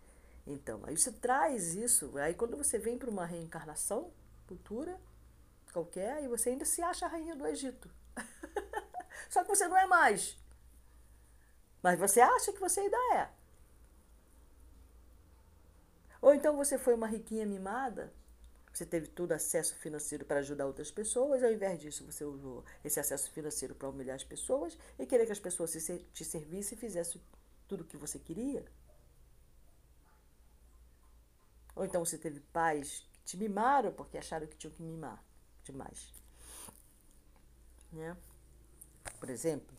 então, 0.48 0.80
aí 0.86 0.96
você 0.98 1.12
traz 1.12 1.76
isso, 1.76 2.18
aí 2.18 2.34
quando 2.34 2.56
você 2.56 2.80
vem 2.80 2.98
para 2.98 3.10
uma 3.10 3.26
reencarnação 3.26 4.14
futura, 4.48 4.98
qualquer, 5.74 6.24
e 6.24 6.28
você 6.30 6.52
ainda 6.52 6.64
se 6.64 6.82
acha 6.82 7.06
a 7.06 7.10
rainha 7.10 7.36
do 7.36 7.46
Egito. 7.46 7.90
Só 9.30 9.44
que 9.44 9.50
você 9.50 9.68
não 9.68 9.78
é 9.78 9.88
mais. 9.88 10.38
Mas 11.82 12.00
você 12.00 12.22
acha 12.22 12.54
que 12.54 12.62
você 12.62 12.80
ainda 12.80 12.98
é. 13.16 13.43
Ou 16.24 16.34
então 16.34 16.56
você 16.56 16.78
foi 16.78 16.94
uma 16.94 17.06
riquinha 17.06 17.46
mimada, 17.46 18.10
você 18.72 18.86
teve 18.86 19.08
todo 19.08 19.34
acesso 19.34 19.76
financeiro 19.76 20.24
para 20.24 20.40
ajudar 20.40 20.66
outras 20.66 20.90
pessoas, 20.90 21.44
ao 21.44 21.52
invés 21.52 21.78
disso 21.82 22.06
você 22.06 22.24
usou 22.24 22.64
esse 22.82 22.98
acesso 22.98 23.30
financeiro 23.30 23.76
para 23.76 23.90
humilhar 23.90 24.16
as 24.16 24.24
pessoas 24.24 24.78
e 24.98 25.06
querer 25.06 25.26
que 25.26 25.34
as 25.34 25.40
pessoas 25.40 25.74
te 26.14 26.24
servissem 26.24 26.78
e 26.78 26.80
fizessem 26.80 27.22
tudo 27.68 27.82
o 27.82 27.84
que 27.84 27.98
você 27.98 28.18
queria. 28.18 28.64
Ou 31.76 31.84
então 31.84 32.06
você 32.06 32.18
teve 32.18 32.40
pais 32.40 33.06
que 33.12 33.24
te 33.26 33.36
mimaram 33.36 33.92
porque 33.92 34.18
acharam 34.18 34.48
que 34.48 34.56
tinham 34.56 34.74
que 34.74 34.82
mimar 34.82 35.22
demais. 35.66 36.14
Né? 37.92 38.16
Por 39.20 39.30
exemplo, 39.30 39.76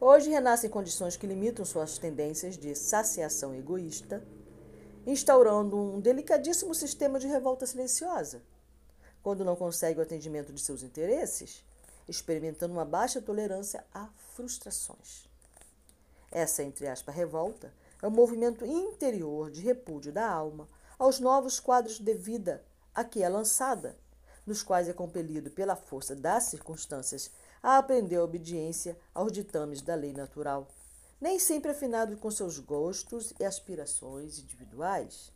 hoje 0.00 0.28
renascem 0.28 0.68
condições 0.68 1.16
que 1.16 1.24
limitam 1.24 1.64
suas 1.64 1.98
tendências 1.98 2.58
de 2.58 2.74
saciação 2.74 3.54
egoísta, 3.54 4.26
instaurando 5.06 5.76
um 5.76 6.00
delicadíssimo 6.00 6.74
sistema 6.74 7.18
de 7.18 7.26
revolta 7.26 7.66
silenciosa. 7.66 8.42
Quando 9.22 9.44
não 9.44 9.56
consegue 9.56 9.98
o 9.98 10.02
atendimento 10.02 10.52
de 10.52 10.60
seus 10.60 10.82
interesses, 10.82 11.64
experimentando 12.08 12.72
uma 12.72 12.84
baixa 12.84 13.20
tolerância 13.20 13.84
a 13.94 14.08
frustrações. 14.34 15.28
Essa, 16.30 16.62
entre 16.62 16.86
aspas, 16.86 17.14
revolta 17.14 17.72
é 18.00 18.06
o 18.06 18.10
movimento 18.10 18.64
interior 18.64 19.50
de 19.50 19.60
repúdio 19.60 20.12
da 20.12 20.28
alma 20.28 20.68
aos 20.98 21.20
novos 21.20 21.60
quadros 21.60 21.98
de 21.98 22.14
vida 22.14 22.64
a 22.94 23.04
que 23.04 23.22
é 23.22 23.28
lançada, 23.28 23.96
nos 24.46 24.62
quais 24.62 24.88
é 24.88 24.92
compelido 24.92 25.50
pela 25.50 25.76
força 25.76 26.16
das 26.16 26.44
circunstâncias 26.44 27.30
a 27.62 27.78
aprender 27.78 28.16
a 28.16 28.24
obediência 28.24 28.96
aos 29.14 29.30
ditames 29.30 29.80
da 29.80 29.94
lei 29.94 30.12
natural, 30.12 30.66
nem 31.22 31.38
sempre 31.38 31.70
afinado 31.70 32.16
com 32.16 32.32
seus 32.32 32.58
gostos 32.58 33.32
e 33.38 33.44
aspirações 33.44 34.40
individuais. 34.40 35.30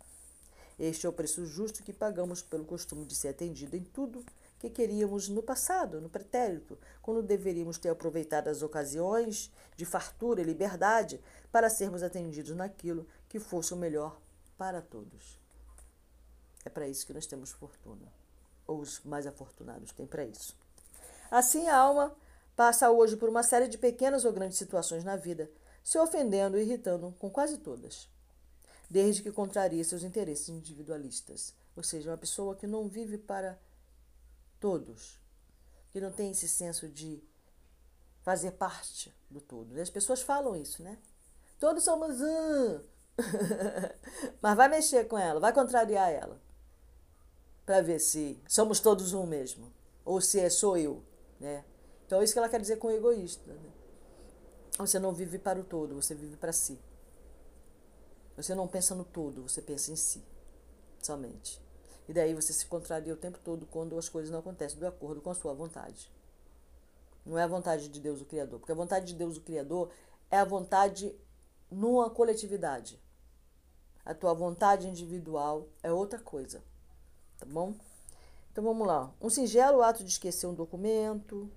Este 0.76 1.06
é 1.06 1.08
o 1.08 1.12
preço 1.12 1.46
justo 1.46 1.84
que 1.84 1.92
pagamos 1.92 2.42
pelo 2.42 2.64
costume 2.64 3.04
de 3.06 3.14
ser 3.14 3.28
atendido 3.28 3.76
em 3.76 3.84
tudo 3.84 4.26
que 4.58 4.68
queríamos 4.68 5.28
no 5.28 5.44
passado, 5.44 6.00
no 6.00 6.08
pretérito, 6.08 6.76
quando 7.00 7.22
deveríamos 7.22 7.78
ter 7.78 7.90
aproveitado 7.90 8.48
as 8.48 8.62
ocasiões 8.62 9.48
de 9.76 9.84
fartura 9.84 10.40
e 10.40 10.44
liberdade 10.44 11.20
para 11.52 11.70
sermos 11.70 12.02
atendidos 12.02 12.56
naquilo 12.56 13.06
que 13.28 13.38
fosse 13.38 13.72
o 13.72 13.76
melhor 13.76 14.20
para 14.58 14.82
todos. 14.82 15.38
É 16.64 16.68
para 16.68 16.88
isso 16.88 17.06
que 17.06 17.14
nós 17.14 17.26
temos 17.26 17.52
fortuna, 17.52 18.12
ou 18.66 18.80
os 18.80 19.04
mais 19.04 19.24
afortunados 19.24 19.92
têm 19.92 20.04
para 20.04 20.24
isso. 20.24 20.56
Assim, 21.30 21.68
a 21.68 21.76
alma 21.76 22.12
passa 22.56 22.90
hoje 22.90 23.16
por 23.16 23.28
uma 23.28 23.44
série 23.44 23.68
de 23.68 23.78
pequenas 23.78 24.24
ou 24.24 24.32
grandes 24.32 24.58
situações 24.58 25.04
na 25.04 25.14
vida, 25.14 25.48
se 25.86 25.96
ofendendo 26.00 26.58
e 26.58 26.62
irritando 26.62 27.14
com 27.16 27.30
quase 27.30 27.58
todas, 27.58 28.10
desde 28.90 29.22
que 29.22 29.30
contraria 29.30 29.84
seus 29.84 30.02
interesses 30.02 30.48
individualistas, 30.48 31.54
ou 31.76 31.82
seja, 31.84 32.10
uma 32.10 32.18
pessoa 32.18 32.56
que 32.56 32.66
não 32.66 32.88
vive 32.88 33.16
para 33.16 33.56
todos, 34.58 35.20
que 35.92 36.00
não 36.00 36.10
tem 36.10 36.32
esse 36.32 36.48
senso 36.48 36.88
de 36.88 37.22
fazer 38.22 38.50
parte 38.50 39.14
do 39.30 39.40
todo. 39.40 39.80
As 39.80 39.88
pessoas 39.88 40.22
falam 40.22 40.56
isso, 40.56 40.82
né? 40.82 40.98
Todos 41.56 41.84
somos 41.84 42.20
um. 42.20 42.80
Mas 44.42 44.56
vai 44.56 44.68
mexer 44.68 45.06
com 45.06 45.16
ela, 45.16 45.38
vai 45.38 45.52
contrariar 45.52 46.10
ela. 46.10 46.42
para 47.64 47.80
ver 47.80 48.00
se 48.00 48.42
somos 48.48 48.80
todos 48.80 49.12
um 49.12 49.24
mesmo, 49.24 49.72
ou 50.04 50.20
se 50.20 50.40
é 50.40 50.50
só 50.50 50.76
eu, 50.76 51.04
né? 51.38 51.64
Então 52.04 52.20
é 52.20 52.24
isso 52.24 52.32
que 52.32 52.40
ela 52.40 52.48
quer 52.48 52.60
dizer 52.60 52.78
com 52.78 52.90
egoísta. 52.90 53.52
Né? 53.52 53.75
Você 54.78 54.98
não 54.98 55.12
vive 55.12 55.38
para 55.38 55.58
o 55.58 55.64
todo, 55.64 55.94
você 55.94 56.14
vive 56.14 56.36
para 56.36 56.52
si. 56.52 56.78
Você 58.36 58.54
não 58.54 58.68
pensa 58.68 58.94
no 58.94 59.04
todo, 59.04 59.42
você 59.42 59.62
pensa 59.62 59.90
em 59.90 59.96
si, 59.96 60.22
somente. 61.02 61.60
E 62.08 62.12
daí 62.12 62.34
você 62.34 62.52
se 62.52 62.66
contraria 62.66 63.12
o 63.12 63.16
tempo 63.16 63.38
todo 63.42 63.66
quando 63.66 63.98
as 63.98 64.08
coisas 64.08 64.30
não 64.30 64.40
acontecem 64.40 64.78
de 64.78 64.86
acordo 64.86 65.20
com 65.22 65.30
a 65.30 65.34
sua 65.34 65.54
vontade. 65.54 66.10
Não 67.24 67.38
é 67.38 67.42
a 67.42 67.48
vontade 67.48 67.88
de 67.88 67.98
Deus 67.98 68.20
o 68.20 68.26
Criador, 68.26 68.60
porque 68.60 68.72
a 68.72 68.76
vontade 68.76 69.06
de 69.06 69.14
Deus 69.14 69.36
o 69.36 69.40
Criador 69.40 69.90
é 70.30 70.38
a 70.38 70.44
vontade 70.44 71.14
numa 71.70 72.10
coletividade. 72.10 73.00
A 74.04 74.14
tua 74.14 74.34
vontade 74.34 74.86
individual 74.86 75.66
é 75.82 75.90
outra 75.90 76.20
coisa. 76.20 76.62
Tá 77.38 77.46
bom? 77.46 77.74
Então 78.52 78.62
vamos 78.62 78.86
lá. 78.86 79.12
Um 79.20 79.28
singelo 79.28 79.82
ato 79.82 80.04
de 80.04 80.10
esquecer 80.10 80.46
um 80.46 80.54
documento, 80.54 81.50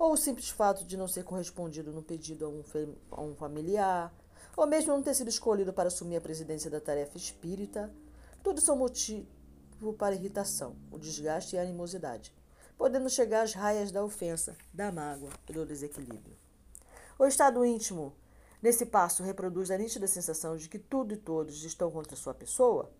ou 0.00 0.14
o 0.14 0.16
simples 0.16 0.48
fato 0.48 0.82
de 0.82 0.96
não 0.96 1.06
ser 1.06 1.24
correspondido 1.24 1.92
no 1.92 2.02
pedido 2.02 2.46
a 2.46 2.48
um, 2.48 2.64
a 3.10 3.20
um 3.20 3.34
familiar, 3.34 4.10
ou 4.56 4.66
mesmo 4.66 4.94
não 4.94 5.02
ter 5.02 5.12
sido 5.12 5.28
escolhido 5.28 5.74
para 5.74 5.88
assumir 5.88 6.16
a 6.16 6.20
presidência 6.22 6.70
da 6.70 6.80
tarefa 6.80 7.18
espírita, 7.18 7.92
tudo 8.42 8.62
são 8.62 8.78
motivo 8.78 9.28
para 9.98 10.14
irritação, 10.14 10.74
o 10.90 10.98
desgaste 10.98 11.54
e 11.54 11.58
a 11.58 11.62
animosidade, 11.62 12.34
podendo 12.78 13.10
chegar 13.10 13.42
às 13.42 13.52
raias 13.52 13.92
da 13.92 14.02
ofensa, 14.02 14.56
da 14.72 14.90
mágoa 14.90 15.28
e 15.46 15.52
do 15.52 15.66
desequilíbrio. 15.66 16.34
O 17.18 17.26
estado 17.26 17.62
íntimo, 17.62 18.14
nesse 18.62 18.86
passo, 18.86 19.22
reproduz 19.22 19.70
a 19.70 19.76
nítida 19.76 20.06
sensação 20.06 20.56
de 20.56 20.66
que 20.66 20.78
tudo 20.78 21.12
e 21.12 21.18
todos 21.18 21.62
estão 21.62 21.90
contra 21.90 22.16
sua 22.16 22.32
pessoa, 22.32 22.90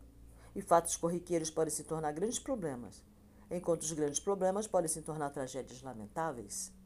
e 0.55 0.61
fatos 0.61 0.99
corriqueiros 0.99 1.49
podem 1.49 1.73
se 1.73 1.83
tornar 1.83 2.13
grandes 2.13 2.39
problemas, 2.39 3.03
enquanto 3.51 3.81
os 3.81 3.93
grandes 3.93 4.21
problemas 4.21 4.67
podem 4.67 4.89
se 4.89 5.01
tornar 5.01 5.31
tragédias 5.31 5.81
lamentáveis. 5.81 6.79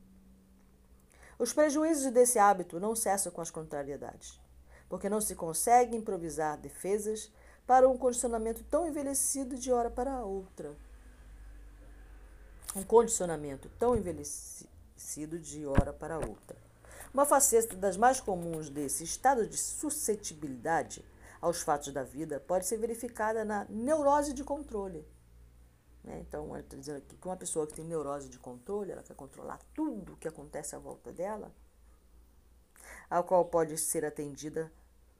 Os 1.44 1.52
prejuízos 1.52 2.10
desse 2.10 2.38
hábito 2.38 2.80
não 2.80 2.96
cessam 2.96 3.30
com 3.30 3.42
as 3.42 3.50
contrariedades, 3.50 4.40
porque 4.88 5.10
não 5.10 5.20
se 5.20 5.34
consegue 5.34 5.94
improvisar 5.94 6.56
defesas 6.56 7.30
para 7.66 7.86
um 7.86 7.98
condicionamento 7.98 8.64
tão 8.64 8.88
envelhecido 8.88 9.54
de 9.54 9.70
hora 9.70 9.90
para 9.90 10.24
outra. 10.24 10.74
Um 12.74 12.82
condicionamento 12.82 13.68
tão 13.78 13.94
envelhecido 13.94 15.38
de 15.38 15.66
hora 15.66 15.92
para 15.92 16.16
outra. 16.16 16.56
Uma 17.12 17.26
faceta 17.26 17.76
das 17.76 17.98
mais 17.98 18.22
comuns 18.22 18.70
desse 18.70 19.04
estado 19.04 19.46
de 19.46 19.58
suscetibilidade 19.58 21.04
aos 21.42 21.60
fatos 21.60 21.92
da 21.92 22.02
vida 22.02 22.40
pode 22.40 22.64
ser 22.64 22.78
verificada 22.78 23.44
na 23.44 23.66
neurose 23.68 24.32
de 24.32 24.42
controle 24.42 25.06
né? 26.04 26.20
Então, 26.20 26.56
está 26.56 26.76
dizendo 26.76 26.98
aqui 26.98 27.16
que 27.16 27.26
uma 27.26 27.36
pessoa 27.36 27.66
que 27.66 27.72
tem 27.72 27.84
neurose 27.84 28.28
de 28.28 28.38
controle, 28.38 28.92
ela 28.92 29.02
quer 29.02 29.16
controlar 29.16 29.58
tudo 29.74 30.16
que 30.16 30.28
acontece 30.28 30.76
à 30.76 30.78
volta 30.78 31.10
dela, 31.10 31.50
a 33.08 33.22
qual 33.22 33.46
pode 33.46 33.78
ser 33.78 34.04
atendida, 34.04 34.70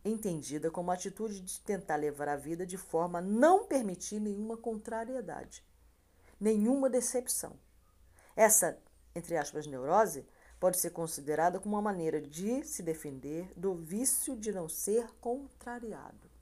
entendida 0.04 0.70
como 0.70 0.90
atitude 0.90 1.40
de 1.40 1.60
tentar 1.60 1.96
levar 1.96 2.28
a 2.28 2.36
vida 2.36 2.66
de 2.66 2.76
forma 2.76 3.18
a 3.18 3.22
não 3.22 3.66
permitir 3.66 4.20
nenhuma 4.20 4.56
contrariedade, 4.56 5.64
nenhuma 6.38 6.90
decepção. 6.90 7.58
Essa, 8.36 8.78
entre 9.14 9.36
aspas, 9.36 9.66
neurose 9.66 10.26
pode 10.60 10.78
ser 10.78 10.90
considerada 10.90 11.58
como 11.58 11.76
uma 11.76 11.82
maneira 11.82 12.20
de 12.20 12.62
se 12.64 12.82
defender 12.82 13.50
do 13.56 13.74
vício 13.74 14.36
de 14.36 14.52
não 14.52 14.68
ser 14.68 15.08
contrariado. 15.20 16.33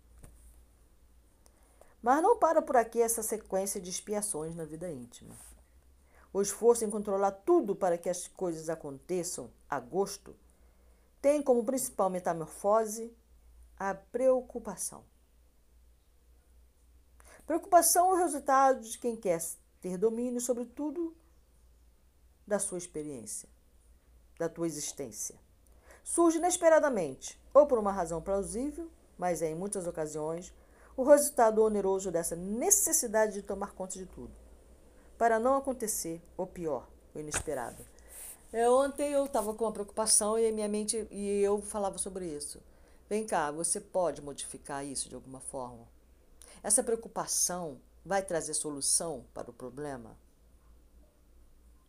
Mas 2.02 2.20
não 2.20 2.36
para 2.36 2.60
por 2.60 2.76
aqui 2.76 3.00
essa 3.00 3.22
sequência 3.22 3.80
de 3.80 3.88
expiações 3.88 4.56
na 4.56 4.64
vida 4.64 4.90
íntima. 4.90 5.36
O 6.32 6.42
esforço 6.42 6.84
em 6.84 6.90
controlar 6.90 7.30
tudo 7.30 7.76
para 7.76 7.96
que 7.96 8.08
as 8.08 8.26
coisas 8.26 8.68
aconteçam 8.68 9.50
a 9.70 9.78
gosto 9.78 10.34
tem 11.20 11.40
como 11.40 11.64
principal 11.64 12.10
metamorfose 12.10 13.16
a 13.78 13.94
preocupação. 13.94 15.04
Preocupação 17.46 18.10
é 18.10 18.12
o 18.14 18.16
resultado 18.16 18.80
de 18.80 18.98
quem 18.98 19.14
quer 19.14 19.40
ter 19.80 19.96
domínio 19.96 20.40
sobre 20.40 20.64
tudo 20.64 21.14
da 22.46 22.58
sua 22.58 22.78
experiência, 22.78 23.48
da 24.38 24.48
tua 24.48 24.66
existência. 24.66 25.38
Surge 26.02 26.38
inesperadamente, 26.38 27.40
ou 27.54 27.66
por 27.66 27.78
uma 27.78 27.92
razão 27.92 28.20
plausível, 28.20 28.90
mas 29.16 29.42
é 29.42 29.50
em 29.50 29.54
muitas 29.54 29.86
ocasiões 29.86 30.52
o 30.96 31.04
resultado 31.04 31.62
oneroso 31.62 32.10
dessa 32.10 32.36
necessidade 32.36 33.34
de 33.34 33.42
tomar 33.42 33.72
conta 33.72 33.98
de 33.98 34.06
tudo, 34.06 34.32
para 35.16 35.38
não 35.38 35.56
acontecer 35.56 36.20
o 36.36 36.46
pior, 36.46 36.88
o 37.14 37.18
inesperado. 37.18 37.84
É, 38.52 38.68
ontem 38.68 39.12
eu 39.12 39.24
estava 39.24 39.54
com 39.54 39.64
uma 39.64 39.72
preocupação 39.72 40.38
e 40.38 40.52
minha 40.52 40.68
mente 40.68 41.06
e 41.10 41.40
eu 41.40 41.62
falava 41.62 41.96
sobre 41.96 42.26
isso. 42.26 42.60
Vem 43.08 43.26
cá, 43.26 43.50
você 43.50 43.80
pode 43.80 44.20
modificar 44.20 44.84
isso 44.84 45.08
de 45.08 45.14
alguma 45.14 45.40
forma? 45.40 45.86
Essa 46.62 46.82
preocupação 46.82 47.80
vai 48.04 48.22
trazer 48.22 48.54
solução 48.54 49.24
para 49.32 49.50
o 49.50 49.54
problema? 49.54 50.16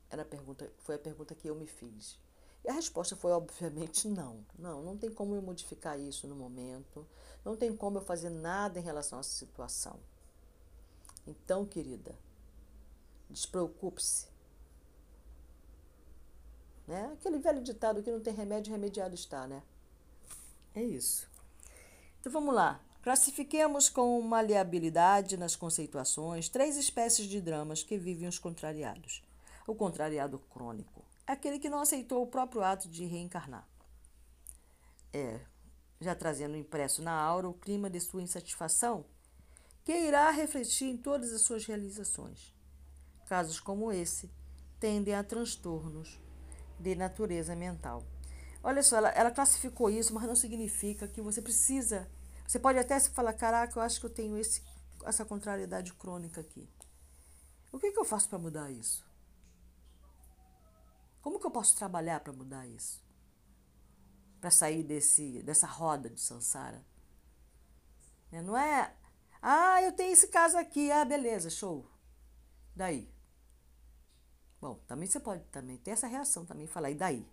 Era 0.09 0.21
a 0.21 0.25
pergunta, 0.25 0.71
foi 0.79 0.95
a 0.95 0.99
pergunta 0.99 1.35
que 1.35 1.49
eu 1.49 1.55
me 1.55 1.67
fiz. 1.67 2.17
E 2.63 2.69
a 2.69 2.73
resposta 2.73 3.15
foi, 3.15 3.31
obviamente, 3.31 4.07
não. 4.07 4.45
Não, 4.57 4.81
não 4.81 4.97
tem 4.97 5.11
como 5.11 5.35
eu 5.35 5.41
modificar 5.41 5.99
isso 5.99 6.27
no 6.27 6.35
momento. 6.35 7.05
Não 7.43 7.55
tem 7.55 7.75
como 7.75 7.97
eu 7.97 8.01
fazer 8.05 8.29
nada 8.29 8.79
em 8.79 8.83
relação 8.83 9.17
a 9.17 9.21
essa 9.21 9.31
situação. 9.31 9.99
Então, 11.27 11.65
querida, 11.65 12.15
despreocupe-se. 13.29 14.27
Né? 16.87 17.11
Aquele 17.13 17.39
velho 17.39 17.61
ditado 17.61 18.03
que 18.03 18.11
não 18.11 18.19
tem 18.19 18.33
remédio, 18.33 18.71
remediado 18.71 19.15
está, 19.15 19.47
né? 19.47 19.63
É 20.75 20.81
isso. 20.81 21.29
Então 22.19 22.31
vamos 22.31 22.53
lá. 22.53 22.79
Classifiquemos 23.01 23.89
com 23.89 24.21
maleabilidade 24.21 25.35
nas 25.37 25.55
conceituações 25.55 26.47
três 26.49 26.77
espécies 26.77 27.27
de 27.27 27.41
dramas 27.41 27.83
que 27.83 27.97
vivem 27.97 28.27
os 28.27 28.39
contrariados. 28.39 29.21
O 29.67 29.75
contrariado 29.75 30.39
crônico, 30.39 31.03
aquele 31.27 31.59
que 31.59 31.69
não 31.69 31.81
aceitou 31.81 32.23
o 32.23 32.27
próprio 32.27 32.63
ato 32.63 32.87
de 32.89 33.05
reencarnar. 33.05 33.67
É, 35.11 35.39
já 36.03 36.13
trazendo 36.13 36.57
impresso 36.57 37.01
na 37.01 37.13
aura 37.13 37.47
o 37.47 37.53
clima 37.53 37.89
de 37.89 37.99
sua 37.99 38.21
insatisfação, 38.21 39.05
que 39.83 39.91
irá 39.91 40.29
refletir 40.29 40.89
em 40.89 40.97
todas 40.97 41.33
as 41.33 41.41
suas 41.41 41.65
realizações. 41.65 42.53
Casos 43.25 43.59
como 43.59 43.91
esse 43.91 44.29
tendem 44.79 45.15
a 45.15 45.23
transtornos 45.23 46.19
de 46.79 46.95
natureza 46.95 47.55
mental. 47.55 48.03
Olha 48.61 48.81
só, 48.81 48.97
ela, 48.97 49.09
ela 49.09 49.31
classificou 49.31 49.89
isso, 49.89 50.13
mas 50.13 50.23
não 50.23 50.35
significa 50.35 51.07
que 51.07 51.21
você 51.21 51.41
precisa. 51.41 52.09
Você 52.47 52.59
pode 52.59 52.79
até 52.79 52.97
se 52.97 53.09
falar: 53.09 53.33
caraca, 53.33 53.77
eu 53.77 53.83
acho 53.83 53.99
que 53.99 54.05
eu 54.05 54.09
tenho 54.09 54.37
esse, 54.37 54.63
essa 55.05 55.25
contrariedade 55.25 55.93
crônica 55.93 56.39
aqui. 56.39 56.69
O 57.71 57.79
que, 57.79 57.91
que 57.91 57.99
eu 57.99 58.05
faço 58.05 58.29
para 58.29 58.39
mudar 58.39 58.71
isso? 58.71 59.05
Como 61.21 61.39
que 61.39 61.45
eu 61.45 61.51
posso 61.51 61.75
trabalhar 61.75 62.19
para 62.19 62.31
mudar 62.31 62.65
isso? 62.67 63.02
Para 64.43 64.51
sair 64.51 64.83
desse, 64.83 65.41
dessa 65.41 65.65
roda 65.65 66.09
de 66.09 66.19
Sansara? 66.19 66.83
Né, 68.29 68.41
não 68.41 68.57
é, 68.57 68.93
ah, 69.41 69.81
eu 69.81 69.93
tenho 69.93 70.11
esse 70.11 70.27
caso 70.27 70.57
aqui, 70.57 70.91
ah, 70.91 71.05
beleza, 71.05 71.49
show. 71.49 71.89
Daí? 72.75 73.09
Bom, 74.59 74.81
também 74.85 75.07
você 75.07 75.17
pode 75.17 75.45
também 75.45 75.77
ter 75.77 75.91
essa 75.91 76.07
reação 76.07 76.45
também, 76.45 76.67
falar, 76.67 76.91
e 76.91 76.95
daí? 76.95 77.25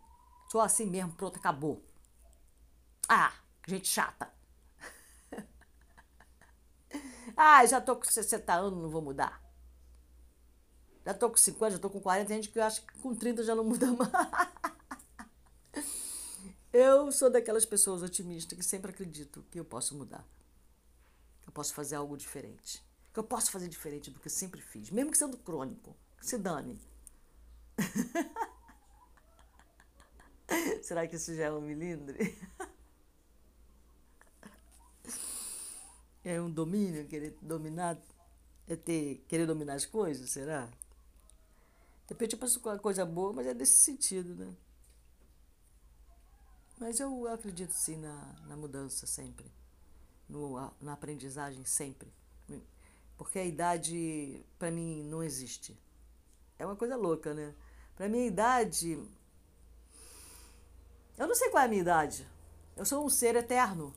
Sou 0.52 0.60
assim 0.60 0.86
mesmo, 0.86 1.12
pronto, 1.14 1.36
acabou. 1.36 1.84
Ah, 3.08 3.32
gente 3.66 3.88
chata. 3.88 4.32
ah, 7.36 7.66
já 7.66 7.80
tô 7.80 7.96
com 7.96 8.04
60 8.04 8.54
anos, 8.54 8.80
não 8.80 8.88
vou 8.88 9.02
mudar. 9.02 9.42
Já 11.04 11.12
tô 11.12 11.28
com 11.28 11.36
50, 11.36 11.72
já 11.72 11.78
tô 11.80 11.90
com 11.90 12.00
40, 12.00 12.28
tem 12.28 12.40
gente 12.40 12.52
que 12.52 12.58
eu 12.60 12.62
acho 12.62 12.86
que 12.86 12.96
com 13.00 13.16
30 13.16 13.42
já 13.42 13.56
não 13.56 13.64
muda 13.64 13.92
mais. 13.94 14.10
Eu 16.72 17.10
sou 17.10 17.28
daquelas 17.28 17.64
pessoas 17.64 18.02
otimistas 18.02 18.56
que 18.56 18.64
sempre 18.64 18.92
acredito 18.92 19.44
que 19.50 19.58
eu 19.58 19.64
posso 19.64 19.96
mudar. 19.96 20.24
Que 21.42 21.48
eu 21.48 21.52
posso 21.52 21.74
fazer 21.74 21.96
algo 21.96 22.16
diferente. 22.16 22.80
Que 23.12 23.18
eu 23.18 23.24
posso 23.24 23.50
fazer 23.50 23.68
diferente 23.68 24.10
do 24.10 24.20
que 24.20 24.28
eu 24.28 24.30
sempre 24.30 24.60
fiz, 24.60 24.88
mesmo 24.90 25.10
que 25.10 25.18
sendo 25.18 25.36
crônico. 25.36 25.96
Se 26.20 26.38
dane. 26.38 26.80
Será 30.82 31.08
que 31.08 31.16
isso 31.16 31.34
já 31.34 31.46
é 31.46 31.52
um 31.52 31.60
milindre? 31.60 32.38
É 36.22 36.38
um 36.38 36.50
domínio, 36.50 37.08
querer 37.08 37.34
dominar, 37.40 37.98
é 38.68 38.76
ter, 38.76 39.24
querer 39.26 39.46
dominar 39.46 39.72
as 39.72 39.86
coisas, 39.86 40.28
será? 40.28 40.66
De 40.66 42.10
repente 42.10 42.34
eu 42.34 42.38
penso 42.38 42.60
uma 42.60 42.78
coisa 42.78 43.06
boa, 43.06 43.32
mas 43.32 43.46
é 43.46 43.54
desse 43.54 43.78
sentido, 43.78 44.34
né? 44.34 44.54
Mas 46.80 46.98
eu 46.98 47.28
acredito 47.28 47.72
sim 47.72 47.98
na, 47.98 48.34
na 48.48 48.56
mudança 48.56 49.06
sempre, 49.06 49.52
no, 50.26 50.72
na 50.80 50.94
aprendizagem 50.94 51.62
sempre. 51.64 52.10
Porque 53.18 53.38
a 53.38 53.44
idade, 53.44 54.42
para 54.58 54.70
mim, 54.70 55.04
não 55.04 55.22
existe. 55.22 55.78
É 56.58 56.64
uma 56.64 56.74
coisa 56.74 56.96
louca, 56.96 57.34
né? 57.34 57.54
Para 57.94 58.08
mim, 58.08 58.20
a 58.20 58.26
idade. 58.26 58.92
Eu 61.18 61.28
não 61.28 61.34
sei 61.34 61.50
qual 61.50 61.62
é 61.62 61.66
a 61.66 61.68
minha 61.68 61.82
idade. 61.82 62.26
Eu 62.74 62.86
sou 62.86 63.04
um 63.04 63.10
ser 63.10 63.36
eterno. 63.36 63.94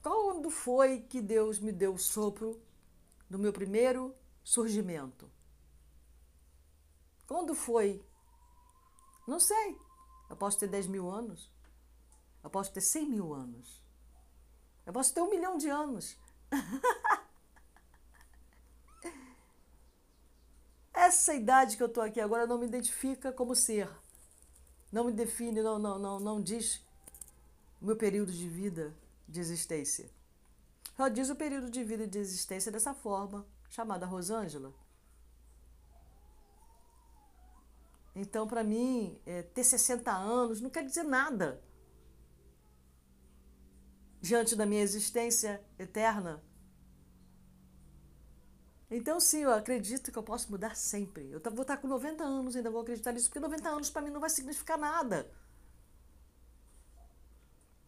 Quando 0.00 0.52
foi 0.52 1.00
que 1.00 1.20
Deus 1.20 1.58
me 1.58 1.72
deu 1.72 1.94
o 1.94 1.98
sopro 1.98 2.62
do 3.28 3.40
meu 3.40 3.52
primeiro 3.52 4.14
surgimento? 4.44 5.28
Quando 7.26 7.56
foi? 7.56 8.00
Não 9.26 9.40
sei. 9.40 9.76
Eu 10.34 10.36
posso 10.36 10.58
ter 10.58 10.66
10 10.66 10.88
mil 10.88 11.08
anos. 11.08 11.48
Eu 12.42 12.50
posso 12.50 12.72
ter 12.72 12.80
100 12.80 13.08
mil 13.08 13.32
anos. 13.32 13.80
Eu 14.84 14.92
posso 14.92 15.14
ter 15.14 15.20
um 15.20 15.30
milhão 15.30 15.56
de 15.56 15.68
anos. 15.68 16.16
Essa 20.92 21.34
idade 21.34 21.76
que 21.76 21.82
eu 21.84 21.86
estou 21.86 22.02
aqui 22.02 22.20
agora 22.20 22.48
não 22.48 22.58
me 22.58 22.66
identifica 22.66 23.32
como 23.32 23.54
ser. 23.54 23.88
Não 24.90 25.04
me 25.04 25.12
define, 25.12 25.62
não, 25.62 25.78
não, 25.78 26.00
não, 26.00 26.18
não 26.18 26.42
diz 26.42 26.84
o 27.80 27.86
meu 27.86 27.94
período 27.94 28.32
de 28.32 28.48
vida 28.48 28.92
de 29.28 29.38
existência. 29.38 30.10
Só 30.96 31.06
diz 31.06 31.30
o 31.30 31.36
período 31.36 31.70
de 31.70 31.84
vida 31.84 32.08
de 32.08 32.18
existência 32.18 32.72
dessa 32.72 32.92
forma, 32.92 33.46
chamada 33.70 34.04
Rosângela. 34.04 34.74
Então, 38.14 38.46
para 38.46 38.62
mim, 38.62 39.18
é, 39.26 39.42
ter 39.42 39.64
60 39.64 40.10
anos 40.12 40.60
não 40.60 40.70
quer 40.70 40.84
dizer 40.84 41.02
nada 41.02 41.60
diante 44.20 44.54
da 44.54 44.64
minha 44.64 44.82
existência 44.82 45.62
eterna. 45.78 46.42
Então, 48.90 49.18
sim, 49.18 49.40
eu 49.40 49.52
acredito 49.52 50.12
que 50.12 50.18
eu 50.18 50.22
posso 50.22 50.50
mudar 50.50 50.76
sempre. 50.76 51.30
Eu 51.30 51.40
vou 51.52 51.62
estar 51.62 51.76
com 51.78 51.88
90 51.88 52.22
anos, 52.22 52.54
ainda 52.54 52.70
vou 52.70 52.82
acreditar 52.82 53.12
nisso, 53.12 53.28
porque 53.28 53.40
90 53.40 53.68
anos 53.68 53.90
para 53.90 54.02
mim 54.02 54.10
não 54.10 54.20
vai 54.20 54.30
significar 54.30 54.78
nada. 54.78 55.30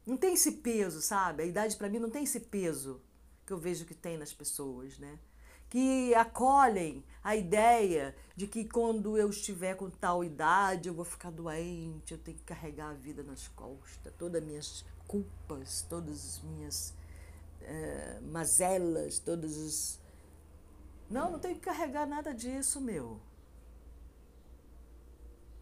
Não 0.05 0.17
tem 0.17 0.35
esse 0.35 0.53
peso, 0.53 1.01
sabe? 1.01 1.43
A 1.43 1.47
idade 1.47 1.77
para 1.77 1.89
mim 1.89 1.99
não 1.99 2.11
tem 2.11 2.25
esse 2.25 2.41
peso 2.41 3.01
que 3.47 3.53
eu 3.53 3.59
vejo 3.59 3.85
que 3.85 3.95
tem 3.95 4.19
nas 4.19 4.33
pessoas, 4.33 4.99
né? 4.99 5.19
Que 5.69 6.15
acolhem 6.15 7.05
a 7.23 7.35
ideia 7.35 8.15
de 8.37 8.47
que 8.47 8.65
quando 8.65 9.19
eu 9.19 9.31
estiver 9.31 9.75
com 9.77 9.91
tal 9.91 10.23
idade 10.23 10.89
eu 10.89 10.95
vou 10.95 11.05
ficar 11.05 11.31
doente, 11.31 12.13
eu 12.13 12.19
tenho 12.19 12.37
que 12.37 12.45
carregar 12.45 12.91
a 12.91 12.95
vida 12.95 13.23
nas 13.23 13.49
costas, 13.49 14.13
todas 14.17 14.43
as 14.43 14.47
minhas 14.47 14.85
culpas, 15.07 15.83
todas 15.89 16.15
as 16.15 16.43
minhas 16.43 16.95
é, 17.63 18.21
mazelas, 18.21 19.19
todas 19.19 19.57
as. 19.59 20.01
Não, 21.11 21.31
não 21.31 21.39
tenho 21.39 21.55
que 21.57 21.63
carregar 21.63 22.07
nada 22.07 22.33
disso, 22.33 22.81
meu. 22.81 23.21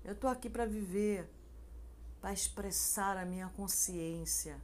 Eu 0.04 0.12
estou 0.12 0.28
aqui 0.28 0.50
para 0.50 0.66
viver 0.66 1.28
para 2.24 2.32
expressar 2.32 3.18
a 3.18 3.26
minha 3.26 3.50
consciência 3.50 4.58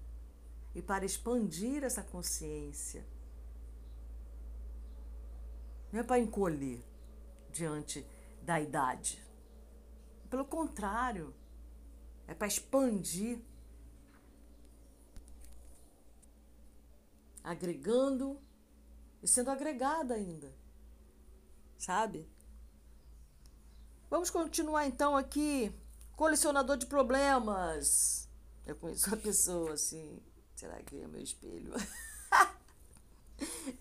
e 0.75 0.81
para 0.81 1.05
expandir 1.05 1.85
essa 1.85 2.03
consciência. 2.03 3.05
Não 5.93 6.01
é 6.01 6.03
para 6.03 6.19
encolher 6.19 6.85
diante 7.51 8.07
da 8.43 8.61
idade. 8.61 9.23
Pelo 10.29 10.45
contrário, 10.45 11.35
é 12.27 12.35
para 12.35 12.47
expandir, 12.47 13.41
agregando 17.43 18.41
e 19.23 19.27
sendo 19.27 19.51
agregada 19.51 20.15
ainda. 20.15 20.55
Sabe? 21.77 22.29
Vamos 24.09 24.31
continuar 24.31 24.87
então 24.87 25.17
aqui 25.17 25.75
Colecionador 26.21 26.77
de 26.77 26.85
problemas. 26.85 28.29
Eu 28.67 28.77
conheço 28.77 29.09
uma 29.09 29.17
pessoa 29.17 29.73
assim. 29.73 30.21
Será 30.55 30.77
que 30.83 31.01
é 31.01 31.07
meu 31.07 31.23
espelho? 31.23 31.73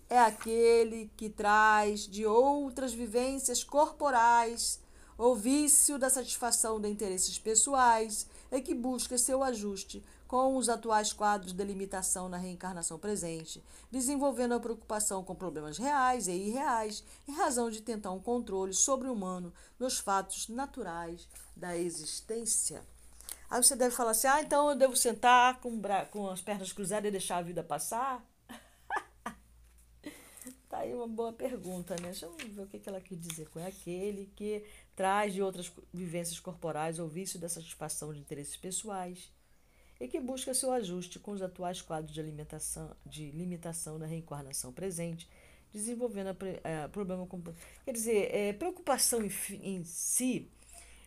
é 0.08 0.18
aquele 0.18 1.10
que 1.16 1.28
traz 1.28 2.00
de 2.06 2.26
outras 2.26 2.92
vivências 2.92 3.62
corporais 3.64 4.80
o 5.22 5.34
vício 5.34 5.98
da 5.98 6.08
satisfação 6.08 6.80
de 6.80 6.88
interesses 6.88 7.38
pessoais 7.38 8.26
e 8.50 8.58
que 8.62 8.74
busca 8.74 9.18
seu 9.18 9.42
ajuste 9.42 10.02
com 10.26 10.56
os 10.56 10.70
atuais 10.70 11.12
quadros 11.12 11.52
de 11.52 11.62
limitação 11.62 12.26
na 12.26 12.38
reencarnação 12.38 12.98
presente, 12.98 13.62
desenvolvendo 13.90 14.54
a 14.54 14.60
preocupação 14.60 15.22
com 15.22 15.34
problemas 15.34 15.76
reais 15.76 16.26
e 16.26 16.32
irreais, 16.32 17.04
em 17.28 17.32
razão 17.32 17.68
de 17.68 17.82
tentar 17.82 18.12
um 18.12 18.20
controle 18.20 18.72
sobre-humano 18.72 19.52
nos 19.78 19.98
fatos 19.98 20.48
naturais 20.48 21.28
da 21.54 21.76
existência. 21.76 22.82
Aí 23.50 23.62
você 23.62 23.76
deve 23.76 23.94
falar 23.94 24.12
assim: 24.12 24.28
ah, 24.28 24.40
então 24.40 24.70
eu 24.70 24.76
devo 24.76 24.96
sentar 24.96 25.60
com, 25.60 25.82
com 26.10 26.30
as 26.30 26.40
pernas 26.40 26.72
cruzadas 26.72 27.08
e 27.08 27.10
deixar 27.10 27.38
a 27.38 27.42
vida 27.42 27.62
passar? 27.62 28.24
Aí 30.80 30.94
uma 30.94 31.06
boa 31.06 31.32
pergunta, 31.32 31.94
né? 31.96 32.08
Deixa 32.08 32.26
eu 32.26 32.36
ver 32.36 32.62
o 32.62 32.66
que 32.66 32.80
ela 32.88 33.00
quer 33.00 33.16
dizer 33.16 33.48
com 33.48 33.60
é 33.60 33.66
aquele 33.66 34.30
que 34.34 34.64
traz 34.96 35.32
de 35.32 35.42
outras 35.42 35.72
vivências 35.92 36.40
corporais 36.40 36.98
ou 36.98 37.08
vício 37.08 37.38
da 37.38 37.48
satisfação 37.48 38.12
de 38.12 38.20
interesses 38.20 38.56
pessoais 38.56 39.30
e 40.00 40.08
que 40.08 40.18
busca 40.18 40.54
seu 40.54 40.72
ajuste 40.72 41.18
com 41.18 41.32
os 41.32 41.42
atuais 41.42 41.82
quadros 41.82 42.12
de, 42.12 42.20
alimentação, 42.20 42.96
de 43.04 43.30
limitação 43.32 43.98
na 43.98 44.06
reencarnação 44.06 44.72
presente, 44.72 45.28
desenvolvendo 45.70 46.28
a, 46.28 46.84
a, 46.84 46.88
problema 46.88 47.26
com. 47.26 47.42
Quer 47.84 47.92
dizer, 47.92 48.34
é, 48.34 48.52
preocupação 48.54 49.22
em, 49.22 49.30
em, 49.62 49.84
si, 49.84 50.50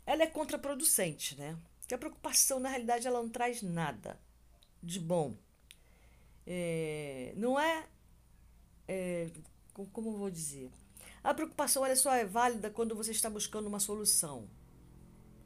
ela 0.05 0.21
é 0.21 0.27
contraproducente, 0.27 1.35
né? 1.37 1.57
Porque 1.79 1.95
a 1.95 1.97
preocupação, 1.97 2.59
na 2.59 2.69
realidade, 2.69 3.07
ela 3.07 3.21
não 3.21 3.29
traz 3.29 3.63
nada 3.63 4.19
de 4.81 4.99
bom. 4.99 5.35
É, 6.45 7.33
não 7.35 7.59
é, 7.59 7.87
é. 8.87 9.29
Como 9.73 10.17
vou 10.17 10.29
dizer? 10.29 10.71
A 11.23 11.33
preocupação 11.33 11.85
ela 11.85 11.95
só 11.95 12.13
é 12.13 12.25
válida 12.25 12.69
quando 12.69 12.95
você 12.95 13.11
está 13.11 13.29
buscando 13.29 13.67
uma 13.67 13.79
solução. 13.79 14.47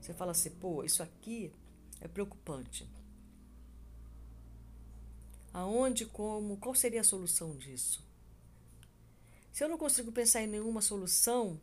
Você 0.01 0.13
fala 0.13 0.31
assim, 0.31 0.49
pô, 0.51 0.83
isso 0.83 1.01
aqui 1.01 1.53
é 2.01 2.07
preocupante. 2.07 2.89
Aonde, 5.53 6.05
como, 6.05 6.57
qual 6.57 6.75
seria 6.75 7.01
a 7.01 7.03
solução 7.03 7.55
disso? 7.55 8.05
Se 9.51 9.63
eu 9.63 9.69
não 9.69 9.77
consigo 9.77 10.11
pensar 10.11 10.41
em 10.41 10.47
nenhuma 10.47 10.81
solução, 10.81 11.59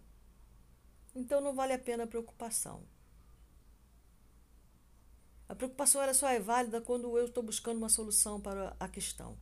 então 1.15 1.41
não 1.41 1.55
vale 1.55 1.73
a 1.73 1.79
pena 1.79 2.05
a 2.05 2.09
preocupação. 2.09 2.83
A 5.49 5.55
preocupação 5.55 6.03
ela 6.03 6.15
só 6.15 6.29
é 6.29 6.41
válida 6.41 6.81
quando 6.81 7.17
eu 7.17 7.27
estou 7.27 7.43
buscando 7.43 7.79
uma 7.79 7.89
solução 7.89 8.41
para 8.41 8.75
a 8.81 8.89
questão. 8.89 9.39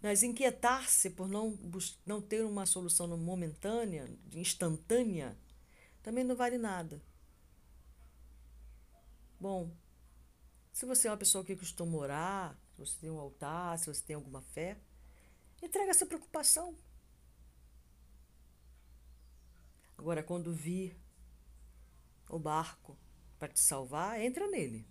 Mas 0.00 0.22
inquietar-se 0.22 1.10
por 1.10 1.28
não, 1.28 1.58
não 2.06 2.20
ter 2.20 2.44
uma 2.44 2.66
solução 2.66 3.08
momentânea, 3.16 4.08
instantânea, 4.32 5.36
também 6.02 6.22
não 6.22 6.36
vale 6.36 6.56
nada. 6.56 7.02
Bom, 9.40 9.70
se 10.72 10.86
você 10.86 11.08
é 11.08 11.10
uma 11.10 11.16
pessoa 11.16 11.44
que 11.44 11.56
costuma 11.56 11.96
orar, 11.98 12.56
se 12.72 12.78
você 12.78 12.96
tem 13.00 13.10
um 13.10 13.18
altar, 13.18 13.78
se 13.78 13.86
você 13.86 14.02
tem 14.02 14.14
alguma 14.14 14.40
fé, 14.42 14.78
entrega 15.60 15.90
essa 15.90 16.06
preocupação. 16.06 16.76
Agora, 19.96 20.22
quando 20.22 20.54
vir 20.54 20.96
o 22.28 22.38
barco 22.38 22.96
para 23.38 23.48
te 23.48 23.58
salvar, 23.58 24.20
entra 24.20 24.46
nele. 24.48 24.86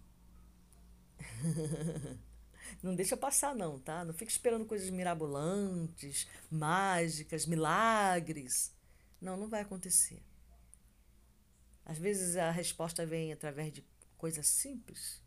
não 2.82 2.96
deixa 2.96 3.18
passar, 3.18 3.56
não, 3.56 3.80
tá? 3.80 4.04
Não 4.06 4.14
fica 4.14 4.32
esperando 4.32 4.66
coisas 4.66 4.90
mirabolantes, 4.90 6.28
mágicas, 6.50 7.46
milagres. 7.46 8.74
Não, 9.22 9.38
não 9.38 9.48
vai 9.48 9.62
acontecer. 9.62 10.22
Às 11.86 11.98
vezes 11.98 12.36
a 12.36 12.52
resposta 12.52 13.06
vem 13.06 13.32
através 13.32 13.72
de 13.72 13.86
coisas 14.18 14.48
simples 14.48 15.22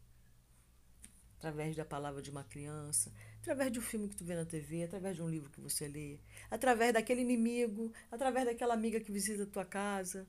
através 1.41 1.75
da 1.75 1.87
palavra 1.87 2.21
de 2.21 2.31
uma 2.31 2.45
criança, 2.45 3.11
através 3.41 3.73
de 3.73 3.79
um 3.79 3.83
filme 3.83 4.09
que 4.09 4.15
tu 4.15 4.25
vê 4.27 4.37
na 4.37 4.45
TV, 4.45 4.85
através 4.85 5.17
de 5.17 5.23
um 5.23 5.29
livro 5.29 5.49
que 5.49 5.59
você 5.59 5.89
lê, 5.89 6.19
através 6.51 6.93
daquele 6.93 7.23
inimigo, 7.23 7.91
através 8.11 8.45
daquela 8.45 8.75
amiga 8.75 9.01
que 9.01 9.11
visita 9.11 9.45
a 9.45 9.47
tua 9.47 9.65
casa. 9.65 10.27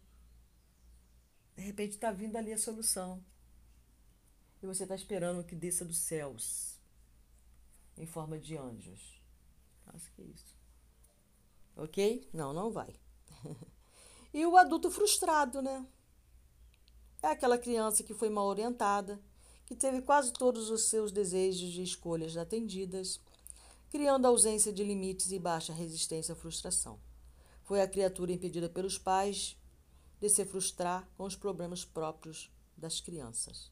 De 1.57 1.63
repente 1.63 1.91
está 1.91 2.13
vindo 2.13 2.37
ali 2.37 2.53
a 2.53 2.57
solução. 2.57 3.21
E 4.63 4.65
você 4.65 4.83
está 4.83 4.95
esperando 4.95 5.43
que 5.43 5.53
desça 5.53 5.83
dos 5.83 5.97
céus 5.97 6.70
em 8.01 8.05
forma 8.07 8.39
de 8.39 8.57
anjos. 8.57 9.21
Acho 9.85 10.11
que 10.13 10.23
é 10.23 10.25
isso. 10.25 10.57
Ok? 11.77 12.27
Não, 12.33 12.51
não 12.51 12.71
vai. 12.71 12.95
e 14.33 14.43
o 14.43 14.57
adulto 14.57 14.89
frustrado, 14.89 15.61
né? 15.61 15.85
É 17.21 17.27
aquela 17.27 17.59
criança 17.59 18.03
que 18.03 18.15
foi 18.15 18.27
mal 18.27 18.47
orientada, 18.47 19.21
que 19.67 19.75
teve 19.75 20.01
quase 20.01 20.33
todos 20.33 20.71
os 20.71 20.85
seus 20.85 21.11
desejos 21.11 21.75
e 21.75 21.83
escolhas 21.83 22.35
atendidas, 22.35 23.21
criando 23.91 24.25
ausência 24.25 24.73
de 24.73 24.83
limites 24.83 25.31
e 25.31 25.37
baixa 25.37 25.71
resistência 25.71 26.33
à 26.33 26.35
frustração. 26.35 26.99
Foi 27.61 27.81
a 27.81 27.87
criatura 27.87 28.31
impedida 28.31 28.67
pelos 28.67 28.97
pais 28.97 29.55
de 30.19 30.27
se 30.27 30.43
frustrar 30.43 31.07
com 31.15 31.23
os 31.23 31.35
problemas 31.35 31.85
próprios 31.85 32.51
das 32.75 32.99
crianças. 32.99 33.70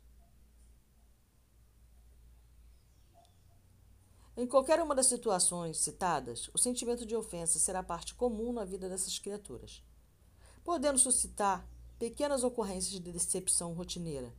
Em 4.40 4.48
qualquer 4.48 4.82
uma 4.82 4.96
das 4.96 5.08
situações 5.08 5.80
citadas, 5.80 6.50
o 6.54 6.58
sentimento 6.58 7.06
de 7.06 7.14
ofensa 7.14 7.60
será 7.60 7.84
parte 7.84 8.16
comum 8.16 8.54
na 8.54 8.64
vida 8.64 8.88
dessas 8.88 9.20
criaturas, 9.20 9.84
podendo 10.64 10.98
suscitar 10.98 11.68
pequenas 12.00 12.42
ocorrências 12.42 12.94
de 12.94 13.12
decepção 13.12 13.74
rotineira, 13.74 14.34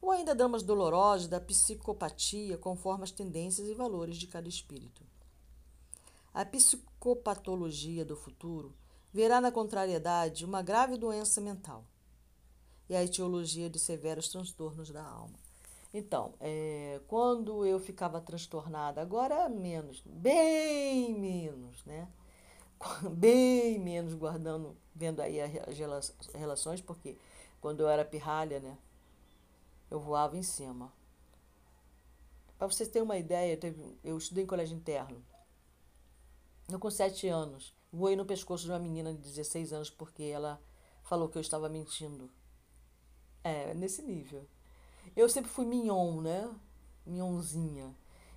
ou 0.00 0.10
ainda 0.10 0.34
dramas 0.34 0.62
dolorosos 0.62 1.28
da 1.28 1.38
psicopatia 1.38 2.56
conforme 2.56 3.04
as 3.04 3.10
tendências 3.10 3.68
e 3.68 3.74
valores 3.74 4.16
de 4.16 4.26
cada 4.26 4.48
espírito. 4.48 5.04
A 6.32 6.46
psicopatologia 6.46 8.06
do 8.06 8.16
futuro 8.16 8.74
verá 9.12 9.38
na 9.38 9.52
contrariedade 9.52 10.46
uma 10.46 10.62
grave 10.62 10.96
doença 10.96 11.42
mental 11.42 11.84
e 12.88 12.96
a 12.96 13.04
etiologia 13.04 13.68
de 13.68 13.78
severos 13.78 14.28
transtornos 14.28 14.88
da 14.88 15.04
alma. 15.04 15.41
Então, 15.94 16.34
é, 16.40 17.00
quando 17.06 17.66
eu 17.66 17.78
ficava 17.78 18.20
transtornada, 18.20 19.00
agora 19.02 19.48
menos, 19.48 20.02
bem 20.06 21.12
menos, 21.18 21.84
né? 21.84 22.08
Bem 23.12 23.78
menos 23.78 24.12
guardando, 24.14 24.76
vendo 24.92 25.20
aí 25.20 25.40
as 25.40 25.78
relações, 26.34 26.80
porque 26.80 27.16
quando 27.60 27.80
eu 27.80 27.88
era 27.88 28.04
pirralha, 28.04 28.58
né? 28.58 28.76
Eu 29.88 30.00
voava 30.00 30.36
em 30.36 30.42
cima. 30.42 30.92
Para 32.58 32.66
vocês 32.66 32.88
terem 32.88 33.04
uma 33.04 33.16
ideia, 33.16 33.58
eu 34.02 34.18
estudei 34.18 34.42
em 34.44 34.46
colégio 34.46 34.76
interno. 34.76 35.22
Eu, 36.68 36.78
com 36.78 36.90
sete 36.90 37.28
anos, 37.28 37.74
voei 37.92 38.16
no 38.16 38.24
pescoço 38.24 38.64
de 38.64 38.70
uma 38.70 38.78
menina 38.78 39.12
de 39.12 39.18
16 39.18 39.72
anos 39.72 39.90
porque 39.90 40.22
ela 40.24 40.60
falou 41.02 41.28
que 41.28 41.36
eu 41.36 41.42
estava 41.42 41.68
mentindo. 41.68 42.30
É, 43.44 43.74
nesse 43.74 44.02
nível. 44.02 44.48
Eu 45.16 45.28
sempre 45.28 45.50
fui 45.50 45.64
mignon, 45.64 46.20
né? 46.20 46.50
Mignonzinha. 47.06 47.94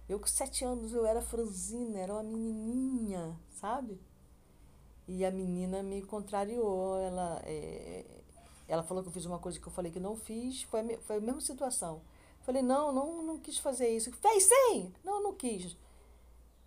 Eu 0.07 0.19
com 0.19 0.27
sete 0.27 0.63
anos 0.63 0.93
eu 0.93 1.05
era 1.05 1.21
franzina, 1.21 1.99
era 1.99 2.13
uma 2.13 2.23
menininha, 2.23 3.35
sabe? 3.49 3.99
E 5.07 5.25
a 5.25 5.31
menina 5.31 5.81
me 5.83 6.01
contrariou, 6.01 6.97
ela, 6.99 7.41
é, 7.45 8.05
ela 8.67 8.83
falou 8.83 9.03
que 9.03 9.09
eu 9.09 9.13
fiz 9.13 9.25
uma 9.25 9.39
coisa 9.39 9.59
que 9.59 9.67
eu 9.67 9.71
falei 9.71 9.91
que 9.91 9.99
não 9.99 10.15
fiz, 10.15 10.63
foi 10.63 10.79
a, 10.81 10.97
foi 10.99 11.17
a 11.17 11.21
mesma 11.21 11.41
situação. 11.41 12.01
Falei, 12.41 12.61
não, 12.61 12.91
não, 12.91 13.23
não 13.23 13.39
quis 13.39 13.57
fazer 13.57 13.89
isso. 13.89 14.11
Fez 14.13 14.43
sim! 14.43 14.93
Não, 15.03 15.21
não 15.23 15.33
quis. 15.33 15.75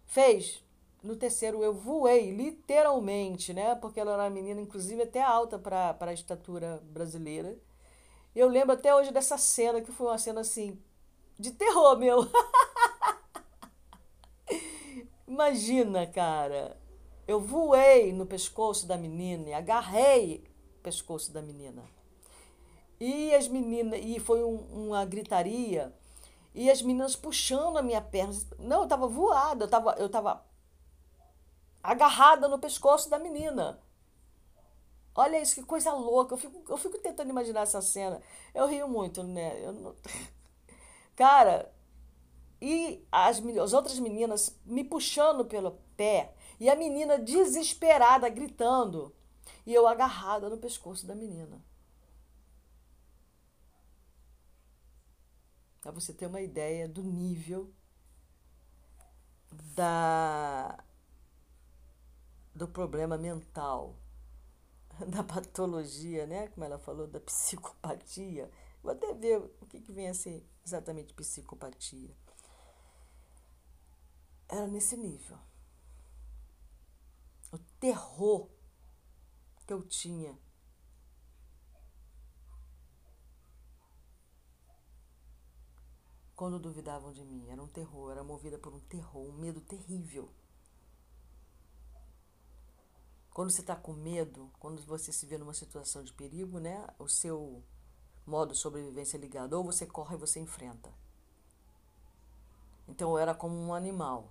Fez. 0.06 0.62
No 1.02 1.14
terceiro 1.14 1.62
eu 1.62 1.72
voei, 1.72 2.32
literalmente, 2.32 3.54
né? 3.54 3.76
Porque 3.76 4.00
ela 4.00 4.14
era 4.14 4.24
uma 4.24 4.30
menina, 4.30 4.60
inclusive, 4.60 5.02
até 5.02 5.22
alta 5.22 5.58
para 5.58 5.96
a 6.00 6.12
estatura 6.12 6.82
brasileira. 6.90 7.56
Eu 8.38 8.46
lembro 8.46 8.72
até 8.72 8.94
hoje 8.94 9.10
dessa 9.10 9.36
cena, 9.36 9.80
que 9.80 9.90
foi 9.90 10.06
uma 10.06 10.16
cena 10.16 10.42
assim, 10.42 10.80
de 11.36 11.50
terror, 11.50 11.98
meu. 11.98 12.18
Imagina, 15.26 16.06
cara. 16.06 16.80
Eu 17.26 17.40
voei 17.40 18.12
no 18.12 18.24
pescoço 18.24 18.86
da 18.86 18.96
menina 18.96 19.48
e 19.48 19.52
agarrei 19.52 20.44
o 20.78 20.82
pescoço 20.84 21.32
da 21.32 21.42
menina. 21.42 21.82
E 23.00 23.34
as 23.34 23.48
meninas, 23.48 23.98
e 24.04 24.20
foi 24.20 24.44
um, 24.44 24.58
uma 24.86 25.04
gritaria, 25.04 25.92
e 26.54 26.70
as 26.70 26.80
meninas 26.80 27.16
puxando 27.16 27.76
a 27.76 27.82
minha 27.82 28.00
perna. 28.00 28.34
Não, 28.60 28.78
eu 28.78 28.84
estava 28.84 29.08
voada, 29.08 29.64
eu 29.64 29.66
estava 29.66 29.96
eu 29.98 30.08
tava 30.08 30.44
agarrada 31.82 32.46
no 32.46 32.60
pescoço 32.60 33.10
da 33.10 33.18
menina. 33.18 33.80
Olha 35.14 35.40
isso, 35.40 35.54
que 35.54 35.62
coisa 35.62 35.92
louca. 35.92 36.34
Eu 36.34 36.38
fico, 36.38 36.62
eu 36.68 36.76
fico 36.76 36.98
tentando 36.98 37.30
imaginar 37.30 37.62
essa 37.62 37.80
cena. 37.82 38.20
Eu 38.54 38.66
rio 38.66 38.88
muito, 38.88 39.22
né? 39.22 39.64
Eu 39.64 39.72
não... 39.72 39.96
Cara, 41.16 41.72
e 42.60 43.04
as, 43.10 43.40
as 43.44 43.72
outras 43.72 43.98
meninas 43.98 44.56
me 44.64 44.84
puxando 44.84 45.44
pelo 45.44 45.72
pé. 45.96 46.34
E 46.60 46.68
a 46.68 46.76
menina 46.76 47.18
desesperada, 47.18 48.28
gritando. 48.28 49.14
E 49.66 49.74
eu 49.74 49.86
agarrada 49.86 50.48
no 50.48 50.58
pescoço 50.58 51.06
da 51.06 51.14
menina. 51.14 51.62
Para 55.80 55.92
você 55.92 56.12
ter 56.12 56.26
uma 56.26 56.40
ideia 56.40 56.88
do 56.88 57.02
nível 57.02 57.72
da 59.74 60.84
do 62.54 62.66
problema 62.66 63.16
mental 63.16 63.96
da 65.06 65.22
patologia, 65.22 66.26
né? 66.26 66.48
Como 66.48 66.64
ela 66.64 66.78
falou, 66.78 67.06
da 67.06 67.20
psicopatia. 67.20 68.50
Vou 68.82 68.92
até 68.92 69.12
ver 69.14 69.38
o 69.60 69.66
que, 69.66 69.80
que 69.80 69.92
vem 69.92 70.08
a 70.08 70.14
ser 70.14 70.44
exatamente 70.64 71.14
psicopatia. 71.14 72.10
Era 74.48 74.66
nesse 74.66 74.96
nível. 74.96 75.38
O 77.52 77.58
terror 77.80 78.48
que 79.66 79.72
eu 79.72 79.82
tinha. 79.82 80.36
Quando 86.34 86.58
duvidavam 86.58 87.12
de 87.12 87.24
mim, 87.24 87.48
era 87.50 87.62
um 87.62 87.66
terror, 87.66 88.12
era 88.12 88.22
movida 88.24 88.58
por 88.58 88.72
um 88.72 88.80
terror, 88.80 89.28
um 89.28 89.32
medo 89.32 89.60
terrível. 89.60 90.32
Quando 93.38 93.52
você 93.52 93.60
está 93.60 93.76
com 93.76 93.92
medo, 93.92 94.50
quando 94.58 94.82
você 94.82 95.12
se 95.12 95.24
vê 95.24 95.38
numa 95.38 95.54
situação 95.54 96.02
de 96.02 96.12
perigo, 96.12 96.58
né? 96.58 96.84
O 96.98 97.06
seu 97.06 97.62
modo 98.26 98.52
de 98.52 98.58
sobrevivência 98.58 99.16
é 99.16 99.20
ligado. 99.20 99.52
Ou 99.52 99.62
você 99.62 99.86
corre 99.86 100.14
ou 100.14 100.18
você 100.18 100.40
enfrenta. 100.40 100.92
Então 102.88 103.12
eu 103.12 103.18
era 103.18 103.36
como 103.36 103.54
um 103.54 103.72
animal. 103.72 104.28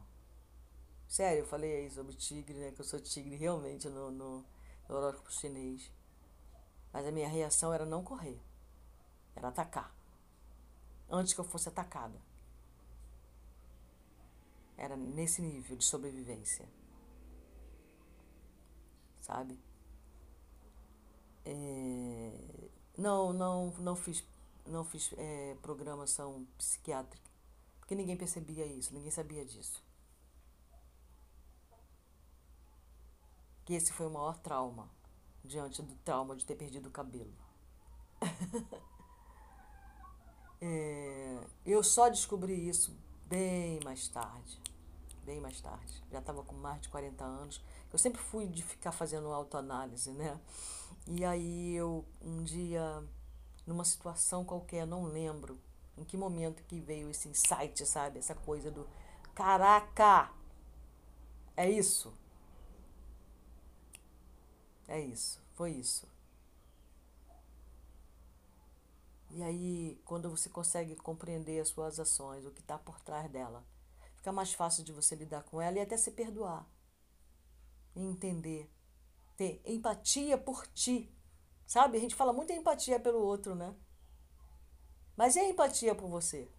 Sério, 1.08 1.44
eu 1.44 1.48
falei 1.48 1.74
aí 1.74 1.90
sobre 1.90 2.16
tigre, 2.16 2.60
né? 2.60 2.74
Que 2.74 2.82
eu 2.82 2.86
sou 2.86 3.00
tigre 3.00 3.38
realmente 3.38 3.88
no, 3.88 4.12
no, 4.12 4.46
no 4.90 4.96
horóscopo 4.98 5.32
chinês. 5.32 5.90
Mas 6.92 7.08
a 7.08 7.12
minha 7.12 7.30
reação 7.30 7.74
era 7.74 7.86
não 7.86 8.04
correr. 8.04 8.38
Era 9.38 9.48
atacar. 9.48 9.96
Antes 11.10 11.34
que 11.34 11.40
eu 11.40 11.46
fosse 11.46 11.70
atacada. 11.70 12.20
Era 14.76 14.98
nesse 14.98 15.42
nível 15.42 15.78
de 15.78 15.86
sobrevivência 15.86 16.68
sabe? 19.28 19.60
É, 21.46 22.70
não, 22.98 23.34
não, 23.34 23.72
não 23.80 23.96
fiz, 23.96 24.24
não 24.66 24.84
fiz 24.84 25.14
é, 25.18 25.56
programação 25.62 26.48
psiquiátrica, 26.58 27.30
porque 27.80 27.94
ninguém 27.94 28.18
percebia 28.18 28.66
isso, 28.66 28.94
ninguém 28.94 29.12
sabia 29.12 29.46
disso. 29.46 29.84
Que 33.66 33.74
esse 33.74 33.92
foi 33.92 34.08
o 34.08 34.10
maior 34.10 34.38
trauma, 34.40 34.90
diante 35.44 35.82
do 35.82 35.94
trauma 35.98 36.36
de 36.36 36.46
ter 36.46 36.56
perdido 36.56 36.88
o 36.88 36.92
cabelo. 36.92 37.34
é, 40.62 41.44
eu 41.66 41.84
só 41.84 42.08
descobri 42.08 42.68
isso 42.68 42.96
bem 43.26 43.80
mais 43.84 44.08
tarde, 44.08 44.58
bem 45.26 45.42
mais 45.42 45.60
tarde. 45.60 46.02
Já 46.10 46.20
estava 46.20 46.44
com 46.44 46.56
mais 46.56 46.82
de 46.82 46.90
40 46.90 47.24
anos 47.24 47.62
eu 47.92 47.98
sempre 47.98 48.22
fui 48.22 48.48
de 48.48 48.64
ficar 48.64 48.92
fazendo 48.92 49.28
autoanálise, 49.28 50.12
né? 50.12 50.40
E 51.08 51.24
aí 51.24 51.76
eu, 51.76 52.06
um 52.22 52.44
dia, 52.44 53.04
numa 53.66 53.86
situação 53.86 54.44
qualquer, 54.44 54.86
não 54.86 55.06
lembro 55.06 55.60
em 55.98 56.04
que 56.04 56.18
momento 56.18 56.64
que 56.64 56.80
veio 56.80 57.10
esse 57.10 57.30
insight, 57.30 57.86
sabe? 57.86 58.20
Essa 58.20 58.36
coisa 58.36 58.70
do 58.70 58.88
caraca! 59.34 60.32
É 61.56 61.70
isso. 61.70 62.14
É 64.88 65.00
isso. 65.00 65.42
Foi 65.56 65.72
isso. 65.72 66.08
E 69.32 69.44
aí, 69.44 70.00
quando 70.06 70.30
você 70.30 70.50
consegue 70.50 70.96
compreender 70.96 71.60
as 71.60 71.70
suas 71.70 72.00
ações, 72.00 72.46
o 72.46 72.52
que 72.52 72.62
está 72.62 72.78
por 72.78 73.00
trás 73.02 73.30
dela, 73.32 73.64
fica 74.16 74.32
mais 74.32 74.54
fácil 74.54 74.84
de 74.84 74.92
você 74.94 75.16
lidar 75.16 75.44
com 75.44 75.62
ela 75.62 75.78
e 75.78 75.82
até 75.82 75.98
se 75.98 76.12
perdoar 76.12 76.66
entender, 78.02 78.72
ter 79.36 79.62
empatia 79.66 80.38
por 80.38 80.68
ti. 80.68 81.14
Sabe? 81.66 81.98
A 81.98 82.02
gente 82.02 82.16
fala 82.16 82.32
muito 82.32 82.52
em 82.52 82.58
empatia 82.58 83.00
pelo 83.00 83.20
outro, 83.20 83.56
né? 83.56 83.76
Mas 85.16 85.36
e 85.36 85.40
a 85.40 85.50
empatia 85.50 85.96
por 85.96 86.10
você? 86.10 86.50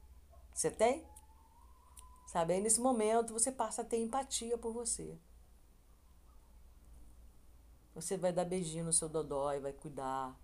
Você 0.53 0.70
tem? 0.70 1.07
Sabe? 2.26 2.55
Aí 2.55 2.61
nesse 2.61 2.80
momento 2.80 3.32
você 3.32 3.51
passa 3.51 3.82
a 3.82 3.84
ter 3.84 3.99
empatia 3.99 4.59
por 4.59 4.72
você. 4.72 5.18
Você 7.95 8.16
vai 8.16 8.32
dar 8.32 8.45
beijinho 8.45 8.84
no 8.84 8.93
seu 8.93 9.09
dodói, 9.09 9.61
vai 9.61 9.72
cuidar. 9.72 10.39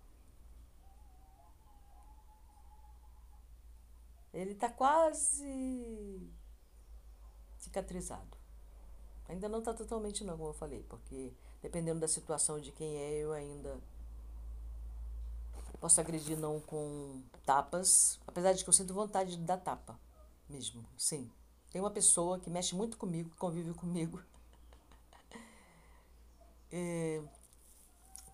ele 4.35 4.51
está 4.51 4.69
quase 4.69 6.29
cicatrizado. 7.57 8.37
Ainda 9.27 9.49
não 9.49 9.59
está 9.59 9.73
totalmente 9.73 10.23
não, 10.23 10.37
como 10.37 10.49
eu 10.49 10.53
falei, 10.53 10.83
porque 10.83 11.33
dependendo 11.61 11.99
da 11.99 12.07
situação 12.07 12.59
de 12.59 12.71
quem 12.71 12.97
é, 12.97 13.13
eu 13.13 13.33
ainda 13.33 13.79
posso 15.79 15.99
agredir 15.99 16.37
não 16.37 16.59
com 16.59 17.21
tapas, 17.45 18.19
apesar 18.27 18.53
de 18.53 18.63
que 18.63 18.69
eu 18.69 18.73
sinto 18.73 18.93
vontade 18.93 19.35
de 19.35 19.43
dar 19.43 19.57
tapa 19.57 19.99
mesmo, 20.49 20.85
sim. 20.97 21.29
Tem 21.71 21.81
uma 21.81 21.91
pessoa 21.91 22.39
que 22.39 22.49
mexe 22.49 22.75
muito 22.75 22.97
comigo, 22.97 23.29
que 23.29 23.37
convive 23.37 23.73
comigo, 23.75 24.21
é, 26.71 27.21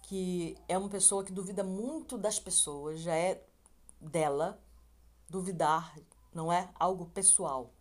que 0.04 0.58
é 0.68 0.78
uma 0.78 0.89
pessoa 0.89 1.24
que 1.24 1.32
duvida 1.32 1.64
muito 1.64 2.18
das 2.18 2.39
pessoas, 2.39 3.00
já 3.00 3.16
é 3.16 3.42
dela 4.00 4.60
duvidar, 5.30 5.98
não 6.34 6.52
é 6.52 6.70
algo 6.76 7.06
pessoal. 7.08 7.72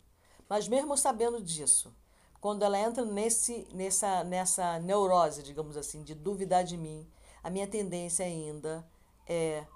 Mas 0.49 0.69
mesmo 0.69 0.97
sabendo 0.97 1.43
disso, 1.43 1.93
quando 2.41 2.65
ela 2.65 2.79
entra 2.79 3.05
nesse, 3.05 3.67
nessa, 3.73 4.25
nessa 4.25 4.79
neurose, 4.79 5.43
digamos 5.43 5.77
assim, 5.77 6.03
de 6.03 6.15
duvidar 6.15 6.65
de 6.65 6.77
mim, 6.77 7.07
a 7.43 7.51
minha 7.51 7.67
tendência 7.67 8.25
ainda 8.25 8.87
é 9.27 9.67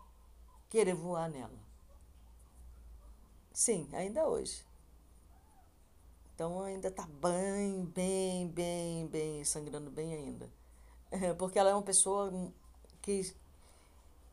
querer 0.71 0.95
voar 0.95 1.29
nela. 1.29 1.65
Sim, 3.53 3.89
ainda 3.93 4.27
hoje. 4.27 4.65
Então 6.35 6.63
ainda 6.63 6.89
está 6.89 7.07
bem, 7.07 7.85
bem, 7.85 8.49
bem, 8.49 9.07
bem, 9.07 9.45
sangrando 9.45 9.91
bem 9.91 10.13
ainda. 10.15 10.51
Porque 11.39 11.59
ela 11.59 11.71
é 11.71 11.75
uma 11.75 11.83
pessoa 11.83 12.33
que. 13.01 13.35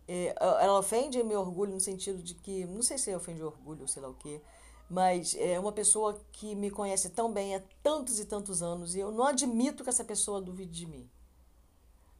É, 0.07 0.34
ela 0.39 0.79
ofende 0.79 1.21
meu 1.23 1.39
orgulho 1.41 1.73
no 1.73 1.79
sentido 1.79 2.23
de 2.23 2.34
que. 2.34 2.65
Não 2.65 2.82
sei 2.82 2.97
se 2.97 3.13
ofende 3.15 3.43
orgulho 3.43 3.82
ou 3.82 3.88
sei 3.88 4.01
lá 4.01 4.09
o 4.09 4.15
quê. 4.15 4.41
Mas 4.92 5.38
é 5.39 5.58
uma 5.58 5.72
pessoa 5.72 6.20
que 6.34 6.54
me 6.54 6.70
conhece 6.70 7.10
tão 7.12 7.32
bem 7.32 7.56
há 7.56 7.62
tantos 7.82 8.20
e 8.20 8.26
tantos 8.26 8.62
anos 8.62 8.94
e 8.94 9.00
eu 9.00 9.10
não 9.10 9.24
admito 9.24 9.86
que 9.86 9.89
essa 9.89 10.04
pessoa 10.04 10.42
duvide 10.42 10.80
de 10.80 10.86
mim. 10.86 11.10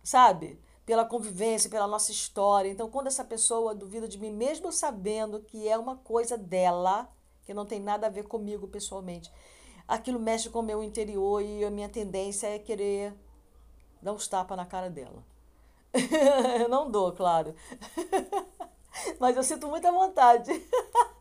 Sabe? 0.02 0.58
Pela 0.86 1.04
convivência, 1.04 1.70
pela 1.70 1.86
nossa 1.86 2.14
história. 2.14 2.70
Então, 2.70 2.90
quando 2.90 3.08
essa 3.08 3.26
pessoa 3.26 3.76
duvida 3.76 4.08
de 4.08 4.18
mim, 4.18 4.32
mesmo 4.32 4.72
sabendo 4.72 5.42
que 5.42 5.68
é 5.68 5.78
uma 5.78 5.98
coisa 5.98 6.38
dela, 6.38 7.14
que 7.44 7.54
não 7.54 7.66
tem 7.66 7.78
nada 7.78 8.08
a 8.08 8.10
ver 8.10 8.24
comigo 8.24 8.70
pessoalmente, 8.70 9.30
aquilo 9.86 10.18
mexe 10.18 10.50
com 10.50 10.60
o 10.60 10.64
meu 10.64 10.82
interior 10.82 11.42
e 11.42 11.66
a 11.66 11.70
minha 11.70 11.90
tendência 11.90 12.48
é 12.48 12.58
querer 12.58 13.14
dar 14.02 14.14
uns 14.14 14.30
tapas 14.30 14.56
na 14.56 14.66
cara 14.66 14.90
dela. 14.90 15.26
eu 16.58 16.70
não 16.70 16.90
dou, 16.90 17.12
claro. 17.12 17.54
Mas 19.20 19.36
eu 19.36 19.44
sinto 19.44 19.68
muita 19.68 19.92
vontade. 19.92 20.52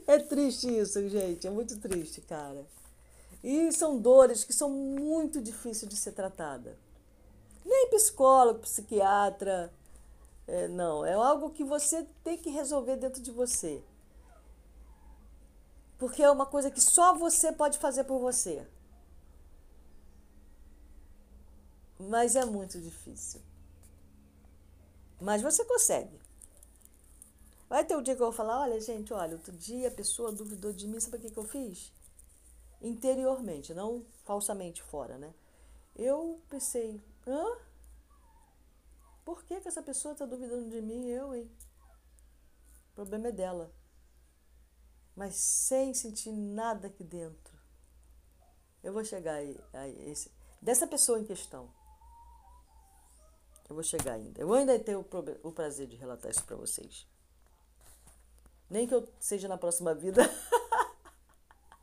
é 0.06 0.18
triste 0.18 0.68
isso, 0.68 1.08
gente. 1.08 1.46
É 1.46 1.50
muito 1.50 1.78
triste, 1.78 2.20
cara. 2.20 2.64
E 3.42 3.72
são 3.72 3.98
dores 3.98 4.44
que 4.44 4.52
são 4.52 4.70
muito 4.70 5.40
difíceis 5.40 5.88
de 5.88 5.96
ser 5.96 6.12
tratada. 6.12 6.78
Nem 7.64 7.90
psicólogo, 7.90 8.60
psiquiatra. 8.60 9.72
É, 10.46 10.68
não, 10.68 11.04
é 11.04 11.14
algo 11.14 11.50
que 11.50 11.64
você 11.64 12.06
tem 12.22 12.36
que 12.36 12.50
resolver 12.50 12.96
dentro 12.96 13.20
de 13.20 13.30
você. 13.30 13.82
Porque 15.98 16.22
é 16.22 16.30
uma 16.30 16.46
coisa 16.46 16.70
que 16.70 16.80
só 16.80 17.14
você 17.14 17.52
pode 17.52 17.78
fazer 17.78 18.04
por 18.04 18.18
você. 18.18 18.66
Mas 21.98 22.34
é 22.34 22.44
muito 22.44 22.80
difícil. 22.80 23.40
Mas 25.20 25.42
você 25.42 25.64
consegue. 25.64 26.21
Vai 27.72 27.84
ter 27.86 27.96
um 27.96 28.02
dia 28.02 28.14
que 28.14 28.20
eu 28.20 28.26
vou 28.26 28.36
falar, 28.36 28.60
olha, 28.60 28.78
gente, 28.78 29.14
olha, 29.14 29.34
outro 29.34 29.56
dia 29.56 29.88
a 29.88 29.90
pessoa 29.90 30.30
duvidou 30.30 30.74
de 30.74 30.86
mim, 30.86 31.00
sabe 31.00 31.16
o 31.16 31.20
que, 31.20 31.30
que 31.30 31.38
eu 31.38 31.44
fiz? 31.44 31.90
Interiormente, 32.82 33.72
não 33.72 34.04
falsamente 34.24 34.82
fora, 34.82 35.16
né? 35.16 35.32
Eu 35.96 36.42
pensei, 36.50 37.00
hã? 37.26 37.56
Por 39.24 39.42
que, 39.44 39.58
que 39.58 39.68
essa 39.68 39.82
pessoa 39.82 40.12
está 40.12 40.26
duvidando 40.26 40.68
de 40.68 40.82
mim? 40.82 41.08
Eu, 41.08 41.34
hein? 41.34 41.50
O 42.90 42.94
problema 42.94 43.28
é 43.28 43.32
dela 43.32 43.72
mas 45.14 45.36
sem 45.36 45.94
sentir 45.94 46.32
nada 46.32 46.88
aqui 46.88 47.04
dentro. 47.04 47.58
Eu 48.82 48.92
vou 48.92 49.04
chegar 49.04 49.34
aí 49.34 49.56
esse, 50.10 50.30
dessa 50.60 50.86
pessoa 50.86 51.20
em 51.20 51.24
questão. 51.24 51.72
Eu 53.68 53.74
vou 53.74 53.84
chegar 53.84 54.14
ainda. 54.14 54.40
Eu 54.40 54.52
ainda 54.52 54.78
tenho 54.78 55.00
o, 55.00 55.48
o 55.48 55.52
prazer 55.52 55.86
de 55.86 55.96
relatar 55.96 56.30
isso 56.30 56.44
para 56.44 56.56
vocês. 56.56 57.06
Nem 58.72 58.86
que 58.86 58.94
eu 58.94 59.06
seja 59.20 59.46
na 59.46 59.56
próxima 59.56 59.94
vida. 59.94 60.22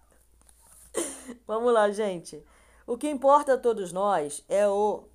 Vamos 1.47 1.73
lá, 1.73 1.89
gente. 1.91 2.43
O 2.85 2.97
que 2.97 3.09
importa 3.09 3.53
a 3.53 3.57
todos 3.57 3.93
nós 3.93 4.43
é 4.49 4.67
o, 4.67 5.07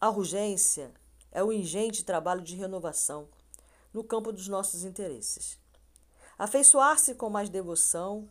a 0.00 0.08
urgência, 0.08 0.90
é 1.30 1.42
o 1.42 1.52
ingente 1.52 2.04
trabalho 2.04 2.40
de 2.40 2.56
renovação 2.56 3.28
no 3.92 4.02
campo 4.02 4.32
dos 4.32 4.48
nossos 4.48 4.84
interesses 4.84 5.60
afeiçoar-se 6.42 7.14
com 7.14 7.30
mais 7.30 7.48
devoção, 7.48 8.28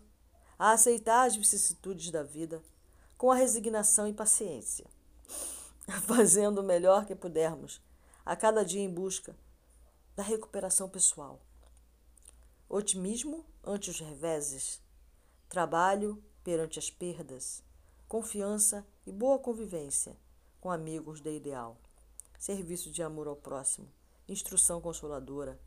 a 0.60 0.72
aceitar 0.72 1.26
as 1.26 1.36
vicissitudes 1.36 2.12
da 2.12 2.22
vida 2.22 2.62
com 3.18 3.32
a 3.32 3.36
resignação 3.36 4.06
e 4.06 4.14
paciência, 4.14 4.86
fazendo 6.06 6.60
o 6.60 6.64
melhor 6.64 7.06
que 7.06 7.16
pudermos, 7.16 7.82
a 8.26 8.36
cada 8.36 8.66
dia 8.66 8.82
em 8.82 8.90
busca 8.90 9.34
da 10.14 10.24
recuperação 10.24 10.90
pessoal. 10.90 11.40
Otimismo 12.74 13.46
ante 13.66 13.90
os 13.90 14.00
reveses, 14.00 14.82
trabalho 15.50 16.24
perante 16.42 16.80
as 16.80 16.90
perdas, 16.90 17.62
confiança 18.08 18.88
e 19.06 19.12
boa 19.12 19.38
convivência 19.38 20.16
com 20.62 20.72
amigos 20.72 21.20
de 21.20 21.36
ideal, 21.36 21.76
serviço 22.40 22.90
de 22.90 23.04
amor 23.04 23.28
ao 23.28 23.36
próximo, 23.36 23.90
instrução 24.26 24.80
consoladora, 24.80 25.60